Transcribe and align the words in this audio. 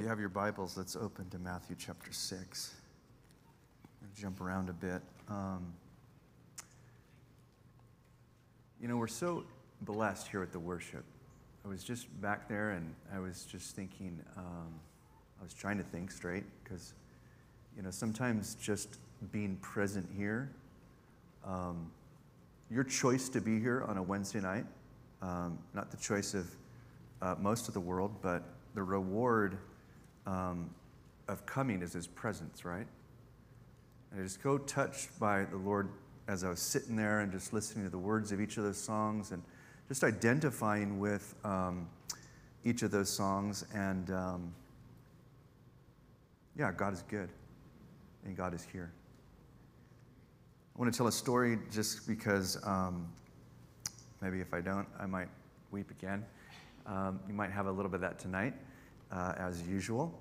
you 0.00 0.08
have 0.08 0.18
your 0.18 0.30
Bibles, 0.30 0.78
let's 0.78 0.96
open 0.96 1.28
to 1.28 1.38
Matthew 1.38 1.76
chapter 1.78 2.10
6. 2.10 2.74
jump 4.16 4.40
around 4.40 4.70
a 4.70 4.72
bit. 4.72 5.02
Um, 5.28 5.74
you 8.80 8.88
know, 8.88 8.96
we're 8.96 9.08
so 9.08 9.44
blessed 9.82 10.28
here 10.28 10.42
at 10.42 10.52
the 10.52 10.58
worship. 10.58 11.04
I 11.66 11.68
was 11.68 11.84
just 11.84 12.08
back 12.22 12.48
there 12.48 12.70
and 12.70 12.94
I 13.14 13.18
was 13.18 13.44
just 13.44 13.76
thinking, 13.76 14.18
um, 14.38 14.72
I 15.38 15.44
was 15.44 15.52
trying 15.52 15.76
to 15.76 15.84
think 15.84 16.10
straight 16.10 16.44
because, 16.64 16.94
you 17.76 17.82
know, 17.82 17.90
sometimes 17.90 18.54
just 18.54 18.96
being 19.32 19.56
present 19.56 20.08
here, 20.16 20.50
um, 21.44 21.90
your 22.70 22.84
choice 22.84 23.28
to 23.28 23.40
be 23.42 23.60
here 23.60 23.84
on 23.86 23.98
a 23.98 24.02
Wednesday 24.02 24.40
night, 24.40 24.64
um, 25.20 25.58
not 25.74 25.90
the 25.90 25.98
choice 25.98 26.32
of 26.32 26.50
uh, 27.20 27.34
most 27.38 27.68
of 27.68 27.74
the 27.74 27.80
world, 27.80 28.14
but 28.22 28.44
the 28.74 28.82
reward 28.82 29.58
um, 30.26 30.70
of 31.28 31.46
coming 31.46 31.82
is 31.82 31.92
his 31.92 32.06
presence, 32.06 32.64
right? 32.64 32.86
And 34.10 34.20
I 34.20 34.22
just 34.22 34.42
go 34.42 34.58
touched 34.58 35.18
by 35.18 35.44
the 35.44 35.56
Lord 35.56 35.88
as 36.28 36.44
I 36.44 36.48
was 36.48 36.60
sitting 36.60 36.96
there 36.96 37.20
and 37.20 37.32
just 37.32 37.52
listening 37.52 37.84
to 37.84 37.90
the 37.90 37.98
words 37.98 38.32
of 38.32 38.40
each 38.40 38.56
of 38.56 38.64
those 38.64 38.78
songs 38.78 39.32
and 39.32 39.42
just 39.88 40.04
identifying 40.04 41.00
with 41.00 41.34
um, 41.44 41.88
each 42.64 42.82
of 42.82 42.90
those 42.90 43.08
songs. 43.08 43.64
And 43.74 44.10
um, 44.10 44.54
yeah, 46.56 46.72
God 46.72 46.92
is 46.92 47.02
good 47.02 47.28
and 48.24 48.36
God 48.36 48.54
is 48.54 48.66
here. 48.72 48.92
I 50.74 50.78
want 50.78 50.92
to 50.92 50.96
tell 50.96 51.08
a 51.08 51.12
story 51.12 51.58
just 51.72 52.06
because 52.06 52.58
um, 52.64 53.08
maybe 54.20 54.40
if 54.40 54.54
I 54.54 54.60
don't, 54.60 54.86
I 54.98 55.06
might 55.06 55.28
weep 55.70 55.90
again. 55.90 56.24
Um, 56.86 57.20
you 57.28 57.34
might 57.34 57.50
have 57.50 57.66
a 57.66 57.70
little 57.72 57.90
bit 57.90 57.96
of 57.96 58.00
that 58.02 58.18
tonight, 58.18 58.54
uh, 59.12 59.34
as 59.36 59.62
usual. 59.62 60.18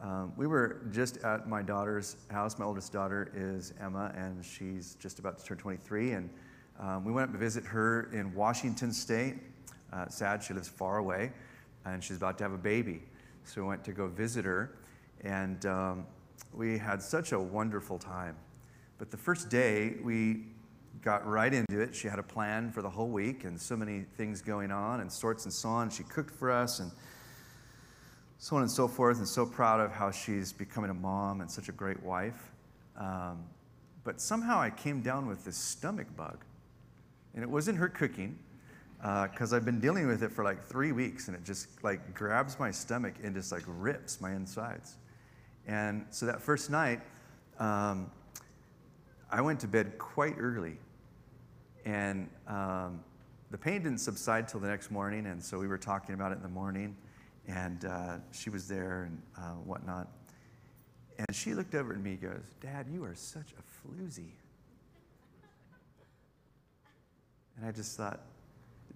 Um, 0.00 0.32
we 0.36 0.46
were 0.46 0.80
just 0.90 1.18
at 1.18 1.48
my 1.48 1.60
daughter's 1.60 2.16
house. 2.30 2.58
My 2.58 2.64
oldest 2.64 2.92
daughter 2.92 3.30
is 3.34 3.74
Emma, 3.80 4.12
and 4.16 4.42
she's 4.44 4.96
just 4.98 5.18
about 5.18 5.38
to 5.38 5.44
turn 5.44 5.58
23. 5.58 6.12
And 6.12 6.30
um, 6.78 7.04
we 7.04 7.12
went 7.12 7.28
up 7.28 7.32
to 7.32 7.38
visit 7.38 7.64
her 7.64 8.08
in 8.12 8.34
Washington 8.34 8.92
State. 8.92 9.36
Uh, 9.92 10.08
sad, 10.08 10.42
she 10.42 10.54
lives 10.54 10.68
far 10.68 10.98
away, 10.98 11.32
and 11.84 12.02
she's 12.02 12.16
about 12.16 12.38
to 12.38 12.44
have 12.44 12.52
a 12.52 12.58
baby. 12.58 13.02
So 13.44 13.60
we 13.60 13.68
went 13.68 13.84
to 13.84 13.92
go 13.92 14.06
visit 14.06 14.44
her, 14.44 14.78
and 15.22 15.66
um, 15.66 16.06
we 16.54 16.78
had 16.78 17.02
such 17.02 17.32
a 17.32 17.38
wonderful 17.38 17.98
time. 17.98 18.36
But 18.96 19.10
the 19.10 19.16
first 19.16 19.50
day, 19.50 19.96
we 20.02 20.44
got 21.02 21.26
right 21.26 21.52
into 21.52 21.80
it. 21.80 21.94
She 21.94 22.08
had 22.08 22.18
a 22.18 22.22
plan 22.22 22.70
for 22.70 22.80
the 22.80 22.90
whole 22.90 23.08
week, 23.08 23.44
and 23.44 23.60
so 23.60 23.76
many 23.76 24.04
things 24.16 24.40
going 24.40 24.70
on, 24.70 25.00
and 25.00 25.12
sorts 25.12 25.44
and 25.44 25.52
so 25.52 25.68
on. 25.68 25.90
She 25.90 26.04
cooked 26.04 26.34
for 26.34 26.50
us, 26.50 26.80
and 26.80 26.90
so 28.42 28.56
on 28.56 28.62
and 28.62 28.70
so 28.70 28.88
forth, 28.88 29.18
and 29.18 29.28
so 29.28 29.44
proud 29.44 29.80
of 29.80 29.92
how 29.92 30.10
she's 30.10 30.50
becoming 30.50 30.90
a 30.90 30.94
mom 30.94 31.42
and 31.42 31.50
such 31.50 31.68
a 31.68 31.72
great 31.72 32.02
wife. 32.02 32.50
Um, 32.96 33.44
but 34.02 34.18
somehow 34.18 34.58
I 34.58 34.70
came 34.70 35.02
down 35.02 35.26
with 35.26 35.44
this 35.44 35.58
stomach 35.58 36.06
bug. 36.16 36.38
And 37.34 37.44
it 37.44 37.50
wasn't 37.50 37.76
her 37.76 37.88
cooking, 37.88 38.38
because 38.96 39.52
uh, 39.52 39.56
I've 39.56 39.66
been 39.66 39.78
dealing 39.78 40.06
with 40.06 40.22
it 40.22 40.32
for 40.32 40.42
like 40.42 40.64
three 40.64 40.90
weeks, 40.90 41.28
and 41.28 41.36
it 41.36 41.44
just 41.44 41.84
like 41.84 42.14
grabs 42.14 42.58
my 42.58 42.70
stomach 42.70 43.12
and 43.22 43.34
just 43.34 43.52
like 43.52 43.62
rips 43.66 44.22
my 44.22 44.32
insides. 44.32 44.96
And 45.66 46.06
so 46.08 46.24
that 46.24 46.40
first 46.40 46.70
night, 46.70 47.02
um, 47.58 48.10
I 49.30 49.42
went 49.42 49.60
to 49.60 49.68
bed 49.68 49.98
quite 49.98 50.36
early. 50.38 50.78
And 51.84 52.26
um, 52.48 53.00
the 53.50 53.58
pain 53.58 53.82
didn't 53.82 54.00
subside 54.00 54.48
till 54.48 54.60
the 54.60 54.68
next 54.68 54.90
morning, 54.90 55.26
and 55.26 55.44
so 55.44 55.58
we 55.58 55.66
were 55.66 55.78
talking 55.78 56.14
about 56.14 56.32
it 56.32 56.36
in 56.36 56.42
the 56.42 56.48
morning 56.48 56.96
and 57.48 57.84
uh, 57.84 58.16
she 58.32 58.50
was 58.50 58.68
there 58.68 59.04
and 59.08 59.22
uh, 59.36 59.54
whatnot. 59.64 60.08
And 61.18 61.36
she 61.36 61.54
looked 61.54 61.74
over 61.74 61.92
at 61.92 62.00
me 62.00 62.12
and 62.12 62.22
goes, 62.22 62.54
Dad, 62.60 62.86
you 62.90 63.04
are 63.04 63.14
such 63.14 63.52
a 63.52 63.88
floozy. 63.88 64.32
And 67.56 67.66
I 67.66 67.72
just 67.72 67.96
thought, 67.96 68.20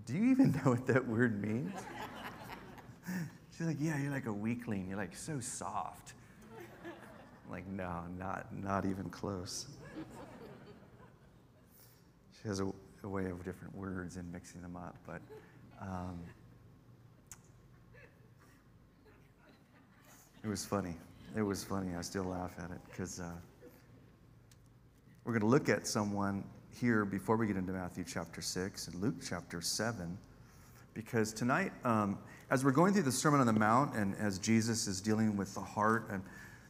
do 0.07 0.15
you 0.15 0.31
even 0.31 0.53
know 0.53 0.71
what 0.71 0.87
that 0.87 1.07
word 1.07 1.43
means? 1.43 1.73
She's 3.57 3.67
like, 3.67 3.77
yeah, 3.79 3.99
you're 4.01 4.11
like 4.11 4.27
a 4.27 4.33
weakling. 4.33 4.89
You're 4.89 4.97
like 4.97 5.15
so 5.15 5.39
soft. 5.39 6.15
I'm 6.87 7.51
like, 7.51 7.67
no, 7.67 8.05
not, 8.19 8.47
not 8.55 8.87
even 8.87 9.11
close. 9.11 9.67
She 12.41 12.49
has 12.49 12.61
a, 12.61 12.73
a 13.03 13.09
way 13.09 13.27
of 13.27 13.45
different 13.45 13.77
words 13.77 14.17
and 14.17 14.31
mixing 14.33 14.63
them 14.63 14.77
up, 14.77 14.97
but 15.07 15.21
um, 15.81 16.19
It 20.45 20.49
was 20.49 20.63
funny. 20.63 20.95
It 21.35 21.41
was 21.41 21.65
funny. 21.65 21.97
I 21.97 22.03
still 22.03 22.25
laugh 22.25 22.55
at 22.59 22.71
it 22.71 22.79
because 22.91 23.19
uh, 23.19 23.31
we're 25.25 25.33
going 25.33 25.41
to 25.41 25.47
look 25.47 25.71
at 25.71 25.87
someone 25.87 26.45
here 26.71 27.07
before 27.07 27.39
we 27.39 27.47
get 27.47 27.57
into 27.57 27.73
Matthew 27.73 28.05
chapter 28.07 28.43
6 28.43 28.89
and 28.89 29.01
Luke 29.01 29.15
chapter 29.27 29.63
7. 29.63 30.19
Because 30.93 31.33
tonight, 31.33 31.73
um, 31.83 32.19
as 32.51 32.63
we're 32.63 32.73
going 32.73 32.93
through 32.93 33.05
the 33.05 33.13
Sermon 33.13 33.41
on 33.41 33.47
the 33.47 33.55
Mount 33.55 33.95
and 33.97 34.15
as 34.17 34.39
Jesus 34.39 34.87
is 34.87 35.01
dealing 35.01 35.35
with 35.35 35.55
the 35.55 35.63
heart 35.63 36.09
and 36.11 36.23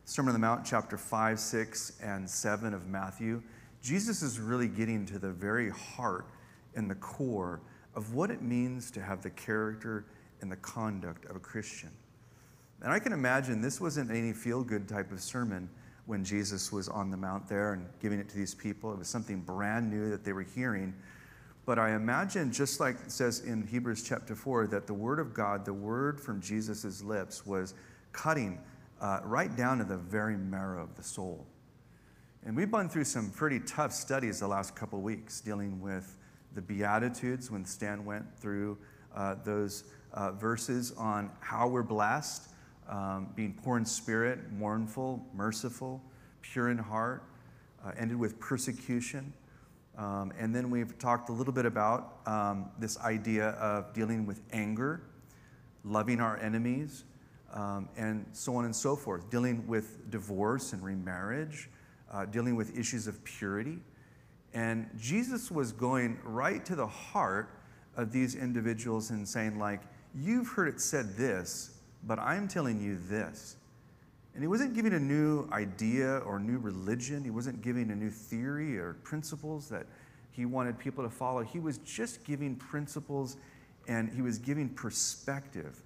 Sermon 0.05 0.33
on 0.33 0.41
the 0.41 0.47
Mount, 0.47 0.65
chapter 0.65 0.97
5, 0.97 1.41
6, 1.41 1.99
and 2.01 2.31
7 2.31 2.75
of 2.75 2.87
Matthew, 2.87 3.43
Jesus 3.83 4.23
is 4.23 4.39
really 4.39 4.69
getting 4.69 5.05
to 5.07 5.19
the 5.19 5.33
very 5.33 5.71
heart 5.71 6.27
and 6.77 6.89
the 6.89 6.95
core 6.95 7.61
of 7.97 8.15
what 8.15 8.31
it 8.31 8.41
means 8.41 8.93
to 8.93 9.03
have 9.03 9.21
the 9.21 9.31
character 9.31 10.05
and 10.43 10.53
the 10.53 10.57
conduct 10.59 11.25
of 11.25 11.35
a 11.35 11.41
Christian. 11.41 11.91
And 12.85 12.93
I 12.93 12.99
can 12.99 13.15
imagine 13.15 13.63
this 13.63 13.81
wasn't 13.81 14.11
any 14.11 14.35
feel 14.35 14.63
good 14.63 14.87
type 14.87 15.11
of 15.11 15.19
sermon 15.23 15.71
when 16.05 16.23
Jesus 16.23 16.71
was 16.71 16.87
on 16.87 17.11
the 17.11 17.17
mount 17.17 17.49
there 17.49 17.73
and 17.73 17.87
giving 17.99 18.21
it 18.21 18.29
to 18.29 18.37
these 18.37 18.55
people. 18.55 18.93
It 18.93 18.99
was 18.99 19.09
something 19.09 19.41
brand 19.41 19.91
new 19.91 20.11
that 20.11 20.23
they 20.23 20.35
were 20.35 20.43
hearing. 20.43 20.93
But 21.65 21.79
I 21.79 21.95
imagine, 21.95 22.53
just 22.53 22.81
like 22.81 22.97
it 22.97 23.11
says 23.11 23.41
in 23.41 23.67
Hebrews 23.67 24.03
chapter 24.03 24.35
4, 24.35 24.67
that 24.67 24.87
the 24.87 24.93
word 24.93 25.19
of 25.19 25.33
God, 25.33 25.65
the 25.65 25.73
word 25.73 26.21
from 26.21 26.43
Jesus' 26.43 27.03
lips, 27.03 27.47
was 27.47 27.73
cutting 28.13 28.61
uh, 29.01 29.21
right 29.25 29.57
down 29.57 29.79
to 29.79 29.85
the 29.85 29.97
very 29.97 30.37
marrow 30.37 30.83
of 30.83 30.95
the 30.95 31.03
soul. 31.03 31.47
And 32.45 32.55
we've 32.55 32.71
gone 32.71 32.91
through 32.91 33.05
some 33.05 33.31
pretty 33.31 33.61
tough 33.61 33.95
studies 33.95 34.41
the 34.41 34.49
last 34.49 34.77
couple 34.77 35.01
weeks 35.01 35.41
dealing 35.41 35.81
with 35.81 36.19
the 36.55 36.61
Beatitudes 36.61 37.51
when 37.51 37.65
Stan 37.65 38.05
went 38.05 38.27
through 38.39 38.77
uh, 39.17 39.37
those 39.43 39.85
uh, 40.13 40.33
verses 40.33 40.93
on 40.99 41.31
how 41.41 41.67
we're 41.67 41.83
blessed 41.83 42.51
um, 42.89 43.29
being 43.35 43.55
poor 43.55 43.79
in 43.79 43.85
spirit, 43.85 44.53
mournful, 44.53 45.25
merciful, 45.35 46.03
pure 46.43 46.71
in 46.71 46.79
heart, 46.79 47.23
uh, 47.85 47.93
ended 47.97 48.19
with 48.19 48.39
persecution. 48.39 49.33
Um, 49.97 50.33
and 50.39 50.55
then 50.55 50.71
we've 50.71 50.99
talked 50.99 51.29
a 51.29 51.33
little 51.33 51.53
bit 51.53 51.67
about 51.67 52.19
um, 52.27 52.71
this 52.79 52.99
idea 52.99 53.51
of 53.51 53.93
dealing 53.93 54.27
with 54.27 54.43
anger, 54.53 55.03
loving 55.85 56.21
our 56.21 56.37
enemies, 56.39 57.05
um, 57.53 57.89
and 57.97 58.27
so 58.33 58.57
on 58.57 58.65
and 58.65 58.75
so 58.75 58.97
forth, 58.97 59.31
dealing 59.31 59.67
with 59.69 60.11
divorce 60.11 60.73
and 60.73 60.83
remarriage, 60.83 61.71
uh, 62.11 62.25
dealing 62.25 62.57
with 62.57 62.77
issues 62.77 63.07
of 63.07 63.23
purity. 63.25 63.79
And 64.53 64.89
Jesus 64.99 65.51
was 65.51 65.73
going 65.73 66.19
right 66.25 66.65
to 66.65 66.75
the 66.75 66.87
heart 66.87 67.51
of 67.97 68.11
these 68.11 68.35
individuals 68.35 69.11
and 69.11 69.29
saying, 69.29 69.59
like, 69.59 69.83
you've 70.15 70.49
heard 70.49 70.69
it 70.69 70.81
said 70.81 71.17
this, 71.17 71.74
but 72.07 72.19
I'm 72.19 72.49
telling 72.49 72.81
you 72.81 72.99
this. 73.09 73.57
And 74.35 74.43
he 74.43 74.49
wasn't 74.49 74.75
giving 74.75 74.95
a 74.95 75.01
new 75.01 75.49
idea 75.53 76.19
or 76.19 76.41
new 76.41 76.59
religion. 76.59 77.23
He 77.23 77.31
wasn't 77.31 77.63
giving 77.63 77.91
a 77.91 77.95
new 77.95 78.11
theory 78.11 78.79
or 78.79 78.95
principles 79.05 79.69
that 79.69 79.87
he 80.33 80.45
wanted 80.45 80.79
people 80.79 81.05
to 81.05 81.11
follow. 81.11 81.43
He 81.43 81.61
was 81.61 81.79
just 81.79 82.25
giving 82.25 82.57
principles 82.57 83.37
and 83.87 84.13
he 84.13 84.23
was 84.23 84.39
giving 84.39 84.69
perspective, 84.69 85.81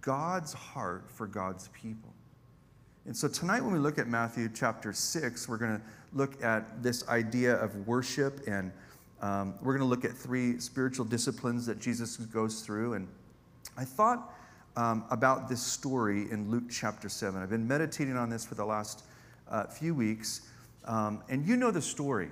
God's 0.00 0.52
heart 0.52 1.10
for 1.10 1.26
God's 1.26 1.68
people. 1.68 2.12
And 3.06 3.14
so 3.14 3.28
tonight, 3.28 3.62
when 3.62 3.72
we 3.72 3.78
look 3.78 3.98
at 3.98 4.08
Matthew 4.08 4.48
chapter 4.54 4.92
6, 4.94 5.46
we're 5.46 5.58
going 5.58 5.76
to 5.76 5.82
look 6.14 6.42
at 6.42 6.82
this 6.82 7.06
idea 7.08 7.56
of 7.56 7.86
worship 7.86 8.40
and 8.46 8.72
um, 9.20 9.54
we're 9.60 9.76
going 9.76 9.86
to 9.86 9.88
look 9.88 10.04
at 10.04 10.12
three 10.12 10.58
spiritual 10.58 11.04
disciplines 11.04 11.66
that 11.66 11.80
Jesus 11.80 12.16
goes 12.16 12.62
through. 12.62 12.94
And 12.94 13.08
I 13.76 13.84
thought 13.84 14.32
um, 14.76 15.04
about 15.10 15.48
this 15.48 15.62
story 15.62 16.30
in 16.30 16.50
Luke 16.50 16.64
chapter 16.70 17.08
7. 17.08 17.40
I've 17.40 17.50
been 17.50 17.66
meditating 17.68 18.16
on 18.16 18.28
this 18.28 18.44
for 18.44 18.54
the 18.54 18.64
last 18.64 19.04
uh, 19.48 19.64
few 19.64 19.94
weeks, 19.94 20.42
um, 20.84 21.22
and 21.28 21.46
you 21.46 21.56
know 21.56 21.70
the 21.70 21.82
story. 21.82 22.30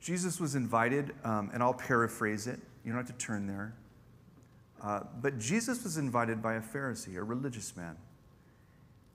Jesus 0.00 0.40
was 0.40 0.54
invited, 0.54 1.14
um, 1.24 1.50
and 1.54 1.62
I'll 1.62 1.74
paraphrase 1.74 2.46
it. 2.46 2.60
You 2.84 2.92
don't 2.92 3.06
have 3.06 3.16
to 3.16 3.24
turn 3.24 3.46
there. 3.46 3.74
Uh, 4.82 5.00
but 5.20 5.38
Jesus 5.38 5.84
was 5.84 5.96
invited 5.96 6.42
by 6.42 6.54
a 6.54 6.60
Pharisee, 6.60 7.16
a 7.16 7.22
religious 7.22 7.76
man, 7.76 7.96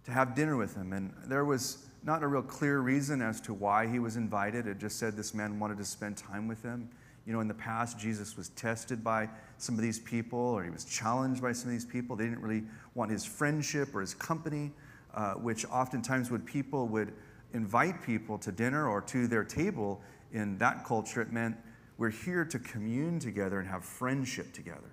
to 0.05 0.11
have 0.11 0.33
dinner 0.33 0.55
with 0.55 0.75
him. 0.75 0.93
And 0.93 1.13
there 1.25 1.43
was 1.43 1.85
not 2.03 2.23
a 2.23 2.27
real 2.27 2.41
clear 2.41 2.79
reason 2.79 3.21
as 3.21 3.41
to 3.41 3.53
why 3.53 3.85
he 3.85 3.99
was 3.99 4.15
invited. 4.15 4.65
It 4.65 4.79
just 4.79 4.97
said 4.97 5.17
this 5.17 5.33
man 5.33 5.59
wanted 5.59 5.77
to 5.79 5.85
spend 5.85 6.15
time 6.15 6.47
with 6.47 6.63
him. 6.63 6.89
You 7.27 7.33
know, 7.33 7.41
in 7.41 7.49
the 7.49 7.53
past, 7.53 7.99
Jesus 7.99 8.37
was 8.37 8.49
tested 8.49 9.03
by 9.03 9.29
some 9.57 9.75
of 9.75 9.81
these 9.81 9.99
people, 9.99 10.39
or 10.39 10.63
he 10.63 10.69
was 10.69 10.85
challenged 10.85 11.41
by 11.41 11.51
some 11.51 11.67
of 11.67 11.73
these 11.73 11.83
people. 11.83 12.15
They 12.15 12.23
didn't 12.23 12.41
really 12.41 12.63
want 12.95 13.11
his 13.11 13.25
friendship 13.25 13.93
or 13.93 13.99
his 13.99 14.13
company, 14.13 14.71
uh, 15.13 15.33
which 15.33 15.65
oftentimes 15.65 16.31
would 16.31 16.45
people 16.45 16.87
would 16.87 17.11
invite 17.53 18.01
people 18.01 18.37
to 18.37 18.51
dinner 18.51 18.87
or 18.87 19.01
to 19.01 19.27
their 19.27 19.43
table. 19.43 20.01
In 20.31 20.57
that 20.59 20.85
culture, 20.85 21.21
it 21.21 21.33
meant 21.33 21.57
we're 21.97 22.11
here 22.11 22.45
to 22.45 22.59
commune 22.59 23.19
together 23.19 23.59
and 23.59 23.67
have 23.67 23.83
friendship 23.83 24.53
together. 24.53 24.91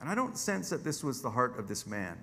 And 0.00 0.08
I 0.08 0.14
don't 0.14 0.38
sense 0.38 0.70
that 0.70 0.84
this 0.84 1.04
was 1.04 1.20
the 1.20 1.30
heart 1.30 1.58
of 1.58 1.68
this 1.68 1.86
man. 1.86 2.16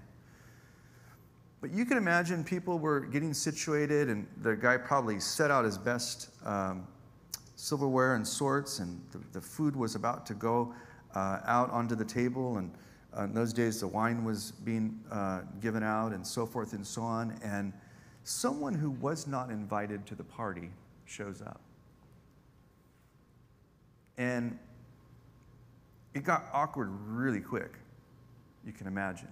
But 1.62 1.72
you 1.72 1.86
can 1.86 1.98
imagine 1.98 2.44
people 2.44 2.80
were 2.80 3.02
getting 3.02 3.34
situated, 3.36 4.10
and 4.10 4.26
the 4.42 4.56
guy 4.56 4.76
probably 4.78 5.20
set 5.20 5.52
out 5.52 5.66
his 5.66 5.78
best 5.78 6.30
um, 6.46 6.88
silverware 7.64 8.16
and 8.16 8.28
sorts, 8.28 8.80
and 8.80 9.02
the, 9.14 9.20
the, 9.32 9.40
food 9.40 9.74
was 9.74 9.96
about 9.96 10.26
to 10.26 10.34
go 10.34 10.74
uh, 11.16 11.40
out 11.46 11.70
onto 11.70 11.96
the 11.96 12.04
table. 12.04 12.58
And 12.58 12.70
uh, 13.18 13.24
in 13.24 13.34
those 13.34 13.54
days, 13.54 13.80
the 13.80 13.88
wine 13.88 14.26
was 14.26 14.52
being 14.66 15.00
uh, 15.10 15.44
given 15.62 15.82
out, 15.82 16.12
and 16.12 16.28
so 16.28 16.46
forth 16.46 16.74
and 16.74 16.86
so 16.86 17.02
on. 17.02 17.40
And 17.42 17.72
someone 18.26 18.74
who 18.74 18.92
was 18.92 19.28
not 19.28 19.50
invited 19.50 20.06
to 20.08 20.16
the 20.16 20.26
party 20.26 20.72
shows 21.06 21.42
up. 21.42 21.62
And 24.18 24.60
it 26.14 26.26
got 26.26 26.44
awkward 26.52 26.90
really 27.08 27.40
quick, 27.40 27.76
you 28.66 28.74
can 28.74 28.88
imagine. 28.88 29.32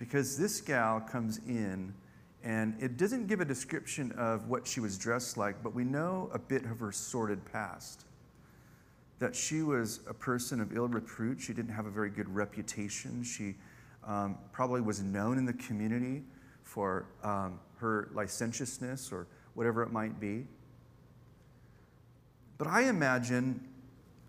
Because 0.00 0.36
this 0.36 0.60
gal 0.60 0.98
comes 1.00 1.38
in 1.46 1.94
and 2.44 2.76
it 2.80 2.96
doesn't 2.96 3.28
give 3.28 3.40
a 3.40 3.44
description 3.44 4.12
of 4.12 4.48
what 4.48 4.66
she 4.66 4.80
was 4.80 4.98
dressed 4.98 5.36
like, 5.36 5.62
but 5.62 5.74
we 5.74 5.84
know 5.84 6.28
a 6.32 6.38
bit 6.38 6.64
of 6.64 6.80
her 6.80 6.90
sordid 6.90 7.44
past. 7.52 8.04
That 9.20 9.36
she 9.36 9.62
was 9.62 10.00
a 10.08 10.14
person 10.14 10.60
of 10.60 10.76
ill 10.76 10.88
repute. 10.88 11.40
She 11.40 11.52
didn't 11.52 11.72
have 11.72 11.86
a 11.86 11.90
very 11.90 12.10
good 12.10 12.28
reputation. 12.28 13.22
She 13.22 13.54
um, 14.04 14.38
probably 14.50 14.80
was 14.80 15.02
known 15.02 15.38
in 15.38 15.44
the 15.44 15.52
community 15.52 16.24
for 16.64 17.06
um, 17.22 17.60
her 17.76 18.08
licentiousness 18.12 19.12
or 19.12 19.28
whatever 19.54 19.82
it 19.82 19.92
might 19.92 20.18
be. 20.18 20.46
But 22.58 22.66
I 22.66 22.88
imagine, 22.88 23.68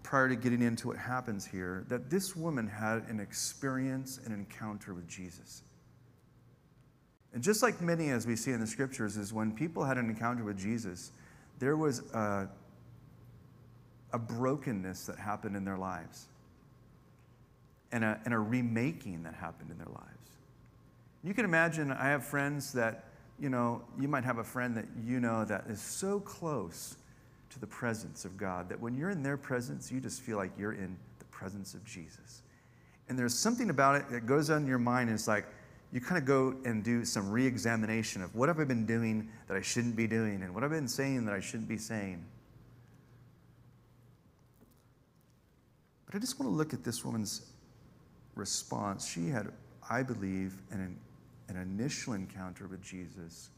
prior 0.04 0.30
to 0.30 0.36
getting 0.36 0.62
into 0.62 0.88
what 0.88 0.98
happens 0.98 1.46
here, 1.46 1.86
that 1.88 2.12
this 2.12 2.36
woman 2.36 2.68
had 2.68 3.08
an 3.08 3.20
experience, 3.20 4.20
an 4.26 4.32
encounter 4.32 4.94
with 4.94 5.08
Jesus. 5.08 5.64
And 7.34 7.42
just 7.42 7.64
like 7.64 7.82
many, 7.82 8.10
as 8.10 8.28
we 8.28 8.36
see 8.36 8.52
in 8.52 8.60
the 8.60 8.68
scriptures, 8.68 9.18
is 9.18 9.34
when 9.34 9.52
people 9.52 9.84
had 9.84 9.98
an 9.98 10.10
encounter 10.10 10.44
with 10.44 10.58
Jesus, 10.58 11.12
there 11.60 11.76
was 11.76 12.00
a, 12.14 12.48
a 14.12 14.20
brokenness 14.20 15.08
that 15.08 15.18
happened 15.18 15.56
in 15.56 15.66
their 15.66 15.78
lives 15.78 16.28
and 17.92 18.04
a, 18.04 18.20
and 18.26 18.34
a 18.34 18.40
remaking 18.40 19.24
that 19.24 19.34
happened 19.34 19.72
in 19.72 19.78
their 19.78 19.88
lives. 19.88 20.08
You 21.24 21.34
can 21.34 21.46
imagine, 21.46 21.92
I 21.92 22.10
have 22.10 22.24
friends 22.24 22.74
that, 22.74 23.06
you 23.40 23.50
know, 23.50 23.82
you 24.00 24.08
might 24.08 24.24
have 24.24 24.38
a 24.38 24.44
friend 24.44 24.76
that 24.78 24.86
you 25.04 25.20
know 25.20 25.46
that 25.46 25.66
is 25.68 25.82
so 25.82 26.20
close 26.20 26.98
to 27.50 27.60
the 27.60 27.68
presence 27.68 28.26
of 28.26 28.38
God 28.38 28.70
that 28.70 28.80
when 28.80 28.96
you're 28.96 29.10
in 29.10 29.24
their 29.24 29.38
presence, 29.38 29.92
you 29.92 30.00
just 30.00 30.22
feel 30.22 30.38
like 30.38 30.52
you're 30.58 30.74
in 30.74 30.98
the 31.20 31.26
presence 31.26 31.74
of 31.74 31.84
Jesus. 31.86 32.42
And 33.10 33.18
there's 33.18 33.34
something 33.34 33.70
about 33.70 33.96
it 33.96 34.10
that 34.10 34.26
goes 34.26 34.50
on 34.50 34.64
in 34.64 34.68
your 34.68 34.80
mind, 34.80 35.10
and 35.10 35.18
it's 35.18 35.28
like 35.28 35.46
you 35.94 36.02
kind 36.02 36.18
of 36.18 36.26
go 36.26 36.56
and 36.66 36.84
do 36.84 37.06
some 37.06 37.30
re 37.30 37.46
examination 37.46 38.24
of 38.24 38.34
what 38.34 38.50
have 38.50 38.60
I 38.60 38.64
been 38.64 38.88
doing 38.88 39.30
that 39.48 39.56
I 39.56 39.62
shouldn't 39.62 39.96
be 39.96 40.08
doing, 40.08 40.42
and 40.42 40.54
what 40.54 40.64
I've 40.64 40.72
been 40.72 40.88
saying 40.88 41.26
that 41.26 41.36
I 41.36 41.40
shouldn't 41.40 41.70
be 41.70 41.78
saying. 41.78 42.26
But 46.08 46.16
I 46.16 46.20
just 46.20 46.40
want 46.40 46.52
to 46.52 46.56
look 46.56 46.74
at 46.74 46.84
this 46.84 47.06
woman's 47.06 47.46
response. 48.34 49.08
She 49.08 49.30
had, 49.30 49.52
I 49.88 50.02
believe, 50.02 50.56
an, 50.72 50.98
an 51.48 51.58
initial 51.58 52.14
encounter 52.14 52.68
with 52.68 52.82
Jesus, 52.82 53.52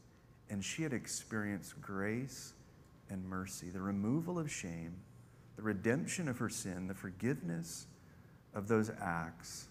and 0.50 0.62
she 0.62 0.82
had 0.82 0.92
experienced 0.92 1.80
grace 1.80 2.52
and 3.08 3.24
mercy, 3.24 3.70
the 3.70 3.80
removal 3.80 4.38
of 4.38 4.52
shame, 4.52 4.92
the 5.56 5.62
redemption 5.62 6.28
of 6.28 6.36
her 6.36 6.50
sin, 6.50 6.86
the 6.86 6.94
forgiveness 6.94 7.86
of 8.52 8.68
those 8.68 8.90
acts, 9.00 9.68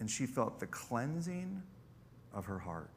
and 0.00 0.10
she 0.10 0.26
felt 0.26 0.58
the 0.58 0.66
cleansing 0.66 1.62
of 2.32 2.44
her 2.46 2.58
heart. 2.58 2.90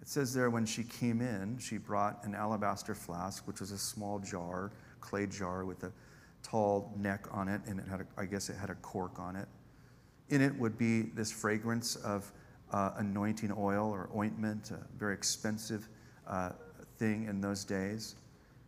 It 0.00 0.08
says 0.08 0.32
there 0.32 0.50
when 0.50 0.64
she 0.64 0.82
came 0.82 1.20
in, 1.20 1.58
she 1.58 1.76
brought 1.76 2.24
an 2.24 2.34
alabaster 2.34 2.94
flask, 2.94 3.46
which 3.46 3.60
was 3.60 3.70
a 3.70 3.78
small 3.78 4.18
jar, 4.18 4.72
clay 5.00 5.26
jar 5.26 5.64
with 5.64 5.84
a 5.84 5.92
tall 6.42 6.92
neck 6.96 7.26
on 7.30 7.48
it, 7.48 7.60
and 7.66 7.78
it 7.78 7.86
had, 7.86 8.00
a, 8.00 8.06
I 8.16 8.24
guess, 8.24 8.48
it 8.48 8.56
had 8.56 8.70
a 8.70 8.74
cork 8.76 9.18
on 9.18 9.36
it. 9.36 9.46
In 10.30 10.40
it 10.40 10.54
would 10.58 10.78
be 10.78 11.02
this 11.02 11.30
fragrance 11.30 11.96
of 11.96 12.32
uh, 12.72 12.92
anointing 12.96 13.52
oil 13.56 13.90
or 13.90 14.08
ointment, 14.16 14.70
a 14.70 14.78
very 14.96 15.14
expensive 15.14 15.88
uh, 16.26 16.50
thing 16.98 17.26
in 17.26 17.40
those 17.40 17.64
days. 17.64 18.14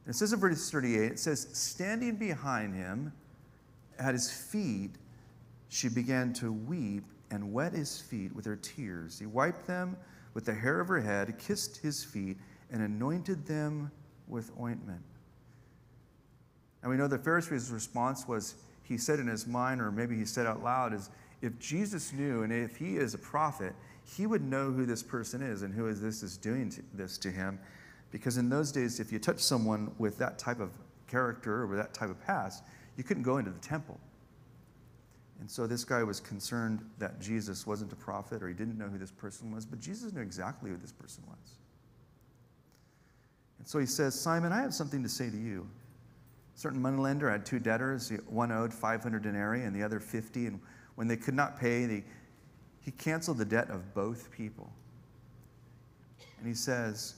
And 0.05 0.15
it 0.15 0.19
says 0.19 0.33
in 0.33 0.41
verse 0.41 0.71
38, 0.71 1.13
it 1.13 1.19
says, 1.19 1.49
Standing 1.53 2.17
behind 2.17 2.75
him 2.75 3.13
at 3.99 4.15
his 4.15 4.31
feet, 4.31 4.91
she 5.69 5.89
began 5.89 6.33
to 6.35 6.53
weep 6.53 7.05
and 7.33 7.51
wet 7.51 7.73
his 7.73 7.99
feet 7.99 8.35
with 8.37 8.45
her 8.45 8.57
tears. 8.57 9.19
He 9.19 9.27
wiped 9.27 9.67
them 9.67 9.97
with 10.35 10.45
the 10.45 10.55
hair 10.55 10.81
of 10.81 10.89
her 10.89 11.01
head, 11.01 11.39
kissed 11.39 11.79
his 11.79 12.05
feet, 12.05 12.37
and 12.71 12.83
anointed 12.83 13.47
them 13.47 13.91
with 14.29 14.53
ointment. 14.61 15.03
And 16.83 16.91
we 16.91 16.97
know 16.99 17.09
the 17.09 17.19
Pharisee's 17.19 17.71
response 17.71 18.29
was 18.29 18.57
he 18.83 18.99
said 18.99 19.19
in 19.19 19.27
his 19.27 19.47
mind, 19.47 19.81
or 19.81 19.91
maybe 19.91 20.15
he 20.15 20.27
said 20.27 20.47
out 20.47 20.63
loud, 20.63 20.93
is 20.93 21.09
if 21.41 21.59
Jesus 21.59 22.13
knew 22.13 22.43
and 22.43 22.53
if 22.53 22.77
he 22.77 22.97
is 22.97 23.15
a 23.15 23.19
prophet, 23.19 23.73
he 24.05 24.27
would 24.27 24.43
know 24.43 24.71
who 24.71 24.85
this 24.85 25.03
person 25.03 25.43
is 25.43 25.63
and 25.63 25.73
who 25.73 25.89
is 25.89 26.03
this 26.03 26.23
is 26.23 26.37
doing 26.37 26.69
to, 26.71 26.83
this 26.93 27.17
to 27.19 27.31
him. 27.31 27.59
Because 28.11 28.37
in 28.37 28.51
those 28.51 28.71
days, 28.73 29.01
if 29.01 29.11
you 29.11 29.19
touched 29.19 29.41
someone 29.41 29.91
with 29.99 30.19
that 30.19 30.39
type 30.39 30.61
of 30.61 30.71
character 31.09 31.63
or 31.63 31.67
with 31.67 31.79
that 31.79 31.95
type 31.95 32.11
of 32.11 32.21
past, 32.27 32.63
you 32.97 33.05
couldn't 33.05 33.23
go 33.23 33.39
into 33.39 33.51
the 33.51 33.61
temple. 33.61 33.99
And 35.43 35.51
so 35.51 35.67
this 35.67 35.83
guy 35.83 36.05
was 36.05 36.21
concerned 36.21 36.89
that 36.99 37.21
Jesus 37.21 37.67
wasn't 37.67 37.93
a 37.93 37.97
prophet 37.97 38.45
or 38.45 38.49
he 38.49 38.55
didn't 38.55 38.79
know 38.79 38.87
who 38.87 38.97
this 38.97 39.11
person 39.11 39.53
was, 39.53 39.67
but 39.67 39.81
Jesus 39.81 40.13
knew 40.13 40.21
exactly 40.21 40.71
who 40.71 40.77
this 40.77 40.93
person 40.93 41.25
was. 41.27 41.57
And 43.59 43.67
so 43.67 43.81
he 43.81 43.87
says, 43.87 44.15
Simon, 44.15 44.53
I 44.53 44.61
have 44.61 44.73
something 44.73 45.03
to 45.03 45.09
say 45.09 45.31
to 45.31 45.37
you. 45.37 45.69
A 46.55 46.59
certain 46.61 46.81
moneylender 46.81 47.29
had 47.29 47.45
two 47.45 47.59
debtors. 47.59 48.13
One 48.29 48.53
owed 48.53 48.73
500 48.73 49.21
denarii 49.21 49.65
and 49.65 49.75
the 49.75 49.83
other 49.83 49.99
50. 49.99 50.47
And 50.47 50.61
when 50.95 51.09
they 51.09 51.17
could 51.17 51.35
not 51.35 51.59
pay, 51.59 52.05
he 52.81 52.91
canceled 52.93 53.39
the 53.39 53.45
debt 53.45 53.69
of 53.69 53.93
both 53.95 54.31
people. 54.31 54.71
And 56.39 56.47
he 56.47 56.55
says, 56.55 57.17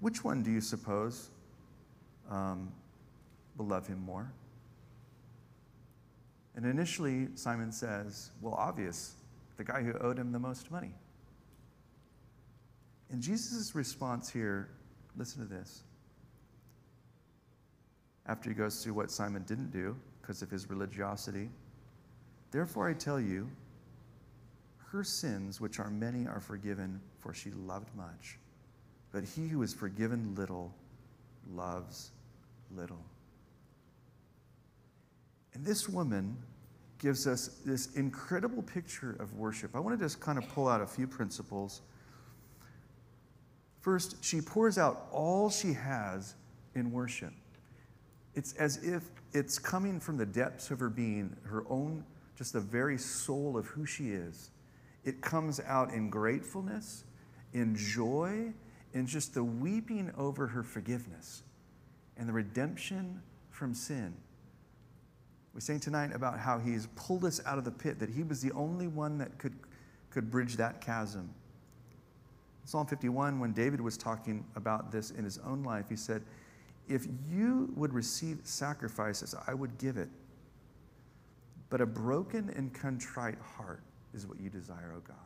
which 0.00 0.24
one 0.24 0.42
do 0.42 0.50
you 0.50 0.60
suppose 0.60 1.30
um, 2.28 2.72
will 3.56 3.66
love 3.66 3.86
him 3.86 4.04
more? 4.04 4.32
And 6.56 6.66
initially, 6.66 7.28
Simon 7.34 7.72
says, 7.72 8.30
Well, 8.40 8.54
obvious, 8.54 9.14
the 9.56 9.64
guy 9.64 9.82
who 9.82 9.92
owed 9.98 10.18
him 10.18 10.32
the 10.32 10.38
most 10.38 10.70
money. 10.70 10.92
And 13.10 13.20
Jesus' 13.20 13.74
response 13.74 14.30
here, 14.30 14.68
listen 15.16 15.46
to 15.46 15.52
this. 15.52 15.82
After 18.26 18.50
he 18.50 18.54
goes 18.54 18.82
through 18.82 18.94
what 18.94 19.10
Simon 19.10 19.42
didn't 19.42 19.70
do 19.70 19.96
because 20.20 20.42
of 20.42 20.50
his 20.50 20.70
religiosity, 20.70 21.50
therefore 22.52 22.88
I 22.88 22.94
tell 22.94 23.20
you, 23.20 23.50
her 24.90 25.04
sins, 25.04 25.60
which 25.60 25.78
are 25.78 25.90
many, 25.90 26.26
are 26.26 26.40
forgiven, 26.40 27.00
for 27.18 27.32
she 27.32 27.50
loved 27.50 27.94
much. 27.96 28.38
But 29.12 29.24
he 29.24 29.46
who 29.48 29.62
is 29.62 29.74
forgiven 29.74 30.34
little 30.36 30.72
loves 31.52 32.10
little. 32.74 33.04
And 35.54 35.64
this 35.64 35.88
woman 35.88 36.36
gives 36.98 37.26
us 37.26 37.60
this 37.64 37.94
incredible 37.94 38.62
picture 38.62 39.16
of 39.18 39.34
worship. 39.34 39.74
I 39.74 39.80
want 39.80 39.98
to 39.98 40.04
just 40.04 40.20
kind 40.20 40.38
of 40.38 40.48
pull 40.50 40.68
out 40.68 40.80
a 40.80 40.86
few 40.86 41.06
principles. 41.06 41.80
First, 43.80 44.22
she 44.22 44.40
pours 44.40 44.76
out 44.78 45.06
all 45.10 45.50
she 45.50 45.72
has 45.72 46.34
in 46.74 46.92
worship. 46.92 47.32
It's 48.34 48.52
as 48.54 48.84
if 48.84 49.10
it's 49.32 49.58
coming 49.58 49.98
from 49.98 50.16
the 50.16 50.26
depths 50.26 50.70
of 50.70 50.78
her 50.80 50.90
being, 50.90 51.34
her 51.44 51.64
own, 51.68 52.04
just 52.36 52.52
the 52.52 52.60
very 52.60 52.98
soul 52.98 53.56
of 53.56 53.66
who 53.66 53.86
she 53.86 54.10
is. 54.10 54.50
It 55.04 55.20
comes 55.22 55.60
out 55.60 55.92
in 55.92 56.10
gratefulness, 56.10 57.04
in 57.54 57.74
joy, 57.74 58.52
in 58.92 59.06
just 59.06 59.34
the 59.34 59.42
weeping 59.42 60.12
over 60.16 60.46
her 60.46 60.62
forgiveness 60.62 61.42
and 62.16 62.28
the 62.28 62.32
redemption 62.32 63.22
from 63.50 63.72
sin. 63.72 64.14
We 65.54 65.60
sang 65.60 65.80
tonight 65.80 66.14
about 66.14 66.38
how 66.38 66.58
he's 66.58 66.86
pulled 66.94 67.24
us 67.24 67.40
out 67.44 67.58
of 67.58 67.64
the 67.64 67.70
pit, 67.70 67.98
that 67.98 68.10
he 68.10 68.22
was 68.22 68.40
the 68.40 68.52
only 68.52 68.86
one 68.86 69.18
that 69.18 69.38
could, 69.38 69.54
could 70.10 70.30
bridge 70.30 70.56
that 70.56 70.80
chasm. 70.80 71.30
Psalm 72.64 72.86
51, 72.86 73.40
when 73.40 73.52
David 73.52 73.80
was 73.80 73.96
talking 73.96 74.44
about 74.54 74.92
this 74.92 75.10
in 75.10 75.24
his 75.24 75.38
own 75.38 75.64
life, 75.64 75.88
he 75.88 75.96
said, 75.96 76.22
If 76.88 77.06
you 77.28 77.72
would 77.74 77.92
receive 77.92 78.38
sacrifices, 78.44 79.34
I 79.46 79.54
would 79.54 79.76
give 79.78 79.96
it. 79.96 80.08
But 81.68 81.80
a 81.80 81.86
broken 81.86 82.52
and 82.56 82.72
contrite 82.72 83.38
heart 83.56 83.82
is 84.14 84.26
what 84.26 84.40
you 84.40 84.50
desire, 84.50 84.92
O 84.96 85.00
God. 85.00 85.16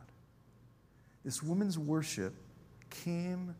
This 1.23 1.43
woman's 1.43 1.77
worship 1.77 2.33
came 2.89 3.55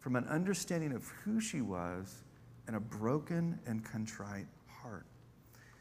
from 0.00 0.16
an 0.16 0.24
understanding 0.28 0.92
of 0.92 1.06
who 1.24 1.40
she 1.40 1.60
was 1.60 2.22
and 2.66 2.76
a 2.76 2.80
broken 2.80 3.58
and 3.66 3.84
contrite. 3.84 4.46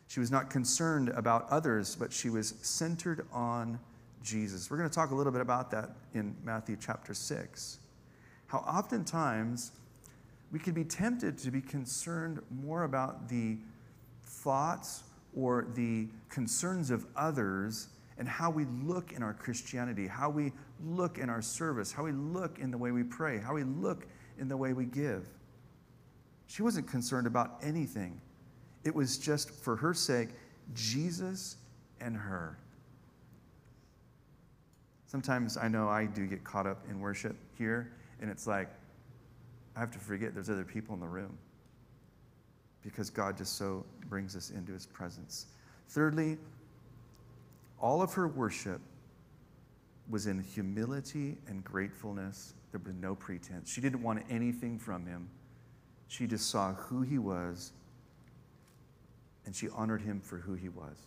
She 0.07 0.19
was 0.19 0.31
not 0.31 0.49
concerned 0.49 1.09
about 1.09 1.49
others, 1.49 1.95
but 1.95 2.13
she 2.13 2.29
was 2.29 2.55
centered 2.61 3.25
on 3.31 3.79
Jesus. 4.23 4.69
We're 4.69 4.77
going 4.77 4.89
to 4.89 4.95
talk 4.95 5.11
a 5.11 5.15
little 5.15 5.31
bit 5.31 5.41
about 5.41 5.71
that 5.71 5.91
in 6.13 6.35
Matthew 6.43 6.77
chapter 6.79 7.13
6. 7.13 7.79
How 8.47 8.59
oftentimes 8.59 9.71
we 10.51 10.59
can 10.59 10.73
be 10.73 10.83
tempted 10.83 11.37
to 11.39 11.51
be 11.51 11.61
concerned 11.61 12.41
more 12.49 12.83
about 12.83 13.29
the 13.29 13.57
thoughts 14.23 15.03
or 15.35 15.67
the 15.75 16.07
concerns 16.29 16.91
of 16.91 17.05
others 17.15 17.89
and 18.17 18.27
how 18.27 18.49
we 18.49 18.65
look 18.65 19.11
in 19.11 19.21
our 19.21 19.33
Christianity, 19.33 20.07
how 20.07 20.29
we 20.29 20.53
look 20.83 21.17
in 21.17 21.29
our 21.29 21.41
service, 21.41 21.91
how 21.91 22.03
we 22.03 22.13
look 22.13 22.59
in 22.59 22.71
the 22.71 22.77
way 22.77 22.91
we 22.91 23.03
pray, 23.03 23.39
how 23.39 23.53
we 23.53 23.63
look 23.63 24.07
in 24.39 24.47
the 24.47 24.55
way 24.55 24.73
we 24.73 24.85
give. 24.85 25.27
She 26.47 26.61
wasn't 26.61 26.87
concerned 26.87 27.27
about 27.27 27.57
anything. 27.61 28.21
It 28.85 28.93
was 28.93 29.17
just 29.17 29.49
for 29.49 29.75
her 29.75 29.93
sake, 29.93 30.29
Jesus 30.73 31.57
and 31.99 32.15
her. 32.15 32.57
Sometimes 35.07 35.57
I 35.57 35.67
know 35.67 35.89
I 35.89 36.05
do 36.05 36.27
get 36.27 36.43
caught 36.43 36.67
up 36.67 36.85
in 36.89 36.99
worship 36.99 37.35
here, 37.57 37.91
and 38.21 38.29
it's 38.29 38.47
like, 38.47 38.69
I 39.75 39.79
have 39.79 39.91
to 39.91 39.99
forget 39.99 40.33
there's 40.33 40.49
other 40.49 40.63
people 40.63 40.93
in 40.93 41.01
the 41.01 41.07
room 41.07 41.37
because 42.83 43.09
God 43.09 43.37
just 43.37 43.57
so 43.57 43.83
brings 44.07 44.35
us 44.35 44.51
into 44.51 44.71
his 44.71 44.85
presence. 44.85 45.47
Thirdly, 45.89 46.37
all 47.81 48.01
of 48.01 48.13
her 48.13 48.27
worship 48.27 48.79
was 50.09 50.27
in 50.27 50.39
humility 50.39 51.37
and 51.47 51.63
gratefulness. 51.63 52.53
There 52.71 52.81
was 52.85 52.93
no 53.01 53.15
pretense. 53.15 53.71
She 53.71 53.81
didn't 53.81 54.03
want 54.03 54.23
anything 54.29 54.77
from 54.77 55.05
him. 55.05 55.27
She 56.07 56.27
just 56.27 56.49
saw 56.49 56.73
who 56.73 57.01
he 57.01 57.17
was 57.17 57.71
and 59.45 59.55
she 59.55 59.69
honored 59.69 60.01
him 60.01 60.19
for 60.21 60.37
who 60.37 60.53
he 60.53 60.69
was. 60.69 60.97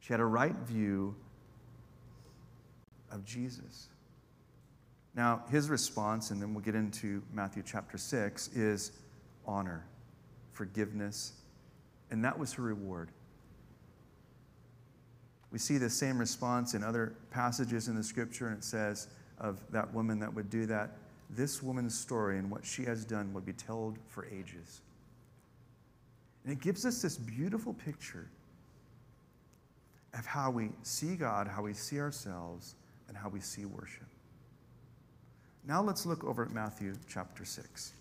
She 0.00 0.12
had 0.12 0.20
a 0.20 0.26
right 0.26 0.56
view 0.66 1.14
of 3.10 3.24
Jesus. 3.24 3.88
Now, 5.14 5.42
his 5.50 5.68
response, 5.68 6.30
and 6.30 6.40
then 6.40 6.54
we'll 6.54 6.62
get 6.62 6.74
into 6.74 7.22
Matthew 7.32 7.62
chapter 7.66 7.98
6, 7.98 8.48
is 8.54 8.92
honor, 9.46 9.84
forgiveness, 10.52 11.32
and 12.10 12.24
that 12.24 12.38
was 12.38 12.52
her 12.52 12.62
reward. 12.62 13.10
We 15.50 15.58
see 15.58 15.78
the 15.78 15.90
same 15.90 16.18
response 16.18 16.74
in 16.74 16.84
other 16.84 17.14
passages 17.30 17.88
in 17.88 17.96
the 17.96 18.04
scripture, 18.04 18.48
and 18.48 18.58
it 18.58 18.64
says 18.64 19.08
of 19.38 19.60
that 19.72 19.92
woman 19.92 20.20
that 20.20 20.32
would 20.32 20.48
do 20.48 20.66
that. 20.66 20.96
This 21.30 21.62
woman's 21.62 21.98
story 21.98 22.38
and 22.38 22.50
what 22.50 22.64
she 22.64 22.84
has 22.84 23.04
done 23.04 23.32
would 23.32 23.46
be 23.46 23.52
told 23.52 23.98
for 24.06 24.26
ages. 24.26 24.80
And 26.44 26.52
it 26.52 26.60
gives 26.60 26.86
us 26.86 27.02
this 27.02 27.16
beautiful 27.16 27.74
picture 27.74 28.28
of 30.14 30.26
how 30.26 30.50
we 30.50 30.70
see 30.82 31.16
God, 31.16 31.46
how 31.46 31.62
we 31.62 31.74
see 31.74 32.00
ourselves, 32.00 32.74
and 33.08 33.16
how 33.16 33.28
we 33.28 33.40
see 33.40 33.64
worship. 33.64 34.06
Now 35.66 35.82
let's 35.82 36.06
look 36.06 36.24
over 36.24 36.44
at 36.44 36.50
Matthew 36.50 36.94
chapter 37.08 37.44
6. 37.44 37.92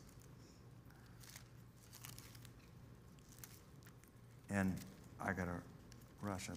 And 4.49 4.75
I 5.21 5.33
got 5.33 5.45
to 5.45 5.61
rush. 6.21 6.49
I 6.49 6.53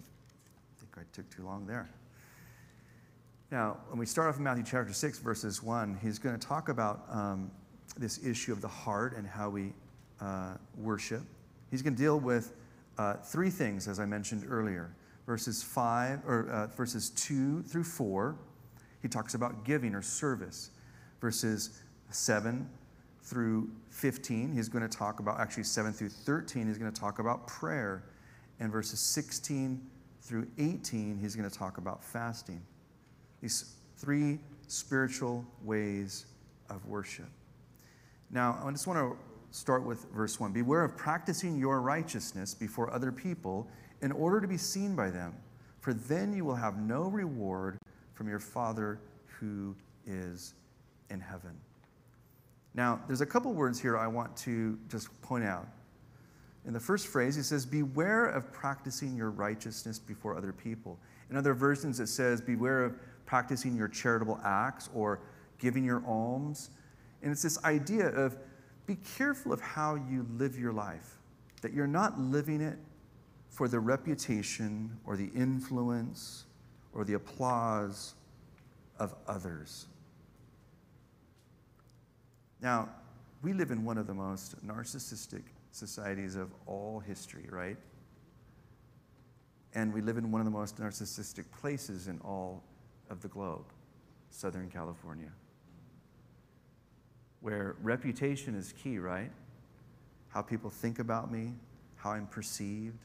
think 0.78 0.96
I 0.96 1.02
took 1.12 1.28
too 1.30 1.44
long 1.44 1.66
there. 1.66 1.90
Now, 3.50 3.76
when 3.90 3.98
we 3.98 4.06
start 4.06 4.28
off 4.28 4.38
in 4.38 4.44
Matthew 4.44 4.64
chapter 4.64 4.94
6, 4.94 5.18
verses 5.18 5.62
1, 5.62 5.98
he's 6.00 6.18
going 6.18 6.38
to 6.38 6.46
talk 6.46 6.70
about 6.70 7.04
um, 7.10 7.50
this 7.98 8.24
issue 8.24 8.52
of 8.52 8.62
the 8.62 8.68
heart 8.68 9.14
and 9.14 9.26
how 9.26 9.50
we 9.50 9.74
uh, 10.20 10.54
worship. 10.78 11.22
He's 11.72 11.80
going 11.80 11.96
to 11.96 12.00
deal 12.00 12.20
with 12.20 12.52
uh, 12.98 13.14
three 13.14 13.48
things, 13.48 13.88
as 13.88 13.98
I 13.98 14.04
mentioned 14.04 14.44
earlier. 14.46 14.94
Verses 15.26 15.62
5, 15.62 16.20
or 16.26 16.50
uh, 16.50 16.66
verses 16.76 17.08
2 17.10 17.62
through 17.62 17.84
4, 17.84 18.36
he 19.00 19.08
talks 19.08 19.32
about 19.34 19.64
giving 19.64 19.94
or 19.94 20.02
service. 20.02 20.70
Verses 21.18 21.80
7 22.10 22.68
through 23.22 23.70
15, 23.88 24.52
he's 24.52 24.68
going 24.68 24.86
to 24.86 24.98
talk 24.98 25.18
about, 25.20 25.40
actually 25.40 25.62
7 25.62 25.94
through 25.94 26.10
13, 26.10 26.66
he's 26.66 26.76
going 26.76 26.92
to 26.92 27.00
talk 27.00 27.20
about 27.20 27.46
prayer. 27.46 28.04
And 28.60 28.70
verses 28.70 29.00
16 29.00 29.80
through 30.20 30.46
18, 30.58 31.18
he's 31.18 31.34
going 31.34 31.48
to 31.48 31.58
talk 31.58 31.78
about 31.78 32.04
fasting. 32.04 32.60
These 33.40 33.76
three 33.96 34.40
spiritual 34.66 35.42
ways 35.64 36.26
of 36.68 36.84
worship. 36.84 37.30
Now, 38.30 38.62
I 38.62 38.70
just 38.72 38.86
want 38.86 38.98
to 38.98 39.16
start 39.52 39.84
with 39.84 40.06
verse 40.12 40.40
1. 40.40 40.52
Beware 40.52 40.82
of 40.82 40.96
practicing 40.96 41.56
your 41.58 41.80
righteousness 41.80 42.54
before 42.54 42.92
other 42.92 43.12
people 43.12 43.68
in 44.00 44.10
order 44.10 44.40
to 44.40 44.48
be 44.48 44.56
seen 44.56 44.96
by 44.96 45.10
them, 45.10 45.34
for 45.80 45.94
then 45.94 46.34
you 46.34 46.44
will 46.44 46.56
have 46.56 46.78
no 46.78 47.02
reward 47.02 47.78
from 48.14 48.28
your 48.28 48.38
Father 48.38 48.98
who 49.26 49.76
is 50.06 50.54
in 51.10 51.20
heaven. 51.20 51.52
Now, 52.74 53.00
there's 53.06 53.20
a 53.20 53.26
couple 53.26 53.52
words 53.52 53.80
here 53.80 53.98
I 53.98 54.06
want 54.06 54.34
to 54.38 54.78
just 54.88 55.08
point 55.20 55.44
out. 55.44 55.68
In 56.64 56.72
the 56.72 56.80
first 56.80 57.08
phrase, 57.08 57.36
he 57.36 57.42
says, 57.42 57.66
Beware 57.66 58.26
of 58.26 58.52
practicing 58.52 59.14
your 59.14 59.30
righteousness 59.30 59.98
before 59.98 60.36
other 60.36 60.52
people. 60.52 60.98
In 61.30 61.36
other 61.36 61.54
versions, 61.54 62.00
it 62.00 62.06
says, 62.06 62.40
Beware 62.40 62.84
of 62.84 62.94
practicing 63.26 63.76
your 63.76 63.88
charitable 63.88 64.40
acts 64.44 64.88
or 64.94 65.20
giving 65.58 65.84
your 65.84 66.02
alms. 66.06 66.70
And 67.22 67.30
it's 67.30 67.42
this 67.42 67.62
idea 67.64 68.08
of 68.08 68.38
be 68.86 68.96
careful 69.16 69.52
of 69.52 69.60
how 69.60 69.94
you 69.94 70.26
live 70.36 70.58
your 70.58 70.72
life, 70.72 71.18
that 71.60 71.72
you're 71.72 71.86
not 71.86 72.18
living 72.18 72.60
it 72.60 72.78
for 73.48 73.68
the 73.68 73.78
reputation 73.78 74.98
or 75.04 75.16
the 75.16 75.30
influence 75.34 76.44
or 76.92 77.04
the 77.04 77.14
applause 77.14 78.14
of 78.98 79.14
others. 79.26 79.86
Now, 82.60 82.88
we 83.42 83.52
live 83.52 83.70
in 83.70 83.84
one 83.84 83.98
of 83.98 84.06
the 84.06 84.14
most 84.14 84.64
narcissistic 84.66 85.42
societies 85.72 86.36
of 86.36 86.50
all 86.66 87.00
history, 87.00 87.46
right? 87.50 87.76
And 89.74 89.92
we 89.92 90.00
live 90.00 90.18
in 90.18 90.30
one 90.30 90.40
of 90.40 90.44
the 90.44 90.50
most 90.50 90.78
narcissistic 90.78 91.44
places 91.50 92.08
in 92.08 92.20
all 92.20 92.62
of 93.10 93.20
the 93.20 93.28
globe, 93.28 93.64
Southern 94.30 94.68
California 94.68 95.32
where 97.42 97.76
reputation 97.82 98.54
is 98.54 98.72
key, 98.72 98.98
right? 98.98 99.30
How 100.28 100.40
people 100.40 100.70
think 100.70 100.98
about 100.98 101.30
me, 101.30 101.52
how 101.96 102.12
I'm 102.12 102.26
perceived, 102.26 102.98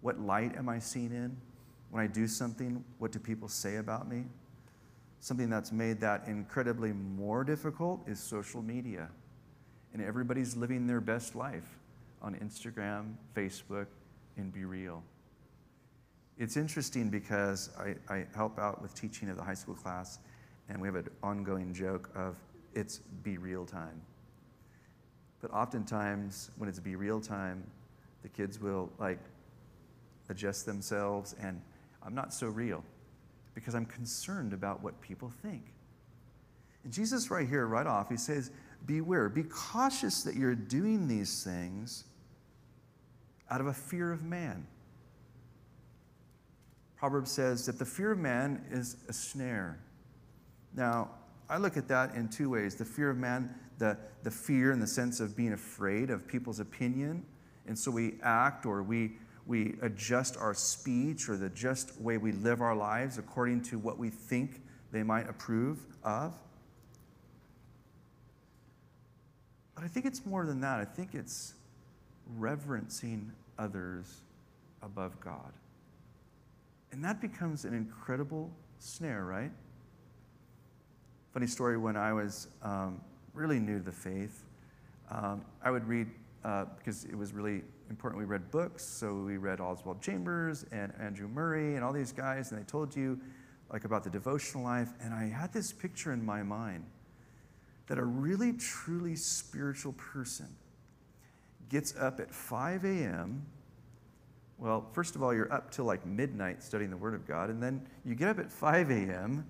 what 0.00 0.20
light 0.20 0.56
am 0.56 0.68
I 0.68 0.78
seen 0.78 1.12
in? 1.12 1.36
When 1.90 2.02
I 2.02 2.06
do 2.06 2.26
something, 2.26 2.84
what 2.98 3.12
do 3.12 3.18
people 3.18 3.48
say 3.48 3.76
about 3.76 4.08
me? 4.08 4.24
Something 5.20 5.48
that's 5.48 5.72
made 5.72 6.00
that 6.00 6.24
incredibly 6.26 6.92
more 6.92 7.44
difficult 7.44 8.06
is 8.06 8.20
social 8.20 8.62
media. 8.62 9.08
And 9.92 10.02
everybody's 10.02 10.56
living 10.56 10.86
their 10.86 11.00
best 11.00 11.34
life 11.34 11.78
on 12.20 12.34
Instagram, 12.36 13.14
Facebook, 13.34 13.86
and 14.36 14.52
Be 14.52 14.64
Real. 14.64 15.02
It's 16.36 16.56
interesting 16.56 17.10
because 17.10 17.70
I, 17.78 17.94
I 18.12 18.26
help 18.34 18.58
out 18.58 18.82
with 18.82 18.94
teaching 18.94 19.28
of 19.30 19.36
the 19.36 19.42
high 19.42 19.54
school 19.54 19.74
class, 19.74 20.18
and 20.68 20.80
we 20.80 20.88
have 20.88 20.96
an 20.96 21.08
ongoing 21.22 21.72
joke 21.72 22.10
of 22.14 22.36
it's 22.74 22.98
be 23.22 23.38
real 23.38 23.64
time. 23.64 24.00
But 25.40 25.52
oftentimes, 25.52 26.50
when 26.56 26.68
it's 26.68 26.80
be 26.80 26.96
real 26.96 27.20
time, 27.20 27.64
the 28.22 28.28
kids 28.28 28.60
will 28.60 28.90
like 28.98 29.18
adjust 30.28 30.66
themselves, 30.66 31.34
and 31.40 31.60
I'm 32.02 32.14
not 32.14 32.32
so 32.32 32.48
real 32.48 32.82
because 33.54 33.74
I'm 33.74 33.86
concerned 33.86 34.52
about 34.52 34.82
what 34.82 35.00
people 35.00 35.30
think. 35.42 35.62
And 36.82 36.92
Jesus, 36.92 37.30
right 37.30 37.48
here, 37.48 37.66
right 37.66 37.86
off, 37.86 38.08
he 38.08 38.16
says, 38.16 38.50
Beware, 38.86 39.28
be 39.28 39.44
cautious 39.44 40.22
that 40.24 40.34
you're 40.34 40.54
doing 40.54 41.08
these 41.08 41.42
things 41.42 42.04
out 43.50 43.60
of 43.60 43.66
a 43.66 43.72
fear 43.72 44.12
of 44.12 44.22
man. 44.22 44.66
Proverbs 46.96 47.30
says 47.30 47.66
that 47.66 47.78
the 47.78 47.84
fear 47.84 48.12
of 48.12 48.18
man 48.18 48.64
is 48.70 48.96
a 49.08 49.12
snare. 49.12 49.78
Now, 50.74 51.10
I 51.48 51.58
look 51.58 51.76
at 51.76 51.88
that 51.88 52.14
in 52.14 52.28
two 52.28 52.50
ways 52.50 52.74
the 52.74 52.84
fear 52.84 53.10
of 53.10 53.18
man, 53.18 53.54
the, 53.78 53.96
the 54.22 54.30
fear 54.30 54.72
in 54.72 54.80
the 54.80 54.86
sense 54.86 55.20
of 55.20 55.36
being 55.36 55.52
afraid 55.52 56.10
of 56.10 56.26
people's 56.26 56.60
opinion. 56.60 57.24
And 57.66 57.78
so 57.78 57.90
we 57.90 58.14
act 58.22 58.66
or 58.66 58.82
we, 58.82 59.12
we 59.46 59.76
adjust 59.82 60.36
our 60.36 60.54
speech 60.54 61.28
or 61.28 61.36
the 61.36 61.50
just 61.50 62.00
way 62.00 62.18
we 62.18 62.32
live 62.32 62.60
our 62.60 62.76
lives 62.76 63.18
according 63.18 63.62
to 63.62 63.78
what 63.78 63.98
we 63.98 64.10
think 64.10 64.62
they 64.92 65.02
might 65.02 65.28
approve 65.28 65.78
of. 66.02 66.34
But 69.74 69.84
I 69.84 69.88
think 69.88 70.06
it's 70.06 70.24
more 70.24 70.46
than 70.46 70.60
that. 70.60 70.78
I 70.78 70.84
think 70.84 71.14
it's 71.14 71.54
reverencing 72.36 73.32
others 73.58 74.20
above 74.82 75.18
God. 75.20 75.52
And 76.92 77.04
that 77.04 77.20
becomes 77.20 77.64
an 77.64 77.74
incredible 77.74 78.52
snare, 78.78 79.24
right? 79.24 79.50
Funny 81.34 81.48
story 81.48 81.76
when 81.76 81.96
I 81.96 82.12
was 82.12 82.46
um, 82.62 83.00
really 83.32 83.58
new 83.58 83.78
to 83.78 83.84
the 83.84 83.90
faith, 83.90 84.44
um, 85.10 85.44
I 85.64 85.72
would 85.72 85.84
read, 85.84 86.06
uh, 86.44 86.66
because 86.78 87.06
it 87.06 87.18
was 87.18 87.32
really 87.32 87.62
important, 87.90 88.20
we 88.20 88.24
read 88.24 88.52
books. 88.52 88.84
So 88.84 89.12
we 89.12 89.36
read 89.36 89.60
Oswald 89.60 90.00
Chambers 90.00 90.64
and 90.70 90.92
Andrew 91.00 91.26
Murray 91.26 91.74
and 91.74 91.82
all 91.82 91.92
these 91.92 92.12
guys, 92.12 92.52
and 92.52 92.60
they 92.60 92.64
told 92.64 92.94
you 92.94 93.18
like 93.72 93.84
about 93.84 94.04
the 94.04 94.10
devotional 94.10 94.62
life. 94.62 94.90
And 95.00 95.12
I 95.12 95.24
had 95.24 95.52
this 95.52 95.72
picture 95.72 96.12
in 96.12 96.24
my 96.24 96.44
mind 96.44 96.84
that 97.88 97.98
a 97.98 98.04
really, 98.04 98.52
truly 98.52 99.16
spiritual 99.16 99.94
person 99.94 100.46
gets 101.68 101.96
up 101.96 102.20
at 102.20 102.32
5 102.32 102.84
a.m. 102.84 103.44
Well, 104.56 104.86
first 104.92 105.16
of 105.16 105.22
all, 105.24 105.34
you're 105.34 105.52
up 105.52 105.72
till 105.72 105.84
like 105.84 106.06
midnight 106.06 106.62
studying 106.62 106.90
the 106.90 106.96
Word 106.96 107.14
of 107.14 107.26
God, 107.26 107.50
and 107.50 107.60
then 107.60 107.84
you 108.04 108.14
get 108.14 108.28
up 108.28 108.38
at 108.38 108.52
5 108.52 108.88
a.m. 108.92 109.44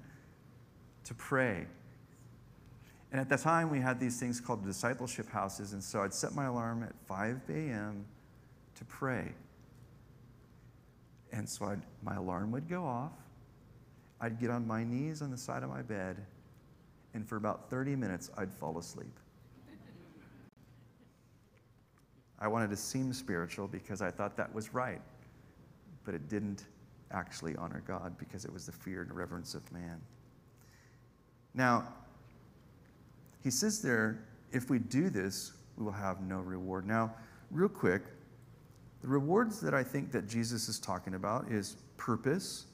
to 1.05 1.15
pray. 1.15 1.67
And 3.13 3.21
at 3.21 3.29
that 3.29 3.41
time, 3.41 3.71
we 3.71 3.79
had 3.79 4.01
these 4.01 4.19
things 4.19 4.41
called 4.41 4.65
discipleship 4.65 5.29
houses, 5.29 5.73
and 5.73 5.83
so 5.83 6.03
I'd 6.03 6.13
set 6.13 6.35
my 6.35 6.47
alarm 6.47 6.83
at 6.83 6.93
5 7.07 7.43
a.m. 7.49 8.05
to 8.75 8.85
pray. 8.87 9.33
And 11.33 11.49
so 11.49 11.67
I'd, 11.67 11.83
my 12.03 12.17
alarm 12.17 12.51
would 12.51 12.69
go 12.69 12.85
off. 12.85 13.13
I'd 14.21 14.41
get 14.41 14.51
on 14.51 14.67
my 14.67 14.83
knees 14.85 15.23
on 15.23 15.31
the 15.31 15.37
side 15.37 15.63
of 15.63 15.69
my 15.69 15.83
bed, 15.83 16.17
and 17.13 17.29
for 17.29 17.37
about 17.37 17.71
30 17.71 17.95
minutes, 17.95 18.31
I'd 18.37 18.53
fall 18.53 18.79
asleep. 18.79 19.17
I 22.41 22.49
wanted 22.49 22.71
to 22.71 22.77
seem 22.77 23.13
spiritual 23.13 23.69
because 23.69 24.03
I 24.03 24.11
thought 24.11 24.37
that 24.37 24.53
was 24.53 24.75
right, 24.75 25.01
but 26.05 26.15
it 26.15 26.29
didn't 26.29 26.65
actually 27.13 27.55
honor 27.57 27.83
God 27.87 28.19
because 28.19 28.45
it 28.45 28.53
was 28.53 28.67
the 28.67 28.73
fear 28.73 29.03
and 29.03 29.15
reverence 29.15 29.55
of 29.55 29.71
man. 29.73 30.01
Now, 31.55 31.89
he 33.43 33.51
says 33.51 33.81
there, 33.81 34.25
if 34.53 34.71
we 34.71 34.79
do 34.79 35.11
this, 35.11 35.53
we 35.77 35.85
will 35.85 35.93
have 35.93 36.21
no 36.23 36.41
reward. 36.41 36.87
Now, 36.87 37.15
real 37.51 37.69
quick, 37.69 38.03
the 39.03 39.09
rewards 39.09 39.61
that 39.61 39.75
I 39.75 39.83
think 39.83 40.13
that 40.13 40.27
Jesus 40.27 40.69
is 40.69 40.79
talking 40.79 41.15
about 41.15 41.51
is 41.51 41.77
purpose, 41.97 42.67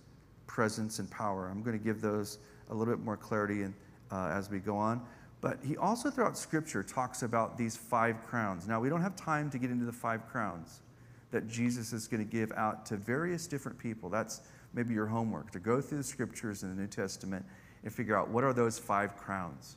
presence, 0.47 0.99
and 0.99 1.11
power. 1.11 1.49
I'm 1.49 1.63
going 1.63 1.79
to 1.79 1.85
give 1.85 2.01
those 2.01 2.39
a 2.71 2.75
little 2.75 2.95
bit 2.95 3.05
more 3.05 3.17
clarity 3.17 3.63
in, 3.63 3.75
uh, 4.13 4.31
as 4.33 4.51
we 4.51 4.59
go 4.59 4.77
on. 4.77 5.03
But 5.41 5.59
he 5.65 5.77
also, 5.77 6.11
throughout 6.11 6.37
Scripture, 6.37 6.83
talks 6.83 7.23
about 7.23 7.57
these 7.57 7.77
five 7.77 8.23
crowns. 8.27 8.69
Now, 8.69 8.81
we 8.81 8.89
don't 8.89 9.01
have 9.03 9.17
time 9.17 9.51
to 9.51 9.59
get 9.59 9.71
into 9.71 9.87
the 9.87 9.93
five 9.93 10.27
crowns 10.29 10.83
that 11.31 11.49
Jesus 11.49 11.93
is 11.93 12.07
going 12.07 12.25
to 12.25 12.31
give 12.31 12.53
out 12.53 12.85
to 12.87 12.97
various 12.97 13.47
different 13.47 13.79
people. 13.79 14.09
That's 14.09 14.43
maybe 14.75 14.95
your 14.95 15.07
homework 15.07 15.51
to 15.53 15.59
go 15.59 15.81
through 15.81 15.99
the 15.99 16.05
Scriptures 16.05 16.63
in 16.63 16.75
the 16.75 16.81
New 16.81 16.89
Testament 16.89 17.45
and 17.85 17.93
figure 17.93 18.17
out 18.17 18.29
what 18.29 18.45
are 18.45 18.53
those 18.53 18.79
five 18.79 19.17
crowns. 19.17 19.77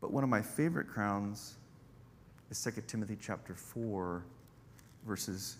But 0.00 0.12
one 0.12 0.22
of 0.22 0.30
my 0.30 0.42
favorite 0.42 0.88
crowns 0.88 1.54
is 2.50 2.62
2 2.62 2.82
Timothy 2.86 3.16
chapter 3.20 3.54
4, 3.54 4.24
verses 5.06 5.56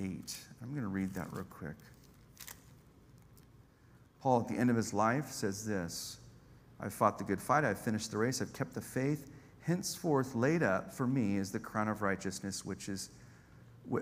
8. 0.00 0.38
I'm 0.62 0.70
going 0.70 0.82
to 0.82 0.88
read 0.88 1.12
that 1.14 1.28
real 1.32 1.44
quick. 1.44 1.76
Paul, 4.20 4.40
at 4.40 4.48
the 4.48 4.54
end 4.54 4.70
of 4.70 4.76
his 4.76 4.92
life, 4.92 5.28
says 5.30 5.64
this 5.64 6.18
I've 6.80 6.94
fought 6.94 7.18
the 7.18 7.24
good 7.24 7.40
fight, 7.40 7.64
I've 7.64 7.78
finished 7.78 8.10
the 8.10 8.18
race, 8.18 8.40
I've 8.40 8.52
kept 8.52 8.74
the 8.74 8.80
faith. 8.80 9.30
Henceforth, 9.62 10.34
laid 10.34 10.62
up 10.62 10.92
for 10.92 11.06
me 11.06 11.36
is 11.36 11.52
the 11.52 11.58
crown 11.58 11.88
of 11.88 12.00
righteousness, 12.00 12.64
which, 12.64 12.88
is, 12.88 13.10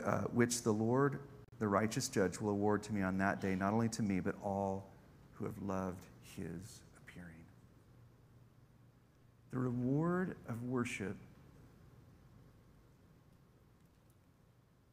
uh, 0.04 0.20
which 0.32 0.62
the 0.62 0.72
Lord, 0.72 1.18
the 1.58 1.68
righteous 1.68 2.08
judge, 2.08 2.40
will 2.40 2.50
award 2.50 2.82
to 2.84 2.92
me 2.92 3.02
on 3.02 3.18
that 3.18 3.40
day, 3.40 3.54
not 3.54 3.72
only 3.72 3.88
to 3.90 4.02
me, 4.02 4.20
but 4.20 4.34
all 4.42 4.86
who 5.32 5.44
have 5.44 5.56
loved 5.62 6.04
his 6.22 6.82
appearing. 6.98 7.30
The 9.50 9.58
reward 9.58 10.36
of 10.48 10.62
worship 10.64 11.16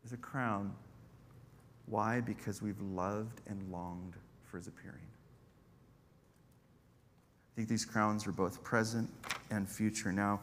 is 0.05 0.13
a 0.13 0.17
crown. 0.17 0.73
Why? 1.85 2.21
Because 2.21 2.61
we've 2.61 2.81
loved 2.81 3.41
and 3.47 3.71
longed 3.71 4.13
for 4.45 4.57
his 4.57 4.67
appearing. 4.67 4.97
I 7.53 7.55
think 7.55 7.67
these 7.67 7.85
crowns 7.85 8.25
are 8.25 8.31
both 8.31 8.63
present 8.63 9.09
and 9.51 9.69
future. 9.69 10.11
Now, 10.11 10.39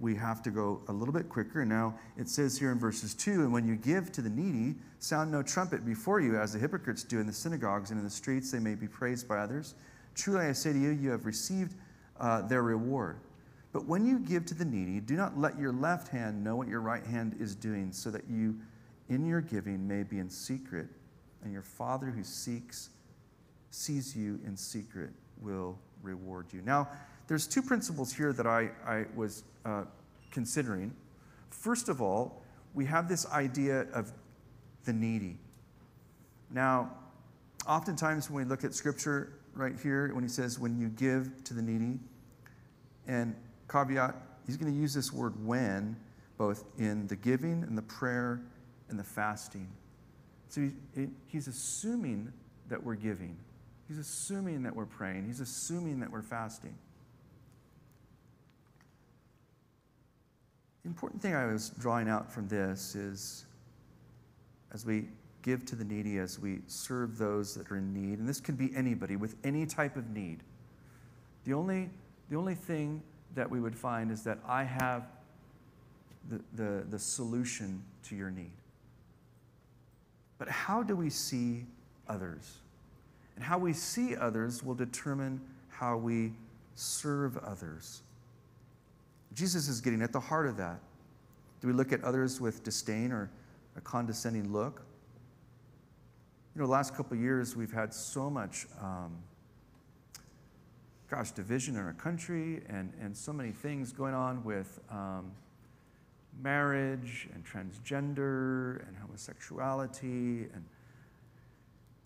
we 0.00 0.14
have 0.16 0.42
to 0.42 0.50
go 0.50 0.82
a 0.88 0.92
little 0.92 1.14
bit 1.14 1.28
quicker. 1.28 1.64
Now, 1.64 1.94
it 2.16 2.28
says 2.28 2.58
here 2.58 2.72
in 2.72 2.78
verses 2.78 3.14
2 3.14 3.42
And 3.42 3.52
when 3.52 3.66
you 3.66 3.76
give 3.76 4.10
to 4.12 4.22
the 4.22 4.30
needy, 4.30 4.76
sound 4.98 5.30
no 5.30 5.42
trumpet 5.42 5.84
before 5.84 6.20
you, 6.20 6.36
as 6.36 6.52
the 6.52 6.58
hypocrites 6.58 7.04
do 7.04 7.20
in 7.20 7.26
the 7.26 7.32
synagogues 7.32 7.90
and 7.90 7.98
in 7.98 8.04
the 8.04 8.10
streets, 8.10 8.50
they 8.50 8.58
may 8.58 8.74
be 8.74 8.88
praised 8.88 9.28
by 9.28 9.38
others. 9.38 9.74
Truly, 10.14 10.46
I 10.46 10.52
say 10.52 10.72
to 10.72 10.78
you, 10.78 10.90
you 10.90 11.10
have 11.10 11.26
received 11.26 11.74
uh, 12.18 12.42
their 12.42 12.62
reward. 12.62 13.18
But 13.72 13.86
when 13.86 14.06
you 14.06 14.20
give 14.20 14.46
to 14.46 14.54
the 14.54 14.64
needy, 14.64 15.00
do 15.00 15.16
not 15.16 15.36
let 15.36 15.58
your 15.58 15.72
left 15.72 16.08
hand 16.08 16.42
know 16.42 16.54
what 16.54 16.68
your 16.68 16.80
right 16.80 17.04
hand 17.04 17.36
is 17.40 17.54
doing, 17.54 17.92
so 17.92 18.10
that 18.10 18.22
you, 18.28 18.56
in 19.08 19.26
your 19.26 19.40
giving, 19.40 19.86
may 19.86 20.04
be 20.04 20.18
in 20.18 20.30
secret, 20.30 20.86
and 21.42 21.52
your 21.52 21.62
Father 21.62 22.06
who 22.06 22.22
seeks, 22.22 22.90
sees 23.70 24.16
you 24.16 24.38
in 24.46 24.56
secret, 24.56 25.10
will 25.40 25.76
reward 26.02 26.46
you. 26.52 26.62
Now, 26.62 26.88
there's 27.26 27.46
two 27.46 27.62
principles 27.62 28.12
here 28.12 28.32
that 28.32 28.46
I, 28.46 28.70
I 28.86 29.04
was 29.14 29.44
uh, 29.64 29.84
considering. 30.30 30.92
First 31.50 31.88
of 31.88 32.02
all, 32.02 32.42
we 32.74 32.84
have 32.86 33.08
this 33.08 33.26
idea 33.30 33.86
of 33.92 34.12
the 34.84 34.92
needy. 34.92 35.38
Now, 36.50 36.90
oftentimes 37.66 38.28
when 38.28 38.44
we 38.44 38.48
look 38.48 38.64
at 38.64 38.74
scripture 38.74 39.32
right 39.54 39.74
here, 39.80 40.12
when 40.14 40.22
he 40.24 40.28
says, 40.28 40.58
when 40.58 40.78
you 40.78 40.88
give 40.88 41.44
to 41.44 41.54
the 41.54 41.62
needy, 41.62 41.98
and 43.06 43.34
caveat, 43.70 44.14
he's 44.46 44.56
going 44.56 44.72
to 44.72 44.78
use 44.78 44.94
this 44.94 45.12
word 45.12 45.34
when, 45.44 45.96
both 46.36 46.64
in 46.78 47.06
the 47.06 47.16
giving 47.16 47.62
and 47.62 47.76
the 47.76 47.82
prayer 47.82 48.40
and 48.88 48.98
the 48.98 49.04
fasting. 49.04 49.68
So 50.48 50.68
he, 50.94 51.08
he's 51.26 51.48
assuming 51.48 52.32
that 52.68 52.82
we're 52.82 52.94
giving. 52.94 53.36
He's 53.88 53.98
assuming 53.98 54.62
that 54.62 54.74
we're 54.74 54.86
praying, 54.86 55.26
he's 55.26 55.40
assuming 55.40 56.00
that 56.00 56.10
we're 56.10 56.22
fasting. 56.22 56.74
The 60.84 60.90
important 60.90 61.22
thing 61.22 61.34
I 61.34 61.46
was 61.46 61.70
drawing 61.78 62.08
out 62.08 62.30
from 62.30 62.46
this 62.46 62.94
is 62.94 63.46
as 64.72 64.84
we 64.84 65.06
give 65.42 65.64
to 65.66 65.76
the 65.76 65.84
needy, 65.84 66.18
as 66.18 66.38
we 66.38 66.60
serve 66.66 67.16
those 67.16 67.54
that 67.54 67.70
are 67.70 67.76
in 67.76 67.92
need, 67.94 68.18
and 68.18 68.28
this 68.28 68.40
could 68.40 68.58
be 68.58 68.70
anybody 68.76 69.16
with 69.16 69.34
any 69.44 69.64
type 69.64 69.96
of 69.96 70.10
need. 70.10 70.42
The 71.44 71.54
only, 71.54 71.88
the 72.28 72.36
only 72.36 72.54
thing 72.54 73.02
that 73.34 73.48
we 73.48 73.60
would 73.60 73.74
find 73.74 74.10
is 74.10 74.22
that 74.24 74.38
I 74.46 74.64
have 74.64 75.06
the, 76.30 76.40
the, 76.54 76.84
the 76.90 76.98
solution 76.98 77.82
to 78.04 78.16
your 78.16 78.30
need. 78.30 78.52
But 80.36 80.48
how 80.48 80.82
do 80.82 80.96
we 80.96 81.08
see 81.08 81.64
others? 82.08 82.58
And 83.36 83.44
how 83.44 83.58
we 83.58 83.72
see 83.72 84.16
others 84.16 84.62
will 84.62 84.74
determine 84.74 85.40
how 85.68 85.96
we 85.96 86.32
serve 86.74 87.38
others. 87.38 88.02
Jesus 89.34 89.68
is 89.68 89.80
getting 89.80 90.02
at 90.02 90.12
the 90.12 90.20
heart 90.20 90.46
of 90.46 90.56
that. 90.56 90.80
Do 91.60 91.68
we 91.68 91.74
look 91.74 91.92
at 91.92 92.02
others 92.04 92.40
with 92.40 92.62
disdain 92.62 93.12
or 93.12 93.30
a 93.76 93.80
condescending 93.80 94.52
look? 94.52 94.84
You 96.54 96.60
know, 96.60 96.66
the 96.66 96.72
last 96.72 96.94
couple 96.94 97.16
years, 97.16 97.56
we've 97.56 97.72
had 97.72 97.92
so 97.92 98.30
much, 98.30 98.66
um, 98.80 99.16
gosh, 101.10 101.32
division 101.32 101.74
in 101.74 101.80
our 101.80 101.94
country 101.94 102.62
and, 102.68 102.92
and 103.00 103.16
so 103.16 103.32
many 103.32 103.50
things 103.50 103.92
going 103.92 104.14
on 104.14 104.44
with 104.44 104.78
um, 104.90 105.32
marriage 106.42 107.28
and 107.34 107.44
transgender 107.44 108.86
and 108.86 108.96
homosexuality 108.96 110.48
and 110.54 110.64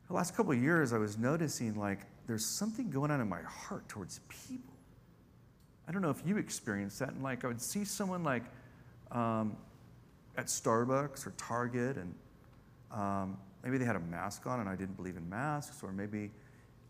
the 0.09 0.15
last 0.15 0.35
couple 0.35 0.55
years, 0.55 0.95
I 0.95 0.99
was 0.99 1.19
noticing 1.19 1.75
like 1.75 2.01
there's 2.27 2.47
something 2.47 2.89
going 2.89 3.11
on 3.11 3.21
in 3.21 3.29
my 3.29 3.43
heart 3.43 3.87
towards 3.89 4.21
people. 4.47 4.78
I 5.89 5.91
don't 5.91 6.03
know 6.03 6.11
if 6.11 6.23
you 6.27 6.37
experienced 6.37 6.99
that. 6.99 7.11
And 7.11 7.23
like 7.23 7.45
I 7.45 7.49
would 7.49 7.63
see 7.63 7.85
someone 7.85 8.23
like 8.23 8.43
um, 9.11 9.57
at 10.37 10.47
Starbucks 10.47 11.27
or 11.27 11.31
Target, 11.39 11.97
and 11.97 12.15
um, 12.93 13.39
maybe 13.65 13.79
they 13.79 13.87
had 13.87 13.97
a 13.97 14.01
mask 14.01 14.47
on, 14.47 14.61
and 14.61 14.69
I 14.69 14.77
didn't 14.77 14.97
believe 14.97 15.17
in 15.17 15.29
masks, 15.31 15.83
or 15.83 15.91
maybe 15.91 16.31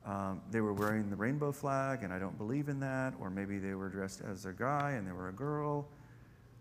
um, 0.04 0.40
they 0.50 0.60
were 0.60 0.72
wearing 0.72 1.10
the 1.10 1.16
rainbow 1.16 1.52
flag, 1.52 2.02
and 2.02 2.12
I 2.12 2.18
don't 2.18 2.36
believe 2.38 2.68
in 2.68 2.80
that, 2.80 3.14
or 3.20 3.30
maybe 3.30 3.58
they 3.58 3.74
were 3.74 3.88
dressed 3.88 4.22
as 4.28 4.46
a 4.46 4.52
guy 4.52 4.92
and 4.92 5.06
they 5.06 5.12
were 5.12 5.28
a 5.28 5.32
girl. 5.32 5.86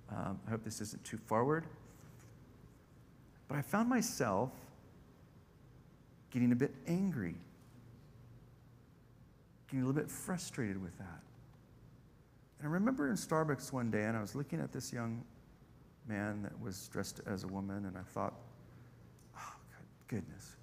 Um, 0.09 0.39
I 0.47 0.51
hope 0.51 0.63
this 0.63 0.79
isn't 0.79 1.03
too 1.03 1.17
forward. 1.17 1.65
But 3.47 3.57
I 3.57 3.61
found 3.61 3.89
myself 3.89 4.51
getting 6.29 6.51
a 6.51 6.55
bit 6.55 6.73
angry, 6.87 7.35
getting 9.67 9.83
a 9.83 9.87
little 9.87 10.01
bit 10.01 10.11
frustrated 10.11 10.81
with 10.81 10.97
that. 10.97 11.21
And 12.59 12.67
I 12.67 12.71
remember 12.71 13.09
in 13.09 13.15
Starbucks 13.15 13.71
one 13.71 13.91
day, 13.91 14.03
and 14.03 14.17
I 14.17 14.21
was 14.21 14.35
looking 14.35 14.59
at 14.59 14.71
this 14.71 14.91
young 14.91 15.23
man 16.07 16.41
that 16.43 16.59
was 16.59 16.87
dressed 16.87 17.21
as 17.27 17.43
a 17.43 17.47
woman, 17.47 17.85
and 17.85 17.97
I 17.97 18.01
thought, 18.01 18.33
oh, 19.37 19.53
goodness. 20.07 20.55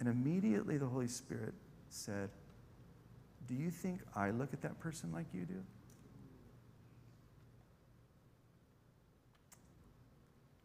And 0.00 0.08
immediately 0.08 0.76
the 0.78 0.86
Holy 0.86 1.06
Spirit 1.06 1.54
said, 1.88 2.30
Do 3.46 3.54
you 3.54 3.70
think 3.70 4.00
I 4.16 4.30
look 4.30 4.52
at 4.52 4.62
that 4.62 4.78
person 4.80 5.12
like 5.12 5.26
you 5.32 5.44
do? 5.44 5.62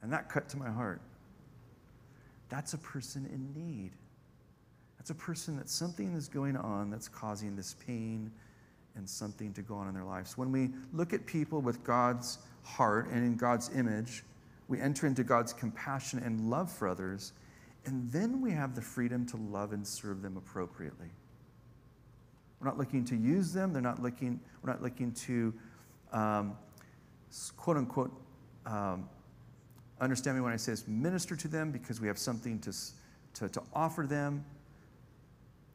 And 0.02 0.12
that 0.14 0.30
cut 0.30 0.50
to 0.50 0.58
my 0.58 0.70
heart. 0.70 1.02
That's 2.48 2.74
a 2.74 2.78
person 2.78 3.30
in 3.32 3.54
need. 3.54 3.92
That's 4.98 5.12
a 5.12 5.16
person 5.16 5.56
that 5.58 5.70
something 5.70 6.16
is 6.16 6.28
going 6.28 6.58
on 6.58 6.90
that's 6.90 7.08
causing 7.08 7.56
this 7.56 7.76
pain 7.86 8.32
and 8.96 9.10
something 9.10 9.54
to 9.54 9.62
go 9.62 9.76
on 9.76 9.88
in 9.88 9.94
their 9.94 10.04
lives. 10.04 10.38
When 10.38 10.52
we 10.52 10.70
look 10.94 11.14
at 11.14 11.26
people 11.26 11.62
with 11.62 11.84
God's 11.84 12.40
heart 12.64 13.10
and 13.10 13.26
in 13.26 13.36
God's 13.36 13.70
image, 13.76 14.24
we 14.68 14.80
enter 14.80 15.08
into 15.08 15.24
God's 15.24 15.54
compassion 15.54 16.20
and 16.20 16.50
love 16.50 16.72
for 16.72 16.88
others, 16.88 17.34
and 17.86 18.12
then 18.12 18.42
we 18.42 18.52
have 18.52 18.76
the 18.76 18.82
freedom 18.82 19.26
to 19.28 19.38
love 19.38 19.74
and 19.74 19.86
serve 19.86 20.22
them 20.22 20.38
appropriately. 20.38 21.10
We're 22.60 22.68
not 22.68 22.78
looking 22.78 23.06
to 23.06 23.16
use 23.16 23.54
them, 23.54 23.74
they're 23.74 23.82
not 23.82 24.02
looking, 24.02 24.40
we're 24.62 24.72
not 24.72 24.82
looking 24.82 25.14
to 25.14 25.54
um, 26.12 26.58
quote 27.56 27.78
unquote 27.78 28.12
um, 28.66 29.08
understand 30.02 30.38
me 30.38 30.42
when 30.42 30.54
I 30.54 30.58
say 30.58 30.72
this, 30.72 30.88
minister 30.88 31.36
to 31.36 31.48
them 31.48 31.72
because 31.72 32.00
we 32.00 32.08
have 32.08 32.18
something 32.18 32.60
to, 32.60 32.74
to, 33.36 33.50
to 33.50 33.62
offer 33.74 34.06
them. 34.08 34.46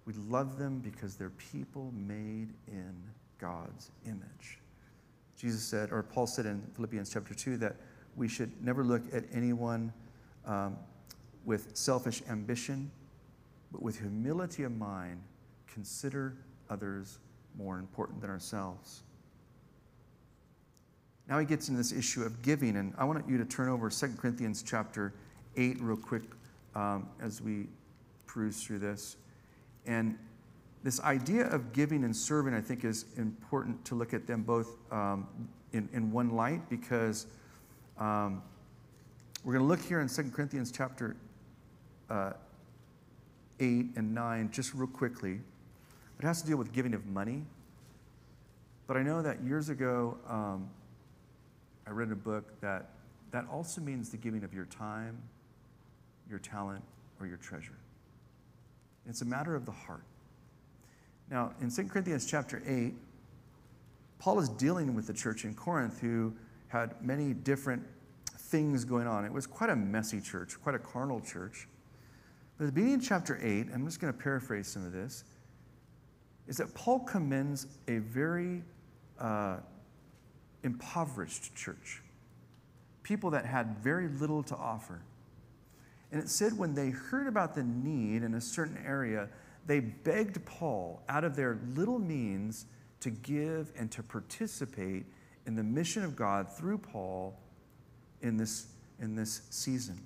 We 0.06 0.12
love 0.28 0.58
them 0.58 0.80
because 0.80 1.16
they're 1.16 1.30
people 1.30 1.92
made 1.96 2.48
in 2.66 2.94
God's 3.38 3.90
image. 4.06 4.58
Jesus 5.36 5.62
said, 5.62 5.90
or 5.92 6.02
Paul 6.02 6.26
said 6.26 6.46
in 6.46 6.62
Philippians 6.74 7.12
chapter 7.12 7.34
2, 7.34 7.56
that 7.58 7.76
we 8.16 8.28
should 8.28 8.50
never 8.62 8.84
look 8.84 9.02
at 9.12 9.24
anyone 9.32 9.92
um, 10.46 10.76
with 11.44 11.76
selfish 11.76 12.22
ambition, 12.28 12.90
but 13.72 13.82
with 13.82 13.98
humility 13.98 14.62
of 14.62 14.76
mind, 14.76 15.20
consider 15.66 16.36
others 16.70 17.18
more 17.56 17.78
important 17.78 18.20
than 18.20 18.30
ourselves. 18.30 19.02
Now 21.28 21.38
he 21.38 21.46
gets 21.46 21.68
into 21.68 21.78
this 21.78 21.92
issue 21.92 22.22
of 22.22 22.42
giving, 22.42 22.76
and 22.76 22.92
I 22.98 23.04
want 23.04 23.26
you 23.28 23.38
to 23.38 23.44
turn 23.44 23.68
over 23.68 23.88
2 23.88 24.14
Corinthians 24.18 24.62
chapter 24.62 25.14
8 25.56 25.80
real 25.80 25.96
quick 25.96 26.22
um, 26.74 27.08
as 27.20 27.40
we 27.40 27.66
peruse 28.26 28.62
through 28.62 28.80
this. 28.80 29.16
And 29.86 30.18
this 30.82 31.00
idea 31.00 31.46
of 31.46 31.72
giving 31.72 32.04
and 32.04 32.14
serving, 32.14 32.54
I 32.54 32.60
think, 32.60 32.84
is 32.84 33.06
important 33.16 33.84
to 33.86 33.94
look 33.94 34.12
at 34.12 34.26
them 34.26 34.42
both 34.42 34.76
um, 34.92 35.26
in, 35.72 35.88
in 35.92 36.12
one 36.12 36.30
light 36.30 36.68
because 36.68 37.26
um, 37.98 38.42
we're 39.44 39.54
going 39.54 39.64
to 39.64 39.68
look 39.68 39.80
here 39.80 40.00
in 40.00 40.08
2 40.08 40.30
Corinthians 40.30 40.70
chapter 40.70 41.16
uh, 42.10 42.32
8 43.60 43.86
and 43.96 44.14
9 44.14 44.50
just 44.52 44.74
real 44.74 44.86
quickly. 44.86 45.40
It 46.18 46.24
has 46.24 46.42
to 46.42 46.48
deal 46.48 46.56
with 46.56 46.72
giving 46.72 46.94
of 46.94 47.06
money. 47.06 47.42
But 48.86 48.96
I 48.96 49.02
know 49.02 49.22
that 49.22 49.42
years 49.42 49.70
ago, 49.70 50.18
um, 50.28 50.68
I 51.86 51.90
read 51.90 52.10
a 52.10 52.16
book 52.16 52.60
that 52.60 52.90
that 53.30 53.46
also 53.50 53.80
means 53.80 54.10
the 54.10 54.16
giving 54.16 54.44
of 54.44 54.54
your 54.54 54.66
time, 54.66 55.18
your 56.28 56.38
talent, 56.38 56.84
or 57.18 57.26
your 57.26 57.38
treasure. 57.38 57.74
It's 59.08 59.22
a 59.22 59.26
matter 59.26 59.54
of 59.54 59.66
the 59.66 59.72
heart. 59.72 60.04
Now, 61.30 61.52
in 61.60 61.70
2 61.70 61.84
Corinthians 61.84 62.26
chapter 62.26 62.62
8, 62.66 62.94
Paul 64.18 64.40
is 64.40 64.48
dealing 64.48 64.94
with 64.94 65.06
the 65.06 65.12
church 65.12 65.44
in 65.44 65.54
Corinth 65.54 66.00
who 66.00 66.32
had 66.68 67.00
many 67.02 67.32
different 67.32 67.82
things 68.36 68.84
going 68.84 69.06
on. 69.06 69.24
It 69.24 69.32
was 69.32 69.46
quite 69.46 69.70
a 69.70 69.76
messy 69.76 70.20
church, 70.20 70.60
quite 70.62 70.74
a 70.74 70.78
carnal 70.78 71.20
church. 71.20 71.68
But 72.56 72.64
at 72.64 72.66
the 72.68 72.72
beginning 72.72 72.96
of 72.96 73.04
chapter 73.04 73.38
8, 73.42 73.66
I'm 73.72 73.84
just 73.84 74.00
going 74.00 74.12
to 74.12 74.18
paraphrase 74.18 74.68
some 74.68 74.86
of 74.86 74.92
this, 74.92 75.24
is 76.46 76.56
that 76.58 76.72
Paul 76.74 77.00
commends 77.00 77.66
a 77.88 77.98
very 77.98 78.62
uh, 79.18 79.56
impoverished 80.62 81.54
church, 81.54 82.02
people 83.02 83.30
that 83.30 83.44
had 83.44 83.78
very 83.78 84.08
little 84.08 84.42
to 84.44 84.56
offer. 84.56 85.00
And 86.14 86.22
it 86.22 86.28
said 86.28 86.56
when 86.56 86.74
they 86.74 86.90
heard 86.90 87.26
about 87.26 87.56
the 87.56 87.64
need 87.64 88.22
in 88.22 88.34
a 88.34 88.40
certain 88.40 88.78
area, 88.86 89.28
they 89.66 89.80
begged 89.80 90.44
Paul 90.46 91.02
out 91.08 91.24
of 91.24 91.34
their 91.34 91.58
little 91.74 91.98
means 91.98 92.66
to 93.00 93.10
give 93.10 93.72
and 93.76 93.90
to 93.90 94.00
participate 94.04 95.06
in 95.44 95.56
the 95.56 95.64
mission 95.64 96.04
of 96.04 96.14
God 96.14 96.48
through 96.48 96.78
Paul 96.78 97.36
in 98.22 98.36
this, 98.36 98.66
in 99.00 99.16
this 99.16 99.42
season. 99.50 100.00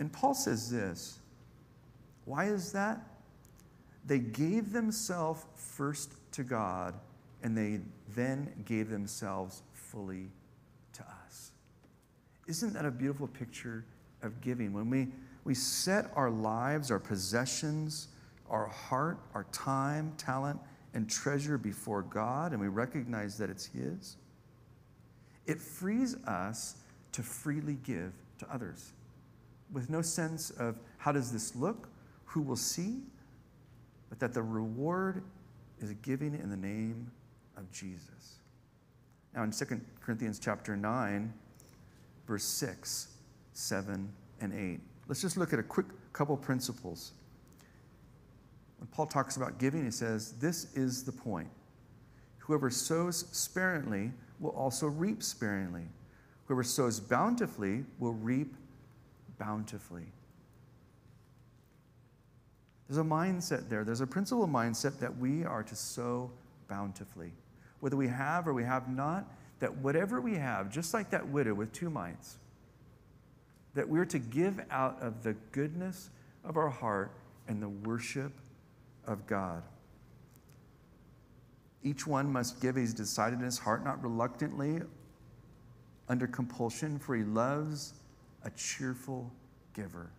And 0.00 0.12
Paul 0.12 0.34
says 0.34 0.68
this 0.68 1.20
why 2.24 2.46
is 2.46 2.72
that? 2.72 3.00
They 4.04 4.18
gave 4.18 4.72
themselves 4.72 5.44
first 5.54 6.14
to 6.32 6.42
God 6.42 6.94
and 7.44 7.56
they 7.56 7.78
then 8.16 8.64
gave 8.64 8.90
themselves 8.90 9.62
fully 9.72 10.30
to 10.94 11.02
us. 11.24 11.52
Isn't 12.48 12.72
that 12.72 12.84
a 12.84 12.90
beautiful 12.90 13.28
picture 13.28 13.84
of 14.22 14.40
giving? 14.40 14.72
When 14.72 14.90
we, 14.90 15.08
we 15.44 15.54
set 15.54 16.10
our 16.14 16.30
lives, 16.30 16.90
our 16.90 16.98
possessions, 16.98 18.08
our 18.48 18.66
heart, 18.66 19.18
our 19.34 19.44
time, 19.52 20.12
talent, 20.18 20.58
and 20.94 21.08
treasure 21.08 21.58
before 21.58 22.02
God, 22.02 22.52
and 22.52 22.60
we 22.60 22.68
recognize 22.68 23.38
that 23.38 23.50
it's 23.50 23.66
His, 23.66 24.16
it 25.46 25.60
frees 25.60 26.16
us 26.26 26.76
to 27.12 27.22
freely 27.22 27.78
give 27.82 28.12
to 28.38 28.52
others 28.52 28.92
with 29.72 29.88
no 29.88 30.02
sense 30.02 30.50
of 30.50 30.78
how 30.98 31.12
does 31.12 31.32
this 31.32 31.56
look, 31.56 31.88
who 32.26 32.42
will 32.42 32.56
see, 32.56 32.98
but 34.08 34.20
that 34.20 34.34
the 34.34 34.42
reward 34.42 35.22
is 35.80 35.92
giving 36.02 36.34
in 36.34 36.50
the 36.50 36.56
name 36.56 37.10
of 37.56 37.70
Jesus. 37.72 38.36
Now, 39.34 39.42
in 39.42 39.50
2 39.50 39.80
Corinthians 40.00 40.38
chapter 40.38 40.76
9, 40.76 41.32
verse 42.26 42.44
6, 42.44 43.08
7, 43.52 44.12
and 44.40 44.52
8, 44.52 44.80
let's 45.08 45.20
just 45.20 45.36
look 45.36 45.52
at 45.52 45.58
a 45.58 45.62
quick 45.62 45.86
couple 46.12 46.36
principles. 46.36 47.12
When 48.78 48.88
Paul 48.88 49.06
talks 49.06 49.36
about 49.36 49.58
giving, 49.58 49.84
he 49.84 49.90
says, 49.90 50.32
This 50.32 50.74
is 50.74 51.04
the 51.04 51.12
point. 51.12 51.48
Whoever 52.38 52.70
sows 52.70 53.26
sparingly 53.30 54.12
will 54.40 54.50
also 54.50 54.88
reap 54.88 55.22
sparingly. 55.22 55.84
Whoever 56.46 56.64
sows 56.64 56.98
bountifully 56.98 57.84
will 57.98 58.14
reap 58.14 58.56
bountifully. 59.38 60.06
There's 62.88 62.98
a 62.98 63.04
mindset 63.04 63.68
there. 63.68 63.84
There's 63.84 64.00
a 64.00 64.06
principle 64.06 64.48
mindset 64.48 64.98
that 64.98 65.16
we 65.16 65.44
are 65.44 65.62
to 65.62 65.76
sow 65.76 66.30
bountifully 66.68 67.32
whether 67.82 67.96
we 67.96 68.06
have 68.06 68.46
or 68.46 68.54
we 68.54 68.62
have 68.62 68.88
not, 68.88 69.26
that 69.58 69.76
whatever 69.78 70.20
we 70.20 70.36
have, 70.36 70.70
just 70.70 70.94
like 70.94 71.10
that 71.10 71.26
widow 71.26 71.52
with 71.52 71.72
two 71.72 71.90
mites, 71.90 72.36
that 73.74 73.88
we're 73.88 74.04
to 74.04 74.18
give 74.18 74.60
out 74.70 75.00
of 75.00 75.22
the 75.22 75.34
goodness 75.52 76.10
of 76.44 76.56
our 76.56 76.68
heart 76.68 77.12
and 77.48 77.62
the 77.62 77.68
worship 77.68 78.32
of 79.06 79.26
God. 79.26 79.62
Each 81.82 82.06
one 82.06 82.30
must 82.30 82.60
give 82.60 82.76
as 82.76 82.94
decided 82.94 83.40
in 83.40 83.44
his 83.44 83.58
heart, 83.58 83.84
not 83.84 84.02
reluctantly, 84.02 84.80
under 86.08 86.26
compulsion, 86.26 86.98
for 86.98 87.16
he 87.16 87.24
loves 87.24 87.94
a 88.44 88.50
cheerful 88.50 89.32
giver. 89.74 90.10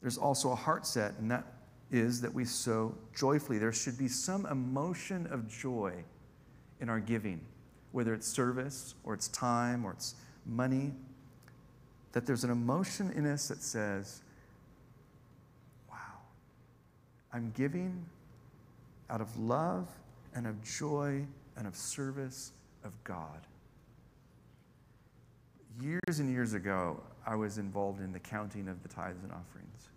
There's 0.00 0.18
also 0.18 0.50
a 0.50 0.56
heart 0.56 0.86
set, 0.86 1.14
and 1.18 1.30
that 1.30 1.44
is 1.90 2.20
that 2.22 2.32
we 2.32 2.44
sow 2.44 2.94
joyfully. 3.14 3.58
There 3.58 3.72
should 3.72 3.98
be 3.98 4.08
some 4.08 4.46
emotion 4.46 5.26
of 5.26 5.48
joy 5.48 5.92
in 6.80 6.88
our 6.88 7.00
giving, 7.00 7.40
whether 7.92 8.14
it's 8.14 8.26
service 8.26 8.94
or 9.04 9.14
it's 9.14 9.28
time 9.28 9.84
or 9.84 9.92
it's 9.92 10.14
money, 10.46 10.92
that 12.12 12.26
there's 12.26 12.44
an 12.44 12.50
emotion 12.50 13.12
in 13.14 13.26
us 13.26 13.48
that 13.48 13.62
says, 13.62 14.22
wow, 15.88 15.96
I'm 17.32 17.52
giving 17.56 18.04
out 19.08 19.20
of 19.20 19.38
love 19.38 19.88
and 20.34 20.46
of 20.46 20.62
joy 20.62 21.24
and 21.56 21.66
of 21.66 21.76
service 21.76 22.52
of 22.84 22.92
God. 23.04 23.46
Years 25.80 26.18
and 26.18 26.30
years 26.30 26.54
ago, 26.54 27.00
I 27.26 27.36
was 27.36 27.58
involved 27.58 28.00
in 28.00 28.12
the 28.12 28.18
counting 28.18 28.68
of 28.68 28.82
the 28.82 28.88
tithes 28.88 29.22
and 29.22 29.32
offerings. 29.32 29.88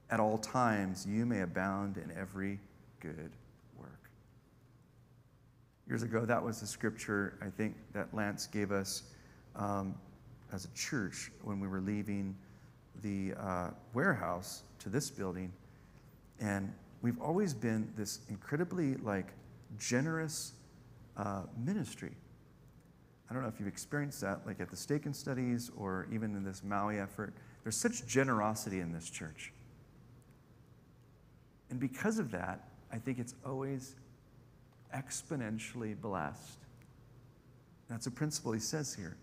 at 0.10 0.20
all 0.20 0.38
times, 0.38 1.08
you 1.08 1.26
may 1.26 1.40
abound 1.40 1.96
in 1.96 2.12
every 2.20 2.60
good 3.00 3.32
work. 3.78 4.10
Years 5.88 6.04
ago, 6.04 6.26
that 6.26 6.44
was 6.44 6.60
the 6.60 6.68
scripture 6.68 7.38
I 7.42 7.50
think 7.50 7.78
that 7.94 8.14
Lance 8.14 8.46
gave 8.46 8.74
us 8.74 9.04
um, 9.56 9.96
as 10.52 10.66
a 10.66 10.70
church 10.76 11.32
when 11.44 11.62
we 11.62 11.70
were 11.70 11.80
leaving 11.80 12.36
the 13.04 13.36
uh, 13.40 13.70
warehouse 13.94 14.64
to 14.80 14.90
this 14.90 15.10
building. 15.10 15.50
And 16.42 16.74
we've 17.02 17.22
always 17.22 17.54
been 17.54 17.90
this 17.96 18.20
incredibly 18.28 18.96
like 18.96 19.28
generous 19.80 20.52
uh, 21.18 21.44
ministry. 21.58 22.12
I 23.30 23.34
don't 23.34 23.44
know 23.44 23.50
if 23.50 23.60
you've 23.60 23.68
experienced 23.68 24.22
that, 24.22 24.46
like 24.46 24.62
at 24.62 24.70
the 24.70 24.78
Stake 24.78 25.04
Studies 25.12 25.70
or 25.76 26.08
even 26.12 26.36
in 26.36 26.44
this 26.44 26.64
Maui 26.64 27.00
effort. 27.00 27.34
There's 27.64 27.76
such 27.76 28.06
generosity 28.08 28.80
in 28.80 28.94
this 28.94 29.10
church. 29.10 29.52
And 31.70 31.80
because 31.80 32.20
of 32.20 32.32
that, 32.32 32.70
I 32.92 32.98
think 32.98 33.20
it's 33.20 33.36
always 33.46 33.96
exponentially 34.96 36.00
blessed. 36.00 36.60
That's 37.90 38.08
a 38.08 38.12
principle 38.12 38.54
he 38.54 38.60
says 38.60 38.94
here 38.94 39.18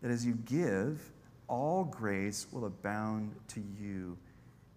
that 0.00 0.12
as 0.12 0.24
you 0.24 0.34
give, 0.44 1.00
all 1.48 1.84
grace 1.84 2.46
will 2.52 2.66
abound 2.66 3.34
to 3.48 3.60
you, 3.80 4.16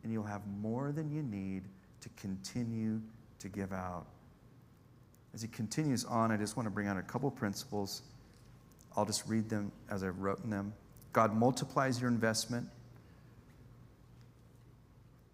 and 0.03 0.11
you'll 0.11 0.23
have 0.23 0.41
more 0.59 0.91
than 0.91 1.11
you 1.11 1.21
need 1.21 1.63
to 1.99 2.09
continue 2.09 2.99
to 3.39 3.49
give 3.49 3.71
out. 3.71 4.07
As 5.33 5.41
he 5.41 5.47
continues 5.47 6.03
on, 6.03 6.31
I 6.31 6.37
just 6.37 6.57
want 6.57 6.67
to 6.67 6.71
bring 6.71 6.87
out 6.87 6.97
a 6.97 7.01
couple 7.01 7.31
principles. 7.31 8.01
I'll 8.95 9.05
just 9.05 9.27
read 9.27 9.49
them 9.49 9.71
as 9.89 10.03
I've 10.03 10.19
written 10.19 10.49
them. 10.49 10.73
God 11.13 11.35
multiplies 11.35 12.01
your 12.01 12.09
investment. 12.09 12.67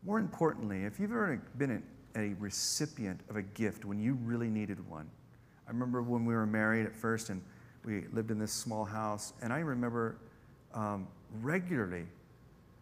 More 0.04 0.20
importantly, 0.20 0.84
if 0.84 1.00
you've 1.00 1.12
ever 1.12 1.42
been 1.58 1.84
a 2.16 2.34
recipient 2.40 3.20
of 3.30 3.36
a 3.36 3.42
gift 3.42 3.86
when 3.86 4.00
you 4.00 4.14
really 4.24 4.50
needed 4.50 4.88
one, 4.90 5.10
I 5.68 5.72
remember 5.72 6.02
when 6.02 6.26
we 6.26 6.34
were 6.34 6.46
married 6.46 6.86
at 6.86 6.96
first 6.96 7.30
and 7.30 7.42
we 7.84 8.06
lived 8.14 8.32
in 8.32 8.40
this 8.40 8.52
small 8.52 8.86
house, 8.86 9.34
and 9.42 9.52
I 9.52 9.60
remember 9.60 10.18
um, 10.74 11.08
regularly 11.42 12.06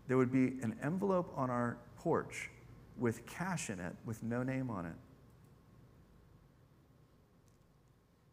there 0.07 0.17
would 0.17 0.31
be 0.31 0.59
an 0.61 0.75
envelope 0.83 1.31
on 1.35 1.49
our 1.49 1.77
porch 1.97 2.49
with 2.97 3.25
cash 3.25 3.69
in 3.69 3.79
it 3.79 3.93
with 4.05 4.21
no 4.23 4.43
name 4.43 4.69
on 4.69 4.85
it. 4.85 4.93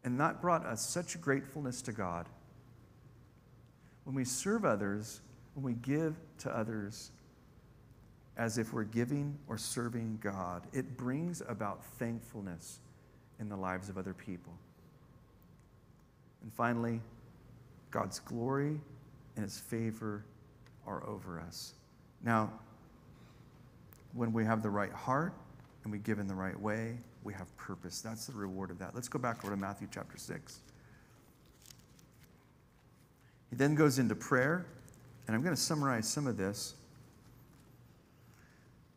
And 0.05 0.19
that 0.21 0.41
brought 0.41 0.67
us 0.67 0.85
such 0.85 1.21
gratefulness 1.21 1.83
to 1.83 1.93
God. 1.93 2.29
When 4.05 4.17
we 4.17 4.25
serve 4.25 4.65
others, 4.65 5.21
when 5.55 5.65
we 5.65 5.75
give 5.75 6.17
to 6.39 6.57
others 6.57 7.13
as 8.37 8.59
if 8.59 8.73
we're 8.73 8.85
giving 8.85 9.39
or 9.47 9.59
serving 9.59 10.19
God, 10.21 10.67
it 10.73 10.97
brings 10.97 11.43
about 11.49 11.85
thankfulness 11.85 12.81
in 13.39 13.49
the 13.49 13.57
lives 13.57 13.89
of 13.89 13.99
other 13.99 14.15
people. 14.15 14.53
And 16.43 16.53
finally, 16.53 17.01
God's 17.91 18.19
glory 18.19 18.81
and 19.37 19.45
his 19.45 19.59
favor 19.59 20.25
are 20.87 21.07
over 21.07 21.41
us. 21.41 21.75
Now, 22.25 22.51
when 24.15 24.33
we 24.33 24.45
have 24.45 24.63
the 24.63 24.71
right 24.71 24.93
heart 24.93 25.35
and 25.85 25.93
we 25.93 25.99
give 25.99 26.19
in 26.19 26.27
the 26.27 26.35
right 26.35 26.59
way, 26.59 26.97
we 27.25 27.33
have 27.35 27.55
purpose. 27.57 28.01
That's 28.01 28.27
the 28.27 28.33
reward 28.33 28.71
of 28.71 28.79
that. 28.79 28.95
Let's 28.95 29.09
go 29.09 29.19
back 29.19 29.45
over 29.45 29.55
to 29.55 29.61
Matthew 29.61 29.89
chapter 29.91 30.19
6. 30.19 30.61
He 33.51 33.57
then 33.57 33.75
goes 33.75 33.99
into 33.99 34.15
prayer, 34.15 34.65
and 35.27 35.37
I'm 35.37 35.43
going 35.43 35.55
to 35.55 35.61
summarize 35.61 36.09
some 36.09 36.27
of 36.27 36.37
this. 36.37 36.75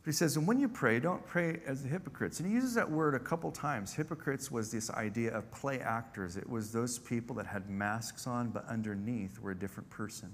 But 0.02 0.12
he 0.12 0.16
says, 0.16 0.38
and 0.38 0.48
when 0.48 0.60
you 0.60 0.70
pray, 0.70 1.00
don't 1.00 1.26
pray 1.26 1.60
as 1.66 1.84
the 1.84 1.90
hypocrites. 1.90 2.40
And 2.40 2.48
he 2.48 2.54
uses 2.54 2.76
that 2.76 2.90
word 2.90 3.16
a 3.16 3.20
couple 3.20 3.52
times. 3.52 3.94
Hypocrites 3.94 4.52
was 4.52 4.72
this 4.72 4.90
idea 4.92 5.34
of 5.34 5.50
play 5.52 5.80
actors, 5.80 6.38
it 6.38 6.48
was 6.50 6.72
those 6.72 7.00
people 7.00 7.36
that 7.36 7.46
had 7.48 7.70
masks 7.70 8.28
on, 8.28 8.50
but 8.50 8.66
underneath 8.70 9.40
were 9.40 9.52
a 9.52 9.56
different 9.58 9.90
person. 9.90 10.32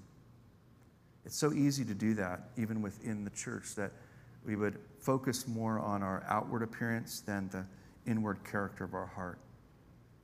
It's 1.25 1.35
so 1.37 1.53
easy 1.53 1.85
to 1.85 1.93
do 1.93 2.13
that, 2.15 2.49
even 2.57 2.81
within 2.81 3.23
the 3.23 3.29
church, 3.31 3.75
that 3.75 3.91
we 4.45 4.55
would 4.55 4.77
focus 4.99 5.47
more 5.47 5.79
on 5.79 6.03
our 6.03 6.23
outward 6.27 6.63
appearance 6.63 7.21
than 7.21 7.49
the 7.49 7.65
inward 8.05 8.43
character 8.43 8.83
of 8.83 8.93
our 8.93 9.05
heart, 9.05 9.39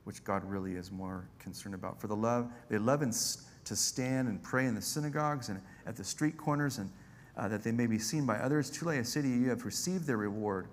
which 0.04 0.24
God 0.24 0.44
really 0.44 0.72
is 0.72 0.90
more 0.90 1.28
concerned 1.38 1.74
about. 1.74 2.00
For 2.00 2.06
the 2.06 2.16
love, 2.16 2.50
they 2.68 2.78
love 2.78 3.00
to 3.00 3.76
stand 3.76 4.28
and 4.28 4.42
pray 4.42 4.66
in 4.66 4.74
the 4.74 4.82
synagogues 4.82 5.48
and 5.48 5.60
at 5.86 5.96
the 5.96 6.04
street 6.04 6.36
corners 6.36 6.78
and 6.78 6.90
uh, 7.36 7.48
that 7.48 7.62
they 7.62 7.72
may 7.72 7.86
be 7.86 7.98
seen 7.98 8.26
by 8.26 8.36
others. 8.38 8.70
Truly, 8.70 9.02
say 9.04 9.22
to 9.22 9.28
you, 9.28 9.34
you 9.34 9.48
have 9.50 9.64
received 9.64 10.06
their 10.06 10.16
reward. 10.16 10.68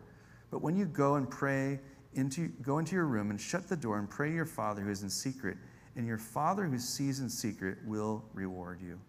But 0.49 0.61
when 0.61 0.75
you 0.75 0.85
go 0.85 1.15
and 1.15 1.29
pray, 1.29 1.79
into, 2.13 2.47
go 2.61 2.79
into 2.79 2.95
your 2.95 3.05
room 3.05 3.29
and 3.29 3.39
shut 3.39 3.67
the 3.67 3.75
door 3.75 3.99
and 3.99 4.09
pray 4.09 4.29
to 4.29 4.35
your 4.35 4.45
Father 4.45 4.81
who 4.81 4.89
is 4.89 5.03
in 5.03 5.09
secret, 5.09 5.57
and 5.95 6.07
your 6.07 6.17
Father 6.17 6.65
who 6.65 6.79
sees 6.79 7.19
in 7.19 7.29
secret 7.29 7.77
will 7.85 8.23
reward 8.33 8.81
you. 8.81 8.99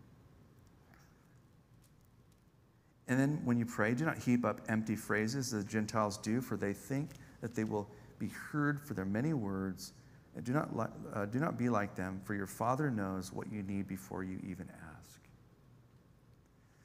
And 3.08 3.18
then 3.18 3.40
when 3.44 3.56
you 3.56 3.64
pray, 3.64 3.94
do 3.94 4.04
not 4.04 4.18
heap 4.18 4.44
up 4.44 4.60
empty 4.68 4.96
phrases 4.96 5.54
as 5.54 5.64
the 5.64 5.70
Gentiles 5.70 6.18
do, 6.18 6.40
for 6.40 6.56
they 6.56 6.72
think 6.72 7.10
that 7.46 7.54
they 7.54 7.62
will 7.62 7.88
be 8.18 8.28
heard 8.28 8.80
for 8.80 8.94
their 8.94 9.04
many 9.04 9.32
words. 9.32 9.92
And 10.34 10.44
do 10.44 10.52
not, 10.52 10.68
uh, 11.14 11.26
do 11.26 11.38
not 11.38 11.56
be 11.56 11.68
like 11.68 11.94
them, 11.94 12.20
for 12.24 12.34
your 12.34 12.48
Father 12.48 12.90
knows 12.90 13.32
what 13.32 13.52
you 13.52 13.62
need 13.62 13.86
before 13.86 14.24
you 14.24 14.40
even 14.44 14.68
ask. 14.98 15.20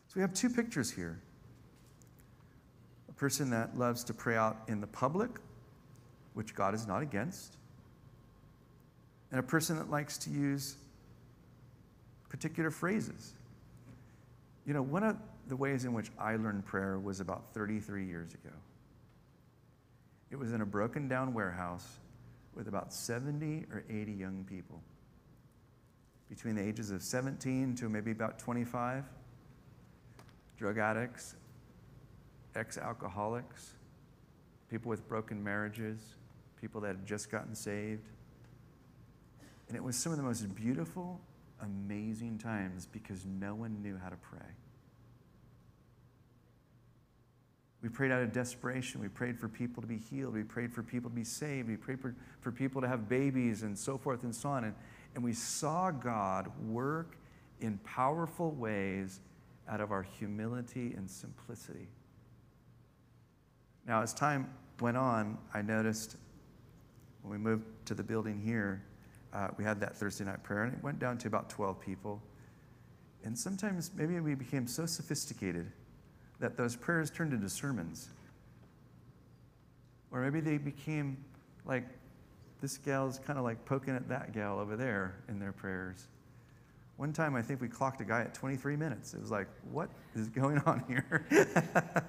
So 0.07 0.13
we 0.17 0.21
have 0.21 0.33
two 0.33 0.49
pictures 0.49 0.91
here 0.91 1.19
a 3.09 3.13
person 3.13 3.49
that 3.49 3.75
loves 3.77 4.03
to 4.03 4.13
pray 4.13 4.35
out 4.35 4.57
in 4.67 4.81
the 4.81 4.87
public, 4.87 5.31
which 6.35 6.53
God 6.53 6.75
is 6.75 6.85
not 6.85 7.01
against, 7.01 7.57
and 9.31 9.39
a 9.39 9.43
person 9.43 9.77
that 9.77 9.89
likes 9.89 10.19
to 10.19 10.29
use 10.29 10.75
particular 12.29 12.69
phrases. 12.69 13.33
You 14.65 14.73
know, 14.73 14.83
one 14.83 15.03
of 15.03 15.17
the 15.47 15.55
ways 15.55 15.85
in 15.85 15.93
which 15.93 16.11
I 16.19 16.35
learned 16.35 16.65
prayer 16.65 16.99
was 16.99 17.19
about 17.19 17.53
33 17.53 18.05
years 18.05 18.33
ago. 18.33 18.53
It 20.31 20.39
was 20.39 20.53
in 20.53 20.61
a 20.61 20.65
broken 20.65 21.07
down 21.07 21.33
warehouse 21.33 21.99
with 22.55 22.67
about 22.67 22.93
70 22.93 23.65
or 23.71 23.83
80 23.89 24.11
young 24.11 24.45
people 24.49 24.81
between 26.29 26.55
the 26.55 26.65
ages 26.65 26.91
of 26.91 27.03
17 27.03 27.75
to 27.75 27.89
maybe 27.89 28.11
about 28.11 28.39
25 28.39 29.03
drug 30.57 30.77
addicts, 30.77 31.35
ex 32.55 32.77
alcoholics, 32.77 33.73
people 34.69 34.89
with 34.89 35.05
broken 35.09 35.43
marriages, 35.43 35.99
people 36.61 36.79
that 36.81 36.87
had 36.87 37.05
just 37.05 37.29
gotten 37.29 37.53
saved. 37.53 38.07
And 39.67 39.75
it 39.75 39.83
was 39.83 39.97
some 39.97 40.13
of 40.13 40.17
the 40.17 40.23
most 40.23 40.55
beautiful, 40.55 41.19
amazing 41.61 42.37
times 42.37 42.85
because 42.85 43.25
no 43.25 43.53
one 43.53 43.81
knew 43.81 43.97
how 44.01 44.09
to 44.09 44.17
pray. 44.17 44.39
We 47.81 47.89
prayed 47.89 48.11
out 48.11 48.21
of 48.21 48.31
desperation. 48.31 49.01
We 49.01 49.07
prayed 49.07 49.39
for 49.39 49.47
people 49.47 49.81
to 49.81 49.87
be 49.87 49.97
healed. 49.97 50.33
We 50.33 50.43
prayed 50.43 50.71
for 50.71 50.83
people 50.83 51.09
to 51.09 51.15
be 51.15 51.23
saved. 51.23 51.67
We 51.67 51.77
prayed 51.77 51.99
for, 51.99 52.15
for 52.39 52.51
people 52.51 52.81
to 52.81 52.87
have 52.87 53.09
babies 53.09 53.63
and 53.63 53.77
so 53.77 53.97
forth 53.97 54.23
and 54.23 54.35
so 54.35 54.49
on. 54.49 54.65
And, 54.65 54.75
and 55.15 55.23
we 55.23 55.33
saw 55.33 55.89
God 55.89 56.51
work 56.67 57.17
in 57.59 57.79
powerful 57.79 58.51
ways 58.51 59.19
out 59.67 59.81
of 59.81 59.91
our 59.91 60.03
humility 60.03 60.93
and 60.95 61.09
simplicity. 61.09 61.87
Now, 63.87 64.03
as 64.03 64.13
time 64.13 64.53
went 64.79 64.97
on, 64.97 65.39
I 65.53 65.61
noticed 65.63 66.17
when 67.23 67.31
we 67.31 67.37
moved 67.37 67.65
to 67.85 67.95
the 67.95 68.03
building 68.03 68.39
here, 68.39 68.83
uh, 69.33 69.49
we 69.57 69.63
had 69.63 69.79
that 69.79 69.95
Thursday 69.95 70.25
night 70.25 70.43
prayer, 70.43 70.63
and 70.63 70.73
it 70.73 70.83
went 70.83 70.99
down 70.99 71.17
to 71.19 71.27
about 71.27 71.49
12 71.49 71.79
people. 71.79 72.21
And 73.23 73.37
sometimes 73.37 73.91
maybe 73.95 74.19
we 74.19 74.35
became 74.35 74.67
so 74.67 74.85
sophisticated 74.85 75.71
that 76.41 76.57
those 76.57 76.75
prayers 76.75 77.09
turned 77.09 77.31
into 77.33 77.47
sermons. 77.47 78.09
Or 80.11 80.21
maybe 80.21 80.41
they 80.41 80.57
became 80.57 81.17
like 81.65 81.85
this 82.59 82.77
gal 82.77 83.07
is 83.07 83.19
kind 83.19 83.39
of 83.39 83.45
like 83.45 83.63
poking 83.65 83.95
at 83.95 84.09
that 84.09 84.33
gal 84.33 84.59
over 84.59 84.75
there 84.75 85.15
in 85.29 85.39
their 85.39 85.51
prayers. 85.53 86.07
One 86.97 87.13
time, 87.13 87.35
I 87.35 87.41
think 87.41 87.61
we 87.61 87.67
clocked 87.67 88.01
a 88.01 88.03
guy 88.03 88.21
at 88.21 88.33
23 88.33 88.75
minutes. 88.75 89.13
It 89.13 89.21
was 89.21 89.31
like, 89.31 89.47
what 89.71 89.89
is 90.15 90.27
going 90.27 90.59
on 90.59 90.83
here? 90.87 91.25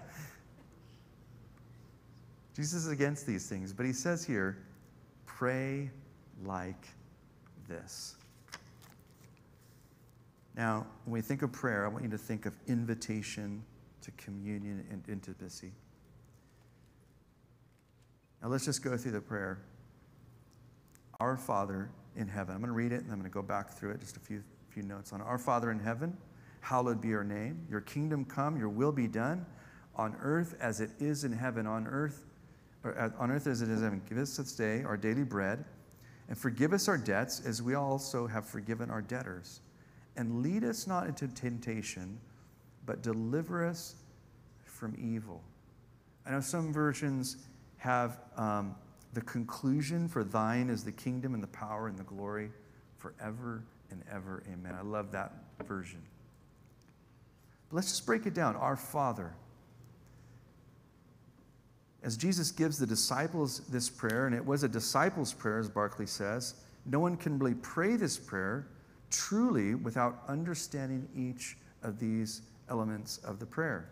Jesus 2.54 2.84
is 2.84 2.88
against 2.88 3.26
these 3.26 3.48
things, 3.48 3.72
but 3.72 3.86
he 3.86 3.92
says 3.92 4.24
here, 4.24 4.58
pray 5.24 5.90
like 6.44 6.88
this. 7.68 8.16
Now, 10.54 10.84
when 11.06 11.14
we 11.14 11.20
think 11.22 11.40
of 11.40 11.50
prayer, 11.52 11.86
I 11.86 11.88
want 11.88 12.04
you 12.04 12.10
to 12.10 12.18
think 12.18 12.44
of 12.44 12.52
invitation 12.66 13.62
to 14.02 14.10
communion 14.12 14.84
and 14.90 15.02
intimacy. 15.08 15.72
Now, 18.42 18.48
let's 18.48 18.64
just 18.64 18.82
go 18.82 18.96
through 18.96 19.12
the 19.12 19.20
prayer. 19.20 19.58
Our 21.20 21.36
Father 21.36 21.90
in 22.16 22.28
heaven. 22.28 22.54
I'm 22.54 22.60
going 22.60 22.68
to 22.68 22.74
read 22.74 22.92
it 22.92 23.02
and 23.02 23.12
I'm 23.12 23.18
going 23.18 23.30
to 23.30 23.34
go 23.34 23.42
back 23.42 23.70
through 23.70 23.92
it, 23.92 24.00
just 24.00 24.16
a 24.16 24.20
few, 24.20 24.42
few 24.70 24.82
notes 24.82 25.12
on 25.12 25.20
it. 25.20 25.24
Our 25.24 25.38
Father 25.38 25.70
in 25.70 25.78
heaven, 25.78 26.16
hallowed 26.60 27.00
be 27.00 27.08
your 27.08 27.24
name. 27.24 27.66
Your 27.70 27.80
kingdom 27.80 28.24
come, 28.24 28.58
your 28.58 28.68
will 28.68 28.92
be 28.92 29.06
done 29.06 29.46
on 29.96 30.16
earth 30.20 30.56
as 30.60 30.80
it 30.80 30.90
is 30.98 31.24
in 31.24 31.32
heaven. 31.32 31.66
On 31.66 31.86
earth, 31.86 32.24
or 32.84 32.98
uh, 32.98 33.10
on 33.18 33.30
earth 33.30 33.46
as 33.46 33.62
it 33.62 33.68
is 33.68 33.78
in 33.78 33.84
heaven. 33.84 34.02
Give 34.08 34.18
us 34.18 34.36
this 34.36 34.52
day 34.52 34.82
our 34.82 34.96
daily 34.96 35.24
bread 35.24 35.64
and 36.28 36.36
forgive 36.36 36.72
us 36.72 36.88
our 36.88 36.98
debts 36.98 37.40
as 37.40 37.62
we 37.62 37.74
also 37.74 38.26
have 38.26 38.46
forgiven 38.46 38.90
our 38.90 39.02
debtors. 39.02 39.60
And 40.16 40.42
lead 40.42 40.64
us 40.64 40.86
not 40.86 41.06
into 41.06 41.28
temptation, 41.28 42.18
but 42.86 43.02
deliver 43.02 43.66
us 43.66 43.96
from 44.64 44.94
evil. 44.98 45.42
I 46.26 46.30
know 46.30 46.40
some 46.40 46.72
versions 46.72 47.36
have 47.78 48.20
um, 48.36 48.74
the 49.12 49.20
conclusion 49.22 50.08
for 50.08 50.24
thine 50.24 50.70
is 50.70 50.84
the 50.84 50.92
kingdom 50.92 51.34
and 51.34 51.42
the 51.42 51.48
power 51.48 51.88
and 51.88 51.98
the 51.98 52.04
glory 52.04 52.50
forever 52.98 53.62
and 53.90 54.02
ever. 54.10 54.42
Amen. 54.52 54.74
I 54.78 54.82
love 54.82 55.12
that 55.12 55.32
version. 55.66 56.00
But 57.68 57.76
let's 57.76 57.88
just 57.88 58.06
break 58.06 58.26
it 58.26 58.34
down. 58.34 58.56
Our 58.56 58.76
Father. 58.76 59.34
As 62.02 62.16
Jesus 62.16 62.50
gives 62.50 62.78
the 62.78 62.86
disciples 62.86 63.60
this 63.68 63.88
prayer, 63.88 64.26
and 64.26 64.34
it 64.34 64.44
was 64.44 64.64
a 64.64 64.68
disciples' 64.68 65.32
prayer, 65.32 65.58
as 65.58 65.68
Barclay 65.68 66.06
says, 66.06 66.54
no 66.84 66.98
one 66.98 67.16
can 67.16 67.38
really 67.38 67.54
pray 67.54 67.96
this 67.96 68.18
prayer 68.18 68.66
truly 69.10 69.74
without 69.76 70.22
understanding 70.26 71.06
each 71.14 71.56
of 71.82 72.00
these 72.00 72.42
elements 72.72 73.18
of 73.18 73.38
the 73.38 73.46
prayer. 73.46 73.90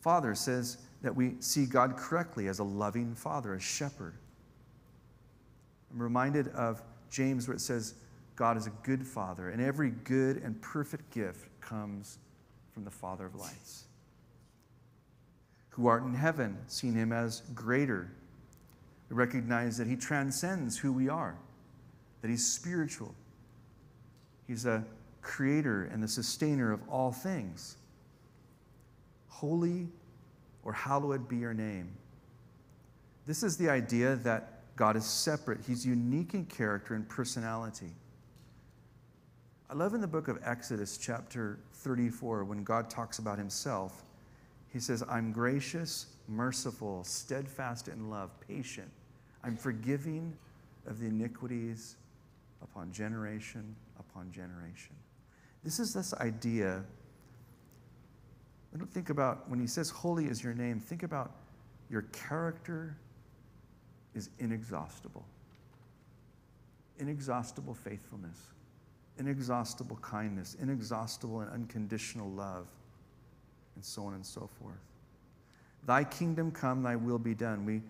Father 0.00 0.34
says, 0.34 0.76
that 1.02 1.16
we 1.16 1.32
see 1.40 1.64
God 1.64 1.96
correctly 1.96 2.48
as 2.48 2.58
a 2.58 2.64
loving 2.64 3.14
father, 3.14 3.54
a 3.54 3.60
shepherd. 3.60 4.14
I'm 5.90 6.02
reminded 6.02 6.48
of 6.48 6.82
James 7.10 7.48
where 7.48 7.54
it 7.54 7.60
says, 7.60 7.94
God 8.36 8.56
is 8.56 8.66
a 8.66 8.72
good 8.82 9.06
father, 9.06 9.48
and 9.48 9.60
every 9.62 9.90
good 9.90 10.38
and 10.38 10.60
perfect 10.60 11.10
gift 11.12 11.48
comes 11.60 12.18
from 12.72 12.84
the 12.84 12.90
Father 12.90 13.26
of 13.26 13.34
lights. 13.34 13.84
Who 15.70 15.86
art 15.86 16.04
in 16.04 16.14
heaven, 16.14 16.56
seeing 16.66 16.94
him 16.94 17.12
as 17.12 17.42
greater. 17.54 18.10
We 19.08 19.16
recognize 19.16 19.76
that 19.78 19.86
he 19.86 19.96
transcends 19.96 20.78
who 20.78 20.92
we 20.92 21.08
are, 21.08 21.36
that 22.22 22.28
he's 22.28 22.46
spiritual. 22.46 23.14
He's 24.46 24.66
a 24.66 24.84
creator 25.22 25.84
and 25.92 26.02
the 26.02 26.08
sustainer 26.08 26.72
of 26.72 26.80
all 26.88 27.12
things. 27.12 27.76
Holy 29.28 29.88
or 30.62 30.72
hallowed 30.72 31.28
be 31.28 31.36
your 31.36 31.54
name. 31.54 31.90
This 33.26 33.42
is 33.42 33.56
the 33.56 33.68
idea 33.68 34.16
that 34.16 34.76
God 34.76 34.96
is 34.96 35.04
separate, 35.04 35.60
He's 35.66 35.84
unique 35.84 36.34
in 36.34 36.46
character 36.46 36.94
and 36.94 37.08
personality. 37.08 37.90
I 39.68 39.74
love 39.74 39.94
in 39.94 40.00
the 40.00 40.06
book 40.06 40.28
of 40.28 40.38
Exodus, 40.42 40.98
chapter 40.98 41.58
34, 41.74 42.44
when 42.44 42.64
God 42.64 42.90
talks 42.90 43.18
about 43.18 43.38
Himself, 43.38 44.04
He 44.72 44.80
says, 44.80 45.04
I'm 45.08 45.32
gracious, 45.32 46.06
merciful, 46.28 47.04
steadfast 47.04 47.88
in 47.88 48.10
love, 48.10 48.30
patient. 48.46 48.90
I'm 49.44 49.56
forgiving 49.56 50.36
of 50.86 50.98
the 50.98 51.06
iniquities 51.06 51.96
upon 52.62 52.92
generation 52.92 53.76
upon 53.98 54.32
generation. 54.32 54.94
This 55.64 55.78
is 55.78 55.92
this 55.92 56.14
idea 56.14 56.84
we 58.72 58.78
don't 58.78 58.90
think 58.90 59.10
about, 59.10 59.48
when 59.48 59.58
he 59.58 59.66
says 59.66 59.90
holy 59.90 60.26
is 60.26 60.42
your 60.42 60.54
name, 60.54 60.78
think 60.78 61.02
about 61.02 61.32
your 61.90 62.02
character 62.12 62.96
is 64.14 64.30
inexhaustible. 64.38 65.24
Inexhaustible 66.98 67.74
faithfulness, 67.74 68.38
inexhaustible 69.18 69.96
kindness, 69.96 70.56
inexhaustible 70.60 71.40
and 71.40 71.50
unconditional 71.50 72.30
love, 72.30 72.68
and 73.74 73.84
so 73.84 74.04
on 74.04 74.14
and 74.14 74.24
so 74.24 74.48
forth. 74.60 74.78
Thy 75.86 76.04
kingdom 76.04 76.52
come, 76.52 76.82
thy 76.82 76.94
will 76.94 77.18
be 77.18 77.34
done. 77.34 77.64
We, 77.64 77.82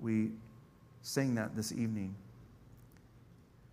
we 0.00 0.30
sang 1.02 1.34
that 1.34 1.56
this 1.56 1.72
evening. 1.72 2.14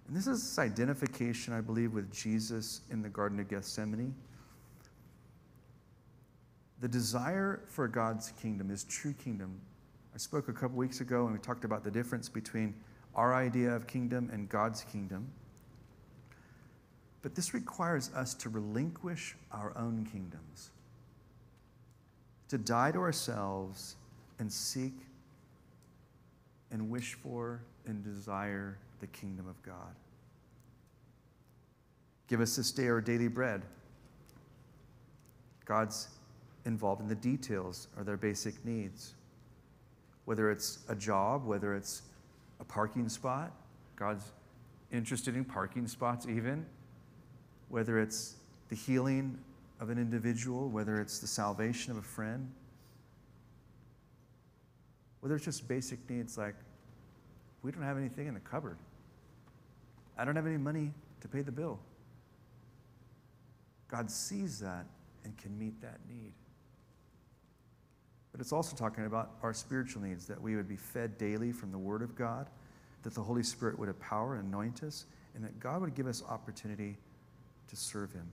And 0.10 0.18
this 0.18 0.26
is 0.26 0.42
this 0.42 0.58
identification, 0.58 1.54
I 1.54 1.62
believe, 1.62 1.94
with 1.94 2.12
Jesus 2.12 2.82
in 2.90 3.04
the 3.04 3.10
Garden 3.10 3.40
of 3.40 3.48
Gethsemane. 3.48 4.16
The 6.82 6.88
desire 6.88 7.60
for 7.68 7.88
God's 7.88 8.32
kingdom 8.42 8.72
is 8.72 8.86
true 8.86 9.14
kingdom. 9.14 9.62
I 10.16 10.18
spoke 10.18 10.50
a 10.50 10.52
couple 10.54 10.78
weeks 10.78 11.00
ago 11.00 11.26
and 11.26 11.34
we 11.34 11.40
talked 11.40 11.64
about 11.64 11.84
the 11.84 11.92
difference 11.92 12.28
between 12.28 12.74
our 13.14 13.36
idea 13.36 13.70
of 13.70 13.86
kingdom 13.86 14.32
and 14.34 14.50
God's 14.50 14.82
kingdom. 14.82 15.28
But 17.22 17.36
this 17.36 17.54
requires 17.54 18.10
us 18.16 18.34
to 18.34 18.50
relinquish 18.50 19.36
our 19.52 19.78
own 19.78 20.08
kingdoms, 20.12 20.72
to 22.48 22.58
die 22.58 22.92
to 22.94 22.98
ourselves 22.98 23.96
and 24.40 24.52
seek 24.52 24.96
and 26.72 26.90
wish 26.90 27.14
for 27.14 27.62
and 27.86 28.04
desire 28.04 28.80
the 29.00 29.08
kingdom 29.08 29.48
of 29.48 29.62
God. 29.64 29.96
Give 32.28 32.42
us 32.42 32.56
this 32.56 32.72
day 32.72 32.88
our 32.88 33.02
daily 33.02 33.28
bread. 33.28 33.64
God's 35.66 36.10
involved 36.66 37.02
in 37.02 37.08
the 37.08 37.16
details 37.16 37.88
of 37.98 38.06
their 38.06 38.18
basic 38.18 38.64
needs. 38.66 39.14
Whether 40.26 40.52
it's 40.52 40.80
a 40.90 40.96
job, 40.96 41.46
whether 41.46 41.76
it's 41.76 42.04
a 42.60 42.64
parking 42.64 43.10
spot, 43.10 43.52
God's 43.96 44.32
interested 44.92 45.36
in 45.36 45.44
parking 45.44 45.88
spots, 45.88 46.28
even. 46.28 46.66
Whether 47.70 48.00
it's 48.00 48.36
the 48.70 48.76
healing 48.76 49.38
of 49.80 49.90
an 49.90 49.98
individual, 49.98 50.70
whether 50.70 51.00
it's 51.00 51.20
the 51.20 51.28
salvation 51.28 51.92
of 51.92 51.98
a 51.98 52.04
friend, 52.04 52.52
whether 55.22 55.36
it's 55.36 55.46
just 55.46 55.68
basic 55.68 56.08
needs 56.10 56.38
like 56.38 56.56
we 57.62 57.72
don't 57.72 57.84
have 57.84 57.98
anything 57.98 58.28
in 58.28 58.34
the 58.34 58.40
cupboard. 58.40 58.78
I 60.20 60.26
don't 60.26 60.36
have 60.36 60.46
any 60.46 60.58
money 60.58 60.92
to 61.22 61.28
pay 61.30 61.42
the 61.42 61.52
bill. 61.52 61.80
God 63.88 64.12
sees 64.12 64.60
that 64.60 64.86
and 65.24 65.36
can 65.38 65.58
meet 65.58 65.82
that 65.82 66.00
need. 66.10 66.34
But 68.34 68.42
it's 68.42 68.52
also 68.52 68.76
talking 68.76 69.06
about 69.06 69.32
our 69.42 69.54
spiritual 69.54 70.02
needs, 70.02 70.28
that 70.28 70.40
we 70.40 70.58
would 70.58 70.68
be 70.68 70.76
fed 70.76 71.18
daily 71.18 71.54
from 71.54 71.72
the 71.72 71.78
Word 71.78 72.02
of 72.02 72.16
God, 72.16 72.48
that 73.04 73.14
the 73.14 73.22
Holy 73.22 73.44
Spirit 73.44 73.80
would 73.80 73.88
empower 73.88 74.36
and 74.36 74.48
anoint 74.48 74.84
us, 74.84 75.06
and 75.36 75.44
that 75.44 75.58
God 75.60 75.82
would 75.82 75.96
give 75.96 76.06
us 76.06 76.22
opportunity 76.28 76.98
to 77.70 77.76
serve 77.78 78.12
Him. 78.12 78.30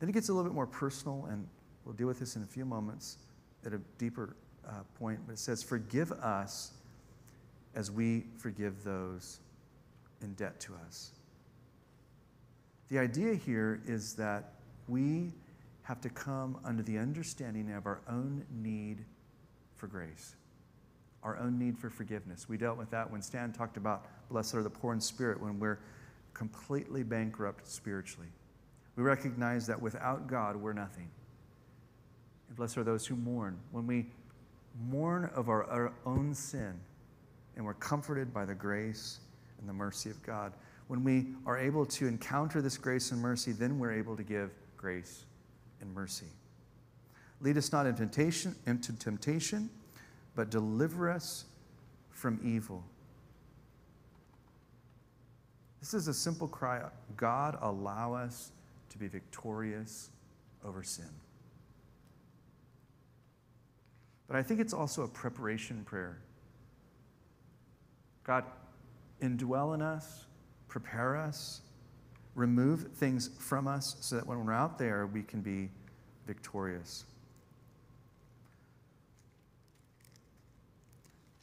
Then 0.00 0.08
it 0.08 0.12
gets 0.12 0.30
a 0.30 0.32
little 0.32 0.48
bit 0.48 0.54
more 0.54 0.66
personal, 0.66 1.26
and 1.30 1.46
we'll 1.84 1.94
deal 1.94 2.06
with 2.06 2.18
this 2.18 2.36
in 2.36 2.42
a 2.42 2.46
few 2.46 2.64
moments 2.64 3.18
at 3.66 3.74
a 3.74 3.78
deeper 3.98 4.34
uh, 4.66 4.80
point. 4.98 5.20
But 5.26 5.34
it 5.34 5.38
says, 5.38 5.62
Forgive 5.62 6.10
us 6.12 6.72
as 7.74 7.90
we 7.90 8.24
forgive 8.38 8.82
those 8.82 9.40
in 10.22 10.34
debt 10.34 10.60
to 10.60 10.74
us. 10.86 11.12
The 12.88 12.98
idea 12.98 13.34
here 13.34 13.80
is 13.86 14.14
that 14.14 14.52
we 14.88 15.32
have 15.82 16.00
to 16.00 16.08
come 16.08 16.58
under 16.64 16.82
the 16.82 16.98
understanding 16.98 17.72
of 17.72 17.86
our 17.86 18.00
own 18.08 18.44
need 18.50 19.04
for 19.76 19.86
grace, 19.86 20.34
our 21.22 21.36
own 21.38 21.58
need 21.58 21.78
for 21.78 21.90
forgiveness. 21.90 22.48
We 22.48 22.56
dealt 22.56 22.78
with 22.78 22.90
that 22.90 23.10
when 23.10 23.22
Stan 23.22 23.52
talked 23.52 23.76
about 23.76 24.06
blessed 24.28 24.54
are 24.54 24.62
the 24.62 24.70
poor 24.70 24.92
in 24.94 25.00
spirit 25.00 25.40
when 25.40 25.58
we're 25.58 25.78
completely 26.34 27.02
bankrupt 27.02 27.68
spiritually. 27.68 28.28
We 28.96 29.02
recognize 29.02 29.66
that 29.66 29.80
without 29.80 30.26
God, 30.26 30.56
we're 30.56 30.72
nothing. 30.72 31.08
And 32.48 32.56
blessed 32.56 32.78
are 32.78 32.84
those 32.84 33.06
who 33.06 33.16
mourn. 33.16 33.58
When 33.70 33.86
we 33.86 34.06
mourn 34.88 35.30
of 35.34 35.48
our, 35.48 35.64
our 35.64 35.92
own 36.04 36.34
sin 36.34 36.74
and 37.56 37.64
we're 37.64 37.74
comforted 37.74 38.32
by 38.32 38.44
the 38.44 38.54
grace 38.54 39.20
and 39.66 39.74
the 39.74 39.74
mercy 39.76 40.10
of 40.10 40.22
God, 40.22 40.52
when 40.86 41.02
we 41.02 41.26
are 41.44 41.58
able 41.58 41.84
to 41.86 42.06
encounter 42.06 42.62
this 42.62 42.78
grace 42.78 43.10
and 43.10 43.20
mercy, 43.20 43.50
then 43.50 43.80
we're 43.80 43.92
able 43.92 44.16
to 44.16 44.22
give 44.22 44.52
grace 44.76 45.24
and 45.80 45.92
mercy. 45.92 46.26
Lead 47.40 47.58
us 47.58 47.72
not 47.72 47.84
into 47.84 47.98
temptation, 47.98 48.54
into 48.66 48.92
temptation, 48.92 49.68
but 50.36 50.50
deliver 50.50 51.10
us 51.10 51.46
from 52.10 52.38
evil. 52.44 52.84
This 55.80 55.94
is 55.94 56.06
a 56.06 56.14
simple 56.14 56.46
cry 56.46 56.82
God, 57.16 57.58
allow 57.60 58.14
us 58.14 58.52
to 58.90 58.98
be 58.98 59.08
victorious 59.08 60.10
over 60.64 60.84
sin. 60.84 61.10
But 64.28 64.36
I 64.36 64.44
think 64.44 64.60
it's 64.60 64.72
also 64.72 65.02
a 65.02 65.08
preparation 65.08 65.82
prayer. 65.84 66.18
God, 68.22 68.44
indwell 69.26 69.74
in 69.74 69.82
us, 69.82 70.26
prepare 70.68 71.16
us, 71.16 71.62
remove 72.34 72.92
things 72.94 73.30
from 73.38 73.66
us 73.66 73.96
so 74.00 74.16
that 74.16 74.26
when 74.26 74.44
we're 74.44 74.52
out 74.52 74.78
there, 74.78 75.06
we 75.06 75.22
can 75.22 75.40
be 75.40 75.68
victorious. 76.26 77.04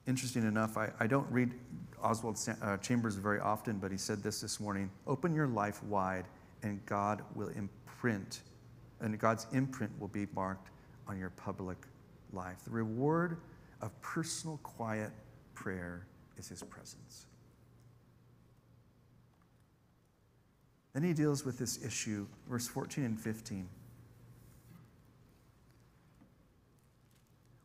Interesting 0.07 0.43
enough, 0.43 0.77
I, 0.77 0.91
I 0.99 1.07
don't 1.07 1.29
read 1.31 1.53
Oswald 2.01 2.37
uh, 2.61 2.77
Chambers 2.77 3.15
very 3.15 3.39
often, 3.39 3.77
but 3.77 3.91
he 3.91 3.97
said 3.97 4.21
this 4.21 4.41
this 4.41 4.59
morning 4.59 4.91
Open 5.07 5.33
your 5.33 5.47
life 5.47 5.81
wide, 5.83 6.25
and 6.61 6.85
God 6.85 7.23
will 7.35 7.49
imprint, 7.49 8.41
and 8.99 9.17
God's 9.17 9.47
imprint 9.53 9.91
will 9.99 10.09
be 10.09 10.27
marked 10.35 10.69
on 11.07 11.17
your 11.17 11.29
public 11.31 11.77
life. 12.33 12.57
The 12.65 12.71
reward 12.71 13.37
of 13.81 13.99
personal, 14.01 14.57
quiet 14.63 15.11
prayer 15.55 16.05
is 16.37 16.49
his 16.49 16.63
presence. 16.63 17.27
Then 20.93 21.03
he 21.03 21.13
deals 21.13 21.43
with 21.43 21.57
this 21.57 21.83
issue, 21.83 22.27
verse 22.47 22.67
14 22.67 23.03
and 23.03 23.19
15. 23.19 23.67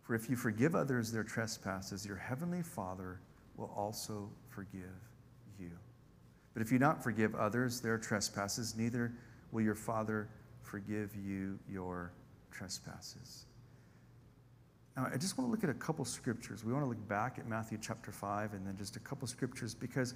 For 0.02 0.14
if 0.14 0.30
you 0.30 0.36
forgive 0.36 0.74
others 0.74 1.12
their 1.12 1.22
trespasses, 1.22 2.06
your 2.06 2.16
heavenly 2.16 2.62
Father 2.62 3.20
will 3.58 3.70
also 3.76 4.30
forgive 4.48 4.82
you. 5.58 5.70
But 6.54 6.62
if 6.62 6.72
you 6.72 6.78
do 6.78 6.84
not 6.84 7.04
forgive 7.04 7.34
others 7.34 7.82
their 7.82 7.98
trespasses, 7.98 8.74
neither 8.74 9.12
will 9.52 9.60
your 9.60 9.74
Father 9.74 10.28
forgive 10.62 11.14
you 11.14 11.58
your 11.68 12.12
trespasses. 12.50 13.44
Now, 14.96 15.08
I 15.12 15.16
just 15.18 15.36
want 15.36 15.48
to 15.48 15.52
look 15.52 15.62
at 15.62 15.70
a 15.70 15.78
couple 15.78 16.04
scriptures. 16.04 16.64
We 16.64 16.72
want 16.72 16.84
to 16.84 16.88
look 16.88 17.06
back 17.06 17.38
at 17.38 17.46
Matthew 17.46 17.78
chapter 17.80 18.10
5 18.10 18.54
and 18.54 18.66
then 18.66 18.76
just 18.76 18.96
a 18.96 19.00
couple 19.00 19.28
scriptures 19.28 19.74
because 19.74 20.14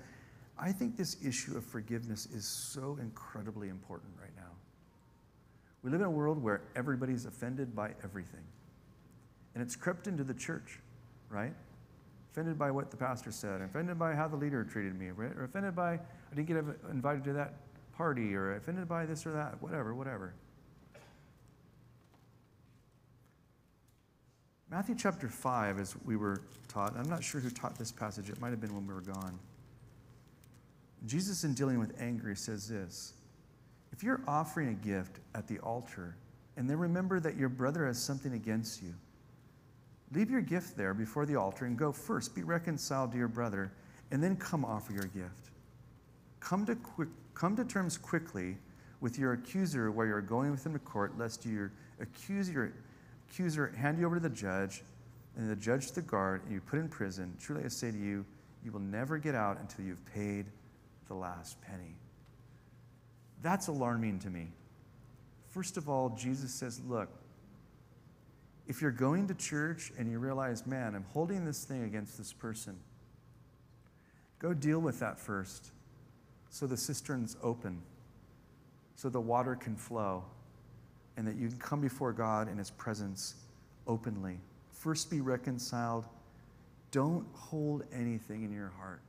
I 0.63 0.71
think 0.71 0.97
this 0.97 1.17
issue 1.27 1.57
of 1.57 1.65
forgiveness 1.65 2.29
is 2.33 2.45
so 2.45 2.97
incredibly 3.03 3.69
important 3.69 4.13
right 4.21 4.31
now. 4.37 4.53
We 5.83 5.91
live 5.91 6.03
in 6.03 6.07
a 6.07 6.11
world 6.11 6.41
where 6.41 6.61
everybody's 6.77 7.27
offended 7.27 7.75
by 7.75 7.91
everything. 8.05 8.45
And 9.55 9.63
it's 9.63 9.75
crept 9.75 10.07
into 10.07 10.23
the 10.23 10.35
church, 10.35 10.79
right? 11.29 11.53
Offended 12.31 12.61
by 12.61 12.71
what 12.71 12.93
the 12.93 12.97
pastor 12.97 13.33
said, 13.33 13.61
offended 13.61 13.99
by 13.99 14.15
how 14.15 14.29
the 14.29 14.37
leader 14.37 14.63
treated 14.63 14.97
me, 14.97 15.11
right? 15.11 15.33
or 15.37 15.45
offended 15.45 15.75
by 15.75 15.95
I 15.95 16.35
didn't 16.37 16.47
get 16.47 16.65
invited 16.93 17.25
to 17.25 17.33
that 17.33 17.55
party, 17.97 18.33
or 18.33 18.55
offended 18.55 18.89
by 18.89 19.05
this 19.05 19.27
or 19.27 19.33
that, 19.33 19.61
whatever, 19.61 19.97
whatever. 19.97 20.33
Matthew 24.71 24.95
chapter 24.95 25.29
5, 25.29 25.81
as 25.81 25.97
we 26.05 26.17
were 26.17 26.41
taught, 26.69 26.97
I'm 26.97 27.11
not 27.11 27.25
sure 27.25 27.41
who 27.41 27.51
taught 27.51 27.77
this 27.77 27.91
passage, 27.91 28.31
it 28.31 28.41
might 28.41 28.51
have 28.51 28.61
been 28.61 28.73
when 28.73 28.87
we 28.87 28.95
were 28.95 29.01
gone. 29.01 29.41
Jesus, 31.07 31.44
in 31.44 31.55
dealing 31.55 31.78
with 31.78 32.00
anger, 32.00 32.34
says 32.34 32.68
this 32.68 33.14
If 33.92 34.03
you're 34.03 34.22
offering 34.26 34.68
a 34.68 34.74
gift 34.74 35.18
at 35.34 35.48
the 35.48 35.59
altar, 35.59 36.16
and 36.57 36.68
then 36.68 36.78
remember 36.78 37.18
that 37.20 37.36
your 37.36 37.48
brother 37.48 37.86
has 37.86 38.03
something 38.03 38.34
against 38.34 38.82
you, 38.82 38.94
leave 40.12 40.30
your 40.30 40.42
gift 40.42 40.76
there 40.76 40.94
before 40.94 41.26
the 41.26 41.36
altar 41.36 41.64
and 41.64 41.76
go 41.76 41.92
first, 41.92 42.34
be 42.34 42.42
reconciled 42.42 43.12
to 43.12 43.18
your 43.18 43.28
brother, 43.28 43.72
and 44.11 44.22
then 44.22 44.36
come 44.36 44.64
offer 44.64 44.92
your 44.92 45.07
gift. 45.07 45.50
Come 46.40 46.66
to, 46.66 46.76
quick, 46.76 47.09
come 47.34 47.57
to 47.57 47.64
terms 47.64 47.96
quickly 47.96 48.57
with 49.00 49.18
your 49.18 49.32
accuser 49.32 49.90
while 49.90 50.07
you're 50.07 50.20
going 50.20 50.50
with 50.50 50.64
him 50.64 50.72
to 50.74 50.78
court, 50.78 51.18
lest 51.18 51.44
your 51.44 51.72
accuser 52.00 52.72
accuser 53.28 53.72
hand 53.76 53.98
you 53.98 54.05
over 54.05 54.16
to 54.16 54.20
the 54.20 54.28
judge, 54.28 54.82
and 55.36 55.50
the 55.50 55.57
judge 55.57 55.88
to 55.88 55.94
the 55.94 56.03
guard, 56.03 56.42
and 56.44 56.53
you 56.53 56.61
put 56.61 56.78
in 56.78 56.88
prison. 56.88 57.34
Truly 57.40 57.64
I 57.64 57.68
say 57.68 57.90
to 57.90 57.96
you, 57.96 58.26
you 58.62 58.70
will 58.70 58.80
never 58.80 59.16
get 59.16 59.34
out 59.34 59.59
until 59.59 59.86
you've 59.86 60.05
paid 60.05 60.44
the 61.09 61.14
last 61.14 61.61
penny. 61.61 61.96
That's 63.42 63.68
alarming 63.68 64.20
to 64.20 64.30
me. 64.30 64.48
First 65.48 65.76
of 65.76 65.88
all, 65.88 66.11
Jesus 66.11 66.53
says, 66.53 66.80
Look, 66.86 67.09
if 68.66 68.80
you're 68.80 68.90
going 68.90 69.26
to 69.28 69.34
church 69.34 69.92
and 69.98 70.11
you 70.11 70.18
realize, 70.18 70.66
man, 70.66 70.94
I'm 70.94 71.05
holding 71.12 71.44
this 71.44 71.64
thing 71.64 71.84
against 71.84 72.16
this 72.16 72.32
person, 72.32 72.78
go 74.38 74.55
deal 74.55 74.78
with 74.78 75.00
that 75.00 75.18
first 75.18 75.72
so 76.48 76.66
the 76.66 76.76
cistern's 76.76 77.36
open, 77.42 77.82
so 78.94 79.09
the 79.09 79.20
water 79.20 79.57
can 79.57 79.76
flow 79.76 80.24
and 81.16 81.26
that 81.26 81.36
you 81.36 81.48
can 81.48 81.59
come 81.59 81.80
before 81.80 82.12
God 82.12 82.50
in 82.50 82.59
His 82.59 82.70
presence 82.70 83.34
openly. 83.86 84.38
First, 84.70 85.11
be 85.11 85.20
reconciled. 85.20 86.07
Don't 86.90 87.26
hold 87.34 87.84
anything 87.92 88.44
in 88.44 88.53
your 88.53 88.72
heart. 88.78 89.00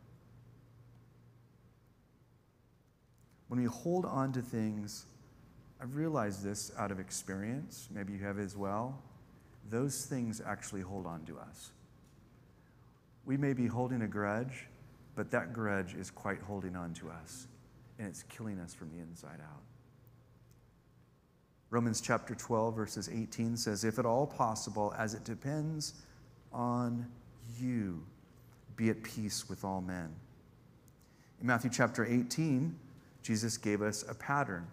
When 3.54 3.62
we 3.62 3.68
hold 3.68 4.06
on 4.06 4.32
to 4.32 4.42
things, 4.42 5.06
I've 5.80 5.96
realized 5.96 6.44
this 6.44 6.72
out 6.76 6.90
of 6.90 7.00
experience, 7.00 7.88
maybe 7.94 8.14
you 8.14 8.18
have 8.26 8.40
as 8.40 8.58
well, 8.58 9.00
those 9.70 10.08
things 10.08 10.42
actually 10.44 10.82
hold 10.82 11.06
on 11.06 11.24
to 11.26 11.38
us. 11.38 11.72
We 13.26 13.38
may 13.38 13.54
be 13.54 13.68
holding 13.68 14.02
a 14.02 14.08
grudge, 14.08 14.66
but 15.14 15.30
that 15.30 15.54
grudge 15.54 15.94
is 15.94 16.10
quite 16.10 16.42
holding 16.42 16.76
on 16.76 16.96
to 16.96 17.12
us, 17.12 17.46
and 18.00 18.08
it's 18.08 18.24
killing 18.24 18.58
us 18.58 18.74
from 18.74 18.90
the 18.90 18.98
inside 18.98 19.40
out. 19.40 19.62
Romans 21.70 22.02
chapter 22.02 22.34
12, 22.34 22.76
verses 22.76 23.08
18 23.08 23.56
says, 23.56 23.84
If 23.84 24.00
at 24.00 24.06
all 24.08 24.26
possible, 24.26 24.96
as 24.98 25.14
it 25.14 25.26
depends 25.26 25.94
on 26.52 27.06
you, 27.62 28.04
be 28.76 28.90
at 28.90 29.04
peace 29.04 29.48
with 29.48 29.64
all 29.64 29.82
men. 29.82 30.10
In 31.40 31.46
Matthew 31.46 31.70
chapter 31.72 32.04
18, 32.04 32.80
Jesus 33.24 33.58
gave 33.58 33.82
us 33.82 34.04
a 34.08 34.14
pattern. 34.14 34.68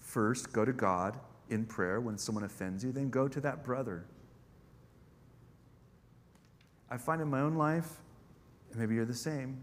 First, 0.00 0.52
go 0.52 0.64
to 0.64 0.72
God 0.72 1.18
in 1.48 1.64
prayer 1.64 2.00
when 2.00 2.18
someone 2.18 2.44
offends 2.44 2.84
you, 2.84 2.92
then 2.92 3.08
go 3.08 3.28
to 3.28 3.40
that 3.40 3.64
brother. 3.64 4.04
I 6.90 6.98
find 6.98 7.22
in 7.22 7.28
my 7.28 7.40
own 7.40 7.54
life, 7.54 8.00
and 8.70 8.80
maybe 8.80 8.96
you're 8.96 9.04
the 9.04 9.14
same, 9.14 9.60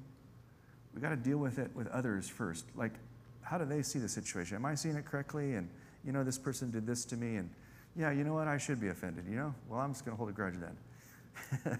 we 0.96 1.02
got 1.02 1.10
to 1.10 1.16
deal 1.16 1.38
with 1.38 1.60
it 1.60 1.70
with 1.76 1.88
others 1.88 2.28
first. 2.28 2.66
Like, 2.76 2.94
how 3.42 3.58
do 3.58 3.66
they 3.66 3.82
see 3.82 4.00
the 4.00 4.10
situation? 4.10 4.56
Am 4.56 4.66
I 4.66 4.74
seeing 4.76 4.96
it 4.96 5.06
correctly? 5.06 5.56
And 5.56 5.70
you 6.06 6.12
know, 6.14 6.24
this 6.24 6.38
person 6.38 6.72
did 6.72 6.88
this 6.88 7.04
to 7.06 7.18
me, 7.18 7.36
and 7.36 7.50
yeah, 7.98 8.12
you 8.12 8.24
know 8.24 8.34
what? 8.34 8.48
I 8.48 8.58
should 8.58 8.80
be 8.80 8.88
offended, 8.88 9.26
you 9.30 9.36
know? 9.36 9.54
Well, 9.70 9.80
I'm 9.80 9.92
just 9.92 10.06
going 10.06 10.16
to 10.16 10.18
hold 10.18 10.30
a 10.30 10.34
grudge 10.34 10.56
then. 10.56 11.78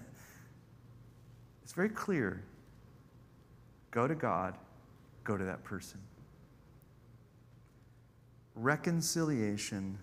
it's 1.62 1.72
very 1.72 1.88
clear. 1.88 2.42
Go 3.90 4.06
to 4.06 4.14
God, 4.14 4.54
go 5.28 5.36
to 5.36 5.44
that 5.44 5.62
person. 5.62 6.00
Reconciliation 8.54 9.98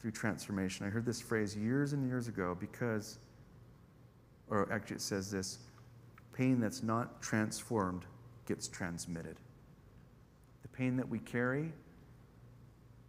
through 0.00 0.10
transformation. 0.10 0.84
I 0.84 0.90
heard 0.90 1.06
this 1.06 1.20
phrase 1.20 1.56
years 1.56 1.92
and 1.92 2.04
years 2.06 2.26
ago 2.26 2.56
because, 2.58 3.18
or 4.50 4.70
actually, 4.72 4.96
it 4.96 5.02
says 5.02 5.30
this 5.30 5.60
pain 6.32 6.60
that's 6.60 6.82
not 6.82 7.22
transformed 7.22 8.02
gets 8.46 8.66
transmitted. 8.66 9.36
The 10.62 10.68
pain 10.68 10.96
that 10.96 11.08
we 11.08 11.20
carry 11.20 11.72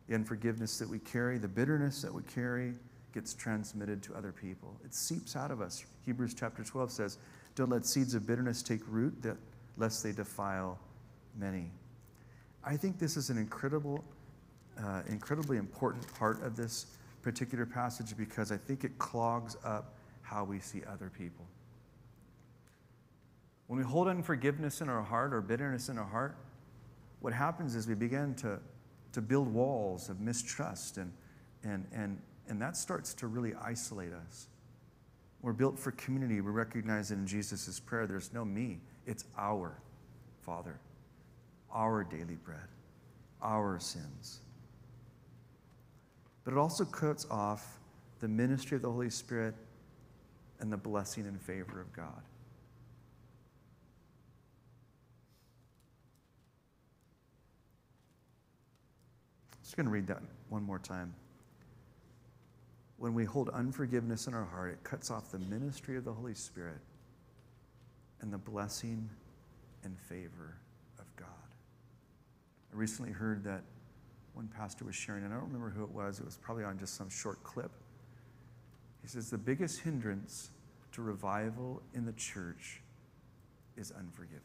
the 0.08 0.16
unforgiveness 0.16 0.78
that 0.78 0.88
we 0.88 1.00
carry, 1.00 1.38
the 1.38 1.48
bitterness 1.48 2.02
that 2.02 2.14
we 2.14 2.22
carry, 2.24 2.74
gets 3.14 3.34
transmitted 3.34 4.04
to 4.04 4.14
other 4.14 4.32
people. 4.32 4.76
It 4.84 4.94
seeps 4.94 5.36
out 5.36 5.50
of 5.50 5.62
us. 5.62 5.86
Hebrews 6.06 6.36
chapter 6.38 6.64
12 6.64 6.92
says, 6.92 7.18
Don't 7.56 7.70
let 7.70 7.86
seeds 7.86 8.14
of 8.14 8.28
bitterness 8.28 8.62
take 8.62 8.82
root, 8.88 9.20
that, 9.24 9.38
lest 9.78 10.04
they 10.04 10.12
defile 10.12 10.80
many. 11.38 11.72
I 12.64 12.78
think 12.78 12.98
this 12.98 13.18
is 13.18 13.30
an 13.30 13.38
incredible, 13.38 14.04
uh, 14.82 15.02
incredibly 15.08 15.58
important 15.58 16.12
part 16.16 16.42
of 16.44 16.56
this 16.56 16.88
particular 17.22 17.66
passage 17.66 18.16
because 18.18 18.52
I 18.52 18.58
think 18.58 18.84
it 18.84 18.98
clogs 18.98 19.58
up 19.64 19.96
how 20.22 20.44
we 20.44 20.60
see 20.60 20.82
other 20.92 21.12
people. 21.16 21.46
When 23.68 23.78
we 23.80 23.86
hold 23.86 24.08
unforgiveness 24.08 24.82
in 24.82 24.90
our 24.90 25.02
heart 25.02 25.34
or 25.34 25.42
bitterness 25.42 25.90
in 25.90 25.98
our 25.98 26.06
heart, 26.06 26.36
what 27.20 27.34
happens 27.34 27.76
is 27.76 27.88
we 27.88 27.96
begin 27.96 28.36
to 28.36 28.60
to 29.16 29.22
build 29.22 29.48
walls 29.48 30.10
of 30.10 30.20
mistrust, 30.20 30.98
and, 30.98 31.10
and, 31.64 31.88
and, 31.94 32.20
and 32.50 32.62
that 32.62 32.76
starts 32.76 33.14
to 33.14 33.28
really 33.28 33.54
isolate 33.64 34.12
us. 34.12 34.50
We're 35.42 35.54
built 35.54 35.80
for 35.80 35.92
community. 35.92 36.42
We 36.42 36.52
recognize 36.52 37.12
it 37.12 37.14
in 37.14 37.26
Jesus' 37.26 37.80
prayer 37.80 38.08
there's 38.08 38.34
no 38.34 38.44
me, 38.44 38.82
it's 39.06 39.26
our 39.38 39.78
Father, 40.42 40.80
our 41.72 42.04
daily 42.04 42.38
bread, 42.44 42.68
our 43.42 43.80
sins. 43.80 44.40
But 46.44 46.54
it 46.54 46.58
also 46.58 46.86
cuts 46.86 47.26
off 47.30 47.80
the 48.20 48.28
ministry 48.28 48.76
of 48.76 48.82
the 48.82 48.92
Holy 48.92 49.10
Spirit 49.10 49.56
and 50.60 50.72
the 50.72 50.78
blessing 50.78 51.26
and 51.26 51.42
favor 51.42 51.82
of 51.82 51.92
God. 51.94 52.22
just 59.76 59.76
going 59.76 59.88
to 59.88 59.92
read 59.92 60.08
that 60.08 60.22
one 60.48 60.64
more 60.64 60.80
time. 60.80 61.14
When 62.98 63.14
we 63.14 63.26
hold 63.26 63.50
unforgiveness 63.50 64.26
in 64.26 64.34
our 64.34 64.46
heart, 64.46 64.72
it 64.72 64.84
cuts 64.86 65.12
off 65.12 65.32
the 65.32 65.40
ministry 65.40 65.98
of 65.98 66.06
the 66.06 66.14
Holy 66.14 66.34
Spirit 66.34 66.78
and 68.26 68.34
the 68.34 68.38
blessing 68.40 69.08
and 69.84 69.96
favor 70.10 70.58
of 70.98 71.06
God. 71.16 71.28
I 72.74 72.76
recently 72.76 73.12
heard 73.12 73.44
that 73.44 73.62
one 74.34 74.48
pastor 74.48 74.84
was 74.84 74.96
sharing, 74.96 75.24
and 75.24 75.32
I 75.32 75.38
don't 75.38 75.46
remember 75.46 75.70
who 75.70 75.84
it 75.84 75.92
was, 75.92 76.20
it 76.20 76.26
was 76.26 76.36
probably 76.36 76.64
on 76.64 76.80
just 76.80 76.96
some 76.96 77.08
short 77.08 77.42
clip. 77.44 77.72
He 79.04 79.08
says, 79.08 79.30
The 79.30 79.38
biggest 79.38 79.82
hindrance 79.82 80.50
to 80.94 81.04
revival 81.04 81.84
in 81.94 82.04
the 82.04 82.14
church 82.14 82.82
is 83.78 83.92
unforgiveness. 83.92 84.42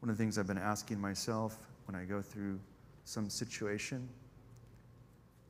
One 0.00 0.08
of 0.08 0.16
the 0.16 0.24
things 0.24 0.38
I've 0.38 0.46
been 0.46 0.56
asking 0.56 0.98
myself 0.98 1.58
when 1.84 1.94
I 1.94 2.04
go 2.04 2.22
through 2.22 2.58
some 3.04 3.28
situation, 3.28 4.08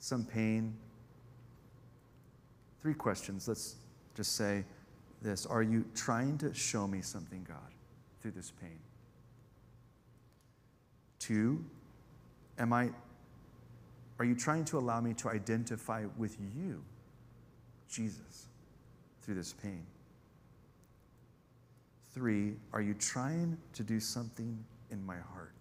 some 0.01 0.25
pain, 0.25 0.75
three 2.83 2.95
questions. 2.95 3.49
Let's 3.49 3.77
just 4.15 4.37
say 4.37 4.65
this 5.23 5.47
Are 5.47 5.63
you 5.63 5.85
trying 5.95 6.39
to 6.39 6.55
show 6.55 6.87
me 6.87 7.03
something, 7.03 7.45
God, 7.49 7.59
through 8.21 8.33
this 8.33 8.53
pain? 8.61 8.79
Two, 11.19 11.65
am 12.59 12.73
I 12.73 12.91
are 14.21 14.25
you 14.25 14.35
trying 14.35 14.67
to 14.67 14.79
allow 14.79 15.01
me 15.01 15.15
to 15.15 15.31
identify 15.31 16.05
with 16.19 16.37
you, 16.55 16.85
Jesus, 17.89 18.49
through 19.23 19.37
this 19.37 19.55
pain? 19.55 19.83
Three, 22.13 22.57
are 22.75 22.83
you 22.83 22.93
trying 22.93 23.57
to 23.73 23.83
do 23.83 23.99
something 23.99 24.63
in 24.91 25.05
my 25.07 25.17
heart? 25.17 25.55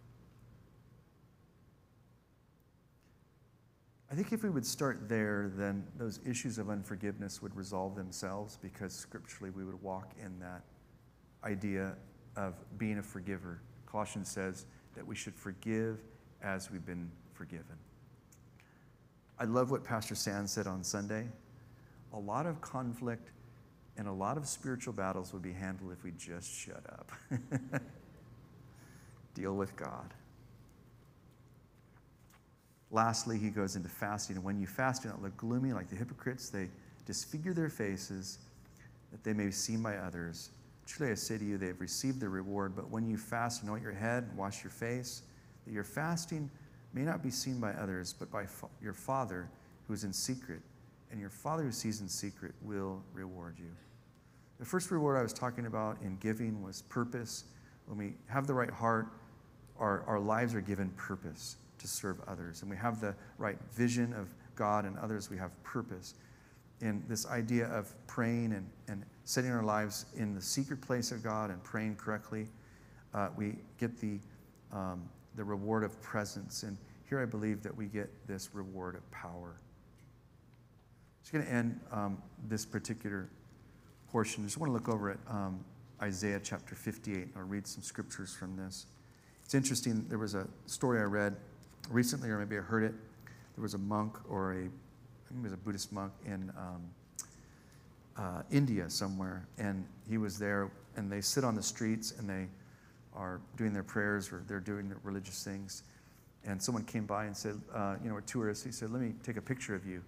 I 4.11 4.15
think 4.15 4.33
if 4.33 4.43
we 4.43 4.49
would 4.49 4.65
start 4.65 5.07
there, 5.07 5.51
then 5.55 5.85
those 5.97 6.19
issues 6.25 6.57
of 6.57 6.69
unforgiveness 6.69 7.41
would 7.43 7.55
resolve 7.55 7.95
themselves 7.95 8.57
because 8.59 8.91
scripturally 8.91 9.51
we 9.51 9.63
would 9.63 9.79
walk 9.83 10.13
in 10.23 10.39
that 10.39 10.63
idea 11.43 11.93
of 12.35 12.55
being 12.79 12.97
a 12.97 13.03
forgiver. 13.03 13.61
Colossians 13.85 14.29
says 14.29 14.65
that 14.95 15.05
we 15.05 15.15
should 15.15 15.35
forgive 15.35 15.99
as 16.41 16.71
we've 16.71 16.85
been 16.85 17.11
forgiven. 17.33 17.77
I 19.39 19.45
love 19.45 19.69
what 19.69 19.83
Pastor 19.83 20.15
Sand 20.15 20.49
said 20.49 20.65
on 20.65 20.83
Sunday. 20.83 21.27
A 22.13 22.19
lot 22.19 22.47
of 22.47 22.59
conflict 22.61 23.29
and 23.95 24.07
a 24.07 24.11
lot 24.11 24.37
of 24.37 24.47
spiritual 24.47 24.93
battles 24.93 25.33
would 25.33 25.41
be 25.41 25.53
handled 25.53 25.91
if 25.91 26.03
we 26.03 26.11
just 26.11 26.51
shut 26.51 26.83
up. 26.89 27.11
Deal 29.35 29.55
with 29.55 29.75
God. 29.75 30.13
Lastly, 32.91 33.37
he 33.37 33.49
goes 33.49 33.75
into 33.75 33.89
fasting. 33.89 34.35
And 34.35 34.45
when 34.45 34.59
you 34.59 34.67
fast, 34.67 35.03
do 35.03 35.09
not 35.09 35.21
look 35.21 35.37
gloomy 35.37 35.73
like 35.73 35.89
the 35.89 35.95
hypocrites. 35.95 36.49
They 36.49 36.69
disfigure 37.05 37.53
their 37.53 37.69
faces 37.69 38.39
that 39.11 39.23
they 39.23 39.33
may 39.33 39.45
be 39.45 39.51
seen 39.51 39.83
by 39.83 39.97
others. 39.97 40.49
Truly, 40.85 41.11
I 41.11 41.15
say 41.15 41.37
to 41.37 41.45
you, 41.45 41.57
they 41.57 41.67
have 41.67 41.81
received 41.81 42.19
their 42.19 42.29
reward. 42.29 42.75
But 42.75 42.89
when 42.89 43.07
you 43.07 43.17
fast, 43.17 43.63
anoint 43.63 43.83
your 43.83 43.93
head 43.93 44.23
and 44.29 44.37
wash 44.37 44.63
your 44.63 44.71
face, 44.71 45.21
that 45.65 45.71
your 45.71 45.83
fasting 45.83 46.49
may 46.93 47.03
not 47.03 47.21
be 47.21 47.29
seen 47.29 47.59
by 47.59 47.73
others, 47.73 48.13
but 48.17 48.31
by 48.31 48.45
your 48.81 48.93
Father 48.93 49.47
who 49.87 49.93
is 49.93 50.03
in 50.03 50.13
secret. 50.13 50.61
And 51.11 51.19
your 51.19 51.29
Father 51.29 51.63
who 51.63 51.71
sees 51.71 52.01
in 52.01 52.09
secret 52.09 52.53
will 52.61 53.03
reward 53.13 53.55
you. 53.59 53.69
The 54.59 54.65
first 54.65 54.89
reward 54.89 55.17
I 55.17 55.21
was 55.21 55.33
talking 55.33 55.67
about 55.67 55.97
in 56.01 56.17
giving 56.17 56.63
was 56.63 56.81
purpose. 56.83 57.45
When 57.85 57.97
we 57.97 58.13
have 58.27 58.47
the 58.47 58.53
right 58.53 58.69
heart, 58.69 59.07
our, 59.79 60.03
our 60.07 60.19
lives 60.19 60.55
are 60.55 60.61
given 60.61 60.89
purpose 60.97 61.55
to 61.79 61.87
serve 61.87 62.17
others. 62.27 62.61
And 62.61 62.69
we 62.69 62.77
have 62.77 63.01
the 63.01 63.15
right 63.37 63.57
vision 63.71 64.13
of 64.13 64.33
God 64.55 64.85
and 64.85 64.97
others, 64.97 65.29
we 65.29 65.37
have 65.37 65.51
purpose. 65.63 66.15
In 66.81 67.03
this 67.07 67.25
idea 67.27 67.67
of 67.67 67.93
praying 68.07 68.53
and, 68.53 68.69
and 68.87 69.03
setting 69.25 69.51
our 69.51 69.63
lives 69.63 70.05
in 70.15 70.33
the 70.33 70.41
secret 70.41 70.81
place 70.81 71.11
of 71.11 71.23
God 71.23 71.49
and 71.49 71.63
praying 71.63 71.95
correctly, 71.95 72.47
uh, 73.13 73.29
we 73.35 73.55
get 73.79 73.99
the, 73.99 74.19
um, 74.71 75.09
the 75.35 75.43
reward 75.43 75.83
of 75.83 75.99
presence. 76.01 76.63
And 76.63 76.77
here 77.07 77.21
I 77.21 77.25
believe 77.25 77.63
that 77.63 77.75
we 77.75 77.85
get 77.85 78.09
this 78.27 78.49
reward 78.53 78.95
of 78.95 79.09
power. 79.11 79.55
Just 81.21 81.33
going 81.33 81.45
to 81.45 81.51
end 81.51 81.79
um, 81.91 82.21
this 82.47 82.65
particular 82.65 83.29
portion. 84.11 84.43
I 84.43 84.47
just 84.47 84.57
want 84.57 84.69
to 84.69 84.73
look 84.73 84.89
over 84.89 85.11
at 85.11 85.19
um, 85.27 85.63
Isaiah 86.01 86.39
chapter 86.41 86.75
58. 86.75 87.29
I'll 87.35 87.43
read 87.43 87.67
some 87.67 87.83
scriptures 87.83 88.33
from 88.33 88.55
this. 88.55 88.85
It's 89.43 89.53
interesting. 89.53 90.05
There 90.07 90.19
was 90.19 90.35
a 90.35 90.47
story 90.65 90.99
I 90.99 91.03
read 91.03 91.35
recently, 91.89 92.29
or 92.29 92.37
maybe 92.37 92.57
I 92.57 92.61
heard 92.61 92.83
it. 92.83 92.93
There 93.55 93.61
was 93.61 93.73
a 93.73 93.79
monk 93.79 94.17
or 94.29 94.53
a, 94.53 94.55
I 94.57 94.59
think 95.27 95.39
it 95.39 95.43
was 95.43 95.53
a 95.53 95.57
Buddhist 95.57 95.91
monk 95.91 96.13
in 96.25 96.51
um, 96.57 96.81
uh, 98.17 98.41
India 98.51 98.89
somewhere, 98.89 99.47
and 99.57 99.85
he 100.09 100.17
was 100.17 100.39
there, 100.39 100.71
and 100.95 101.11
they 101.11 101.21
sit 101.21 101.43
on 101.43 101.55
the 101.55 101.63
streets 101.63 102.13
and 102.17 102.29
they 102.29 102.47
are 103.15 103.41
doing 103.57 103.73
their 103.73 103.83
prayers 103.83 104.31
or 104.31 104.43
they're 104.47 104.59
doing 104.59 104.87
their 104.87 104.99
religious 105.03 105.43
things. 105.43 105.83
And 106.45 106.61
someone 106.61 106.85
came 106.85 107.05
by 107.05 107.25
and 107.25 107.35
said, 107.35 107.59
uh, 107.73 107.95
you 108.03 108.09
know, 108.09 108.17
a 108.17 108.21
tourist, 108.21 108.63
he 108.63 108.71
said, 108.71 108.91
let 108.91 109.01
me 109.01 109.13
take 109.23 109.37
a 109.37 109.41
picture 109.41 109.75
of 109.75 109.85
you 109.85 110.01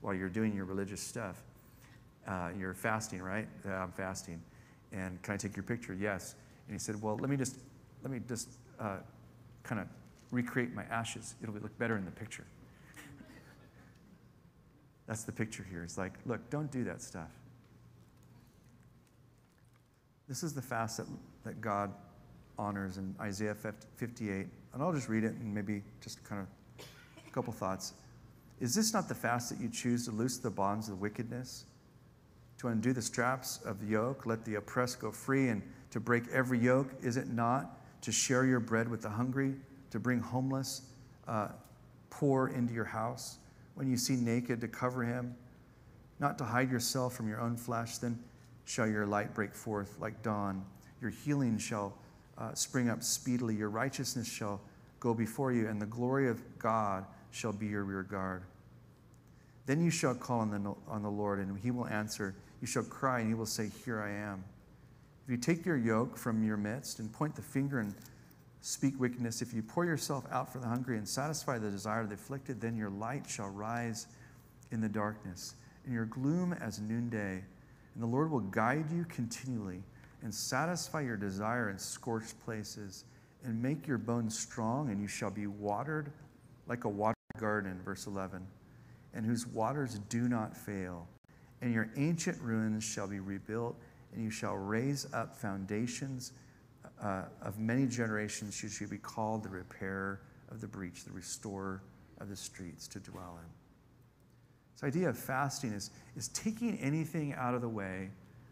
while 0.00 0.14
you're 0.14 0.28
doing 0.28 0.54
your 0.54 0.64
religious 0.64 1.00
stuff. 1.00 1.42
Uh, 2.26 2.50
you're 2.58 2.74
fasting, 2.74 3.22
right? 3.22 3.46
Yeah, 3.64 3.82
I'm 3.82 3.92
fasting. 3.92 4.42
And 4.92 5.22
can 5.22 5.34
I 5.34 5.36
take 5.36 5.54
your 5.54 5.62
picture? 5.62 5.94
Yes. 5.94 6.34
And 6.66 6.74
he 6.74 6.78
said, 6.78 7.00
well, 7.00 7.16
let 7.18 7.30
me 7.30 7.36
just, 7.36 7.56
let 8.02 8.10
me 8.10 8.20
just 8.26 8.48
uh, 8.80 8.96
kind 9.62 9.80
of 9.80 9.86
recreate 10.30 10.74
my 10.74 10.84
ashes. 10.84 11.34
It'll 11.42 11.54
look 11.54 11.76
better 11.78 11.96
in 11.96 12.04
the 12.04 12.10
picture. 12.10 12.44
That's 15.06 15.24
the 15.24 15.32
picture 15.32 15.66
here. 15.68 15.82
It's 15.82 15.98
like, 15.98 16.12
look, 16.24 16.48
don't 16.50 16.70
do 16.70 16.84
that 16.84 17.02
stuff. 17.02 17.30
This 20.28 20.42
is 20.42 20.52
the 20.52 20.62
fast 20.62 20.96
that, 20.96 21.06
that 21.44 21.60
God 21.60 21.92
honors 22.58 22.98
in 22.98 23.14
Isaiah 23.20 23.54
58. 23.54 24.46
And 24.72 24.82
I'll 24.82 24.92
just 24.92 25.08
read 25.08 25.24
it 25.24 25.34
and 25.34 25.54
maybe 25.54 25.82
just 26.00 26.22
kind 26.24 26.42
of 26.42 26.86
a 27.26 27.30
couple 27.30 27.52
thoughts. 27.52 27.94
Is 28.60 28.74
this 28.74 28.92
not 28.92 29.08
the 29.08 29.14
fast 29.14 29.50
that 29.50 29.60
you 29.60 29.68
choose 29.68 30.06
to 30.06 30.10
loose 30.10 30.38
the 30.38 30.50
bonds 30.50 30.88
of 30.88 31.00
wickedness? 31.00 31.66
To 32.58 32.68
undo 32.68 32.92
the 32.92 33.02
straps 33.02 33.60
of 33.64 33.80
the 33.80 33.86
yoke, 33.86 34.24
let 34.24 34.44
the 34.44 34.54
oppressed 34.54 34.98
go 34.98 35.10
free, 35.10 35.48
and 35.48 35.62
to 35.90 36.00
break 36.00 36.24
every 36.32 36.58
yoke? 36.58 36.88
Is 37.02 37.16
it 37.16 37.28
not 37.28 37.78
to 38.02 38.10
share 38.10 38.46
your 38.46 38.60
bread 38.60 38.88
with 38.88 39.02
the 39.02 39.10
hungry? 39.10 39.54
To 39.96 40.00
bring 40.00 40.20
homeless, 40.20 40.82
uh, 41.26 41.48
poor 42.10 42.48
into 42.48 42.74
your 42.74 42.84
house, 42.84 43.38
when 43.76 43.90
you 43.90 43.96
see 43.96 44.14
naked, 44.14 44.60
to 44.60 44.68
cover 44.68 45.02
him, 45.02 45.34
not 46.20 46.36
to 46.36 46.44
hide 46.44 46.70
yourself 46.70 47.14
from 47.14 47.26
your 47.26 47.40
own 47.40 47.56
flesh, 47.56 47.96
then 47.96 48.18
shall 48.66 48.86
your 48.86 49.06
light 49.06 49.32
break 49.32 49.54
forth 49.54 49.96
like 49.98 50.22
dawn. 50.22 50.62
Your 51.00 51.10
healing 51.10 51.56
shall 51.56 51.94
uh, 52.36 52.52
spring 52.52 52.90
up 52.90 53.02
speedily. 53.02 53.54
Your 53.54 53.70
righteousness 53.70 54.30
shall 54.30 54.60
go 55.00 55.14
before 55.14 55.50
you, 55.50 55.66
and 55.66 55.80
the 55.80 55.86
glory 55.86 56.28
of 56.28 56.42
God 56.58 57.06
shall 57.30 57.52
be 57.52 57.66
your 57.66 57.84
rear 57.84 58.02
guard. 58.02 58.42
Then 59.64 59.82
you 59.82 59.90
shall 59.90 60.14
call 60.14 60.40
on 60.40 60.50
the, 60.50 60.74
on 60.88 61.02
the 61.02 61.10
Lord, 61.10 61.38
and 61.38 61.58
he 61.58 61.70
will 61.70 61.86
answer. 61.86 62.34
You 62.60 62.66
shall 62.66 62.84
cry, 62.84 63.20
and 63.20 63.28
he 63.28 63.34
will 63.34 63.46
say, 63.46 63.70
Here 63.86 64.02
I 64.02 64.10
am. 64.10 64.44
If 65.24 65.30
you 65.30 65.38
take 65.38 65.64
your 65.64 65.78
yoke 65.78 66.18
from 66.18 66.44
your 66.44 66.58
midst 66.58 66.98
and 66.98 67.10
point 67.10 67.34
the 67.34 67.40
finger 67.40 67.78
and 67.80 67.94
speak 68.66 68.98
wickedness. 68.98 69.42
If 69.42 69.54
you 69.54 69.62
pour 69.62 69.84
yourself 69.84 70.24
out 70.32 70.52
for 70.52 70.58
the 70.58 70.66
hungry 70.66 70.98
and 70.98 71.08
satisfy 71.08 71.56
the 71.56 71.70
desire 71.70 72.00
of 72.00 72.08
the 72.08 72.16
afflicted, 72.16 72.60
then 72.60 72.76
your 72.76 72.90
light 72.90 73.24
shall 73.28 73.48
rise 73.48 74.08
in 74.72 74.80
the 74.80 74.88
darkness, 74.88 75.54
and 75.84 75.94
your 75.94 76.06
gloom 76.06 76.52
as 76.52 76.80
noonday. 76.80 77.44
And 77.94 78.02
the 78.02 78.08
Lord 78.08 78.28
will 78.28 78.40
guide 78.40 78.90
you 78.90 79.04
continually 79.04 79.84
and 80.22 80.34
satisfy 80.34 81.02
your 81.02 81.16
desire 81.16 81.70
in 81.70 81.78
scorched 81.78 82.40
places 82.40 83.04
and 83.44 83.62
make 83.62 83.86
your 83.86 83.98
bones 83.98 84.36
strong, 84.36 84.90
and 84.90 85.00
you 85.00 85.06
shall 85.06 85.30
be 85.30 85.46
watered 85.46 86.10
like 86.66 86.82
a 86.82 86.88
watered 86.88 87.14
garden, 87.38 87.80
verse 87.84 88.08
11, 88.08 88.44
and 89.14 89.24
whose 89.24 89.46
waters 89.46 90.00
do 90.08 90.28
not 90.28 90.56
fail. 90.56 91.06
And 91.62 91.72
your 91.72 91.88
ancient 91.96 92.42
ruins 92.42 92.82
shall 92.82 93.06
be 93.06 93.20
rebuilt, 93.20 93.76
and 94.12 94.24
you 94.24 94.30
shall 94.30 94.56
raise 94.56 95.06
up 95.12 95.36
foundations 95.36 96.32
uh, 97.02 97.22
of 97.42 97.58
many 97.58 97.86
generations 97.86 98.54
should 98.54 98.70
she 98.70 98.86
be 98.86 98.98
called 98.98 99.42
the 99.42 99.48
repairer 99.48 100.20
of 100.50 100.60
the 100.60 100.66
breach, 100.66 101.04
the 101.04 101.12
restorer 101.12 101.82
of 102.20 102.28
the 102.28 102.36
streets 102.36 102.86
to 102.88 103.00
dwell 103.00 103.38
in. 103.42 103.50
This 104.74 104.84
idea 104.84 105.08
of 105.08 105.18
fasting 105.18 105.72
is, 105.72 105.90
is 106.16 106.28
taking 106.28 106.78
anything 106.78 107.34
out 107.34 107.54
of 107.54 107.60
the 107.60 107.68
way 107.68 108.10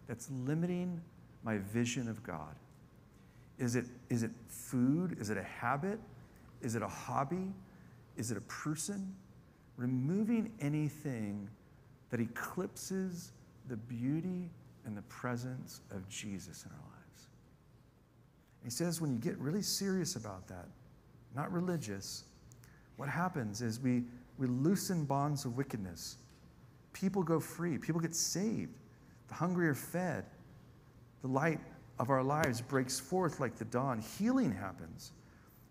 that's 0.08 0.30
limiting 0.30 1.00
my 1.42 1.58
vision 1.58 2.08
of 2.08 2.22
God. 2.22 2.54
Is 3.58 3.76
it, 3.76 3.84
is 4.10 4.22
it 4.22 4.30
food? 4.48 5.16
Is 5.20 5.30
it 5.30 5.36
a 5.36 5.42
habit? 5.42 5.98
Is 6.62 6.74
it 6.74 6.82
a 6.82 6.88
hobby? 6.88 7.52
Is 8.16 8.30
it 8.30 8.36
a 8.36 8.42
person? 8.42 9.14
Removing 9.76 10.52
anything 10.60 11.48
that 12.10 12.20
eclipses 12.20 13.32
the 13.68 13.76
beauty 13.76 14.48
and 14.86 14.96
the 14.96 15.02
presence 15.02 15.80
of 15.90 16.08
Jesus 16.08 16.64
in 16.64 16.70
our 16.70 16.78
lives. 16.78 16.93
He 18.64 18.70
says 18.70 19.00
when 19.00 19.12
you 19.12 19.18
get 19.18 19.38
really 19.38 19.62
serious 19.62 20.16
about 20.16 20.48
that, 20.48 20.66
not 21.36 21.52
religious, 21.52 22.24
what 22.96 23.08
happens 23.08 23.60
is 23.60 23.78
we, 23.78 24.04
we 24.38 24.46
loosen 24.46 25.04
bonds 25.04 25.44
of 25.44 25.56
wickedness. 25.56 26.16
People 26.92 27.22
go 27.22 27.38
free, 27.38 27.76
people 27.76 28.00
get 28.00 28.14
saved, 28.14 28.72
the 29.28 29.34
hungry 29.34 29.68
are 29.68 29.74
fed, 29.74 30.24
the 31.22 31.28
light 31.28 31.60
of 31.98 32.08
our 32.08 32.22
lives 32.22 32.60
breaks 32.60 32.98
forth 32.98 33.38
like 33.38 33.56
the 33.56 33.64
dawn, 33.66 34.02
healing 34.18 34.52
happens, 34.52 35.12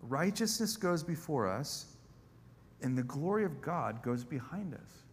righteousness 0.02 0.78
goes 0.78 1.04
before 1.04 1.48
us, 1.48 1.86
and 2.82 2.98
the 2.98 3.04
glory 3.04 3.46
of 3.46 3.62
God 3.62 4.04
goes 4.04 4.24
behind 4.24 4.74
us. 4.74 5.04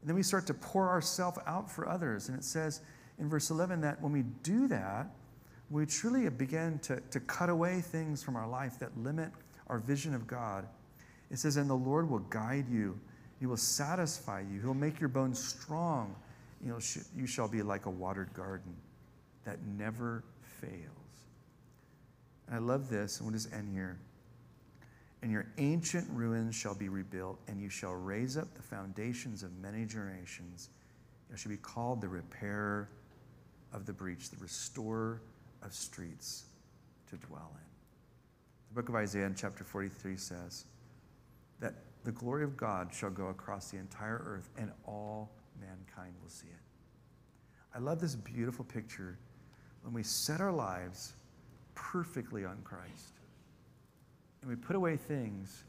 And 0.00 0.08
then 0.08 0.16
we 0.16 0.22
start 0.22 0.46
to 0.48 0.54
pour 0.54 0.88
ourselves 0.88 1.38
out 1.46 1.70
for 1.70 1.88
others. 1.88 2.28
And 2.28 2.38
it 2.38 2.44
says 2.44 2.80
in 3.18 3.28
verse 3.28 3.50
11 3.50 3.80
that 3.82 4.00
when 4.00 4.12
we 4.12 4.22
do 4.42 4.68
that, 4.68 5.08
we 5.70 5.84
truly 5.86 6.28
begin 6.30 6.78
to, 6.80 7.00
to 7.10 7.20
cut 7.20 7.50
away 7.50 7.80
things 7.80 8.22
from 8.22 8.36
our 8.36 8.48
life 8.48 8.78
that 8.78 8.96
limit 8.98 9.30
our 9.68 9.78
vision 9.78 10.14
of 10.14 10.26
God. 10.26 10.66
It 11.30 11.38
says, 11.38 11.56
And 11.56 11.68
the 11.68 11.74
Lord 11.74 12.08
will 12.08 12.20
guide 12.20 12.68
you, 12.70 12.98
He 13.38 13.46
will 13.46 13.56
satisfy 13.56 14.40
you, 14.40 14.60
He'll 14.60 14.74
make 14.74 14.98
your 14.98 15.08
bones 15.08 15.38
strong. 15.38 16.14
You, 16.64 16.70
know, 16.72 16.78
you 17.16 17.26
shall 17.26 17.48
be 17.48 17.62
like 17.62 17.86
a 17.86 17.90
watered 17.90 18.32
garden 18.34 18.74
that 19.44 19.58
never 19.76 20.24
fails. 20.60 20.72
And 22.46 22.56
I 22.56 22.58
love 22.58 22.88
this, 22.88 23.18
and 23.18 23.26
we'll 23.26 23.38
just 23.38 23.52
end 23.52 23.68
here. 23.72 23.98
And 25.22 25.30
your 25.30 25.46
ancient 25.58 26.08
ruins 26.10 26.54
shall 26.54 26.74
be 26.74 26.88
rebuilt, 26.88 27.38
and 27.46 27.60
you 27.60 27.68
shall 27.68 27.94
raise 27.94 28.36
up 28.36 28.52
the 28.54 28.62
foundations 28.62 29.42
of 29.42 29.56
many 29.58 29.84
generations. 29.84 30.70
You 31.30 31.36
shall 31.36 31.50
be 31.50 31.58
called 31.58 32.00
the 32.00 32.08
repairer 32.08 32.88
of 33.72 33.84
the 33.84 33.92
breach, 33.92 34.30
the 34.30 34.36
restorer 34.38 35.20
of 35.62 35.72
streets 35.72 36.44
to 37.10 37.16
dwell 37.16 37.50
in. 37.54 37.66
The 38.70 38.74
book 38.74 38.88
of 38.88 38.94
Isaiah 38.94 39.26
in 39.26 39.34
chapter 39.34 39.64
43 39.64 40.16
says 40.16 40.64
that 41.60 41.74
the 42.04 42.12
glory 42.12 42.44
of 42.44 42.56
God 42.56 42.92
shall 42.92 43.10
go 43.10 43.28
across 43.28 43.70
the 43.70 43.78
entire 43.78 44.22
earth, 44.24 44.48
and 44.56 44.70
all 44.86 45.30
mankind 45.60 46.14
will 46.22 46.30
see 46.30 46.46
it. 46.46 46.62
I 47.74 47.78
love 47.78 48.00
this 48.00 48.14
beautiful 48.14 48.64
picture 48.64 49.18
when 49.82 49.92
we 49.94 50.02
set 50.02 50.40
our 50.40 50.52
lives 50.52 51.14
perfectly 51.74 52.44
on 52.44 52.58
Christ 52.64 53.14
and 54.40 54.50
we 54.50 54.56
put 54.56 54.76
away 54.76 54.96
things, 54.96 55.64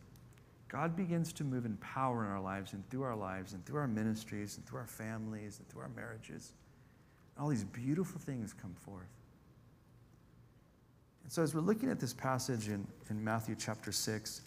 God 0.67 0.95
begins 0.95 1.33
to 1.33 1.43
move 1.43 1.65
in 1.65 1.77
power 1.77 2.23
in 2.23 2.31
our 2.31 2.41
lives 2.41 2.73
and 2.73 2.87
through 2.89 3.03
our 3.03 3.15
lives 3.15 3.53
and 3.53 3.65
through 3.65 3.79
our 3.79 3.87
ministries 3.87 4.57
and 4.57 4.65
through 4.65 4.79
our 4.79 4.87
families 4.87 5.59
and 5.59 5.67
through 5.67 5.81
our 5.81 5.89
marriages. 5.89 6.53
All 7.39 7.47
these 7.47 7.63
beautiful 7.63 8.19
things 8.19 8.53
come 8.53 8.73
forth. 8.73 9.09
And 11.29 11.33
so, 11.35 11.43
as 11.43 11.53
we're 11.53 11.61
looking 11.61 11.91
at 11.91 11.99
this 11.99 12.11
passage 12.11 12.69
in, 12.69 12.87
in 13.11 13.23
Matthew 13.23 13.55
chapter 13.55 13.91
6, 13.91 14.41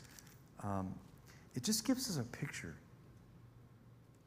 um, 0.65 0.93
it 1.55 1.63
just 1.63 1.87
gives 1.87 2.11
us 2.11 2.19
a 2.19 2.25
picture 2.37 2.75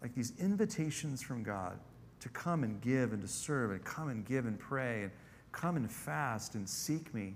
like 0.01 0.15
these 0.15 0.31
invitations 0.39 1.21
from 1.21 1.43
God 1.43 1.77
to 2.21 2.29
come 2.29 2.63
and 2.63 2.79
give 2.79 3.11
and 3.11 3.21
to 3.21 3.27
serve 3.27 3.71
and 3.71 3.83
come 3.83 4.07
and 4.07 4.25
give 4.25 4.45
and 4.45 4.57
pray 4.57 5.03
and 5.03 5.11
come 5.51 5.75
and 5.75 5.91
fast 5.91 6.55
and 6.55 6.69
seek 6.69 7.13
me 7.13 7.33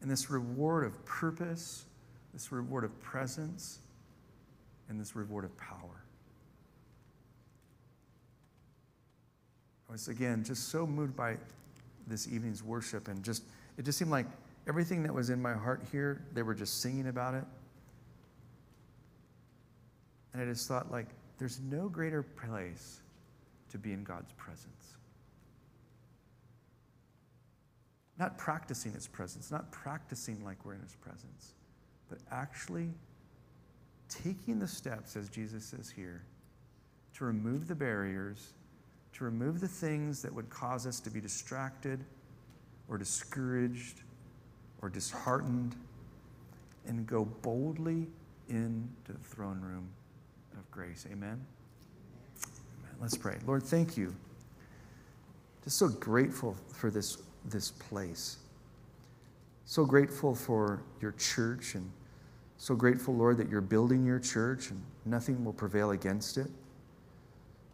and 0.00 0.10
this 0.10 0.30
reward 0.30 0.84
of 0.84 1.04
purpose, 1.04 1.84
this 2.32 2.50
reward 2.50 2.82
of 2.82 3.00
presence, 3.00 3.78
and 4.88 4.98
this 4.98 5.14
reward 5.14 5.44
of 5.44 5.56
power. 5.58 6.02
I 9.88 9.92
was 9.92 10.08
again 10.08 10.42
just 10.42 10.70
so 10.70 10.88
moved 10.88 11.14
by 11.14 11.36
this 12.08 12.26
evening's 12.26 12.64
worship 12.64 13.06
and 13.06 13.22
just 13.22 13.44
it 13.76 13.84
just 13.84 13.98
seemed 13.98 14.10
like 14.10 14.26
everything 14.68 15.02
that 15.02 15.14
was 15.14 15.30
in 15.30 15.40
my 15.40 15.54
heart 15.54 15.82
here, 15.92 16.22
they 16.32 16.42
were 16.42 16.54
just 16.54 16.80
singing 16.80 17.08
about 17.08 17.34
it. 17.34 17.44
And 20.32 20.42
I 20.42 20.46
just 20.46 20.68
thought 20.68 20.90
like 20.90 21.06
there's 21.38 21.60
no 21.60 21.88
greater 21.88 22.22
place 22.22 23.00
to 23.70 23.78
be 23.78 23.92
in 23.92 24.04
God's 24.04 24.32
presence. 24.32 24.96
Not 28.18 28.38
practicing 28.38 28.92
His 28.92 29.06
presence, 29.06 29.50
not 29.50 29.70
practicing 29.70 30.42
like 30.44 30.64
we're 30.64 30.74
in 30.74 30.80
His 30.80 30.94
presence, 30.96 31.54
but 32.08 32.18
actually 32.30 32.88
taking 34.08 34.58
the 34.58 34.68
steps, 34.68 35.16
as 35.16 35.28
Jesus 35.28 35.64
says 35.64 35.90
here, 35.90 36.22
to 37.14 37.24
remove 37.24 37.68
the 37.68 37.74
barriers, 37.74 38.54
to 39.14 39.24
remove 39.24 39.60
the 39.60 39.68
things 39.68 40.22
that 40.22 40.32
would 40.32 40.48
cause 40.48 40.86
us 40.86 41.00
to 41.00 41.10
be 41.10 41.20
distracted 41.20 42.04
or 42.88 42.98
discouraged 42.98 44.02
or 44.82 44.88
disheartened, 44.88 45.74
and 46.86 47.06
go 47.06 47.24
boldly 47.24 48.06
into 48.48 49.12
the 49.12 49.18
throne 49.18 49.60
room 49.60 49.88
of 50.52 50.70
grace. 50.70 51.06
Amen? 51.10 51.28
Amen. 51.30 52.94
Let's 53.00 53.16
pray. 53.16 53.38
Lord, 53.46 53.62
thank 53.62 53.96
you. 53.96 54.14
Just 55.64 55.78
so 55.78 55.88
grateful 55.88 56.56
for 56.72 56.90
this 56.90 57.18
this 57.46 57.70
place. 57.70 58.38
So 59.64 59.84
grateful 59.84 60.34
for 60.34 60.82
your 61.00 61.12
church 61.12 61.74
and 61.74 61.90
so 62.58 62.74
grateful, 62.74 63.14
Lord, 63.14 63.36
that 63.38 63.48
you're 63.48 63.60
building 63.60 64.04
your 64.04 64.18
church 64.18 64.70
and 64.70 64.80
nothing 65.04 65.44
will 65.44 65.52
prevail 65.52 65.90
against 65.90 66.38
it. 66.38 66.46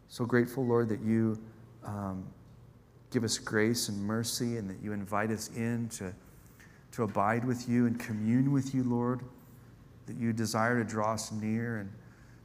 So 0.09 0.25
grateful, 0.25 0.65
Lord, 0.65 0.89
that 0.89 1.01
you 1.01 1.39
um, 1.85 2.25
give 3.13 3.23
us 3.23 3.37
grace 3.37 3.89
and 3.89 4.01
mercy 4.01 4.57
and 4.57 4.69
that 4.69 4.77
you 4.83 4.91
invite 4.91 5.29
us 5.29 5.49
in 5.55 5.87
to, 5.89 6.13
to 6.91 7.03
abide 7.03 7.45
with 7.45 7.69
you 7.69 7.85
and 7.85 7.99
commune 7.99 8.51
with 8.51 8.73
you, 8.73 8.83
Lord, 8.83 9.21
that 10.07 10.17
you 10.17 10.33
desire 10.33 10.83
to 10.83 10.89
draw 10.89 11.13
us 11.13 11.31
near. 11.31 11.77
And 11.77 11.91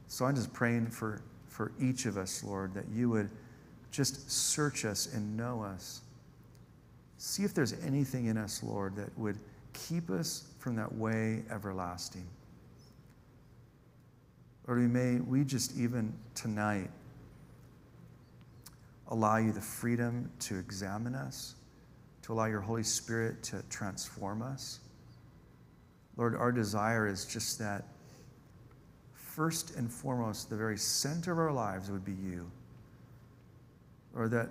so 0.07 0.25
I'm 0.25 0.35
just 0.35 0.53
praying 0.53 0.87
for, 0.87 1.21
for 1.47 1.71
each 1.79 2.05
of 2.05 2.17
us, 2.17 2.43
Lord, 2.43 2.73
that 2.73 2.85
you 2.93 3.09
would 3.09 3.29
just 3.91 4.31
search 4.31 4.85
us 4.85 5.13
and 5.13 5.35
know 5.35 5.63
us 5.63 6.01
See 7.19 7.43
if 7.43 7.53
there's 7.53 7.73
anything 7.85 8.27
in 8.27 8.37
us, 8.37 8.63
Lord, 8.63 8.95
that 8.95 9.15
would 9.19 9.37
keep 9.73 10.09
us 10.09 10.45
from 10.57 10.77
that 10.77 10.95
way 10.95 11.43
everlasting. 11.51 12.25
Lord, 14.65 14.79
we 14.79 14.87
may, 14.87 15.19
we 15.19 15.43
just 15.43 15.77
even 15.77 16.13
tonight 16.33 16.89
allow 19.09 19.37
you 19.37 19.51
the 19.51 19.61
freedom 19.61 20.31
to 20.39 20.57
examine 20.57 21.15
us, 21.15 21.55
to 22.23 22.33
allow 22.33 22.45
your 22.45 22.61
Holy 22.61 22.83
Spirit 22.83 23.43
to 23.43 23.63
transform 23.69 24.41
us. 24.41 24.79
Lord, 26.17 26.35
our 26.35 26.51
desire 26.51 27.07
is 27.07 27.25
just 27.25 27.59
that 27.59 27.85
first 29.13 29.75
and 29.75 29.91
foremost, 29.91 30.49
the 30.49 30.55
very 30.55 30.77
center 30.77 31.31
of 31.31 31.39
our 31.39 31.51
lives 31.51 31.89
would 31.89 32.05
be 32.05 32.13
you. 32.13 32.49
Or 34.15 34.27
that 34.29 34.49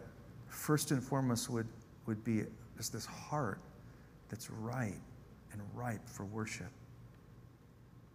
first 0.48 0.90
and 0.90 1.02
foremost 1.02 1.50
would 1.50 1.66
would 2.09 2.24
be 2.24 2.42
just 2.78 2.92
this 2.92 3.04
heart 3.04 3.61
that's 4.30 4.50
right 4.50 4.98
and 5.52 5.61
ripe 5.74 6.09
for 6.09 6.24
worship. 6.24 6.70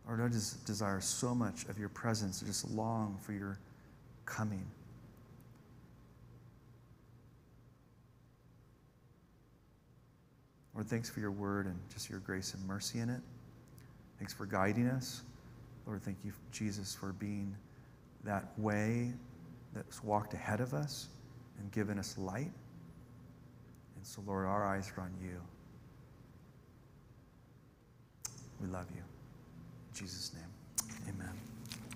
Lord, 0.05 0.19
I 0.19 0.27
just 0.27 0.65
desire 0.65 0.99
so 0.99 1.33
much 1.33 1.65
of 1.69 1.77
your 1.77 1.89
presence, 1.89 2.41
I 2.43 2.47
just 2.47 2.69
long 2.71 3.17
for 3.21 3.31
your 3.31 3.59
coming. 4.25 4.65
Lord, 10.73 10.87
thanks 10.87 11.09
for 11.09 11.19
your 11.19 11.31
word 11.31 11.65
and 11.65 11.77
just 11.91 12.09
your 12.09 12.19
grace 12.19 12.53
and 12.53 12.65
mercy 12.67 12.99
in 12.99 13.09
it. 13.09 13.21
Thanks 14.17 14.33
for 14.33 14.45
guiding 14.45 14.87
us. 14.87 15.21
Lord, 15.85 16.01
thank 16.01 16.17
you, 16.23 16.31
Jesus, 16.51 16.95
for 16.95 17.13
being 17.13 17.55
that 18.23 18.57
way 18.57 19.13
that's 19.73 20.03
walked 20.03 20.33
ahead 20.33 20.61
of 20.61 20.73
us 20.73 21.07
and 21.59 21.71
given 21.71 21.99
us 21.99 22.17
light. 22.17 22.51
And 23.95 24.05
so, 24.05 24.21
Lord, 24.25 24.45
our 24.45 24.65
eyes 24.65 24.91
are 24.97 25.01
on 25.01 25.11
you. 25.21 25.39
We 28.61 28.67
love 28.67 28.87
you. 28.95 29.01
In 29.01 29.99
Jesus' 29.99 30.31
name, 30.33 30.89
amen. 31.09 31.52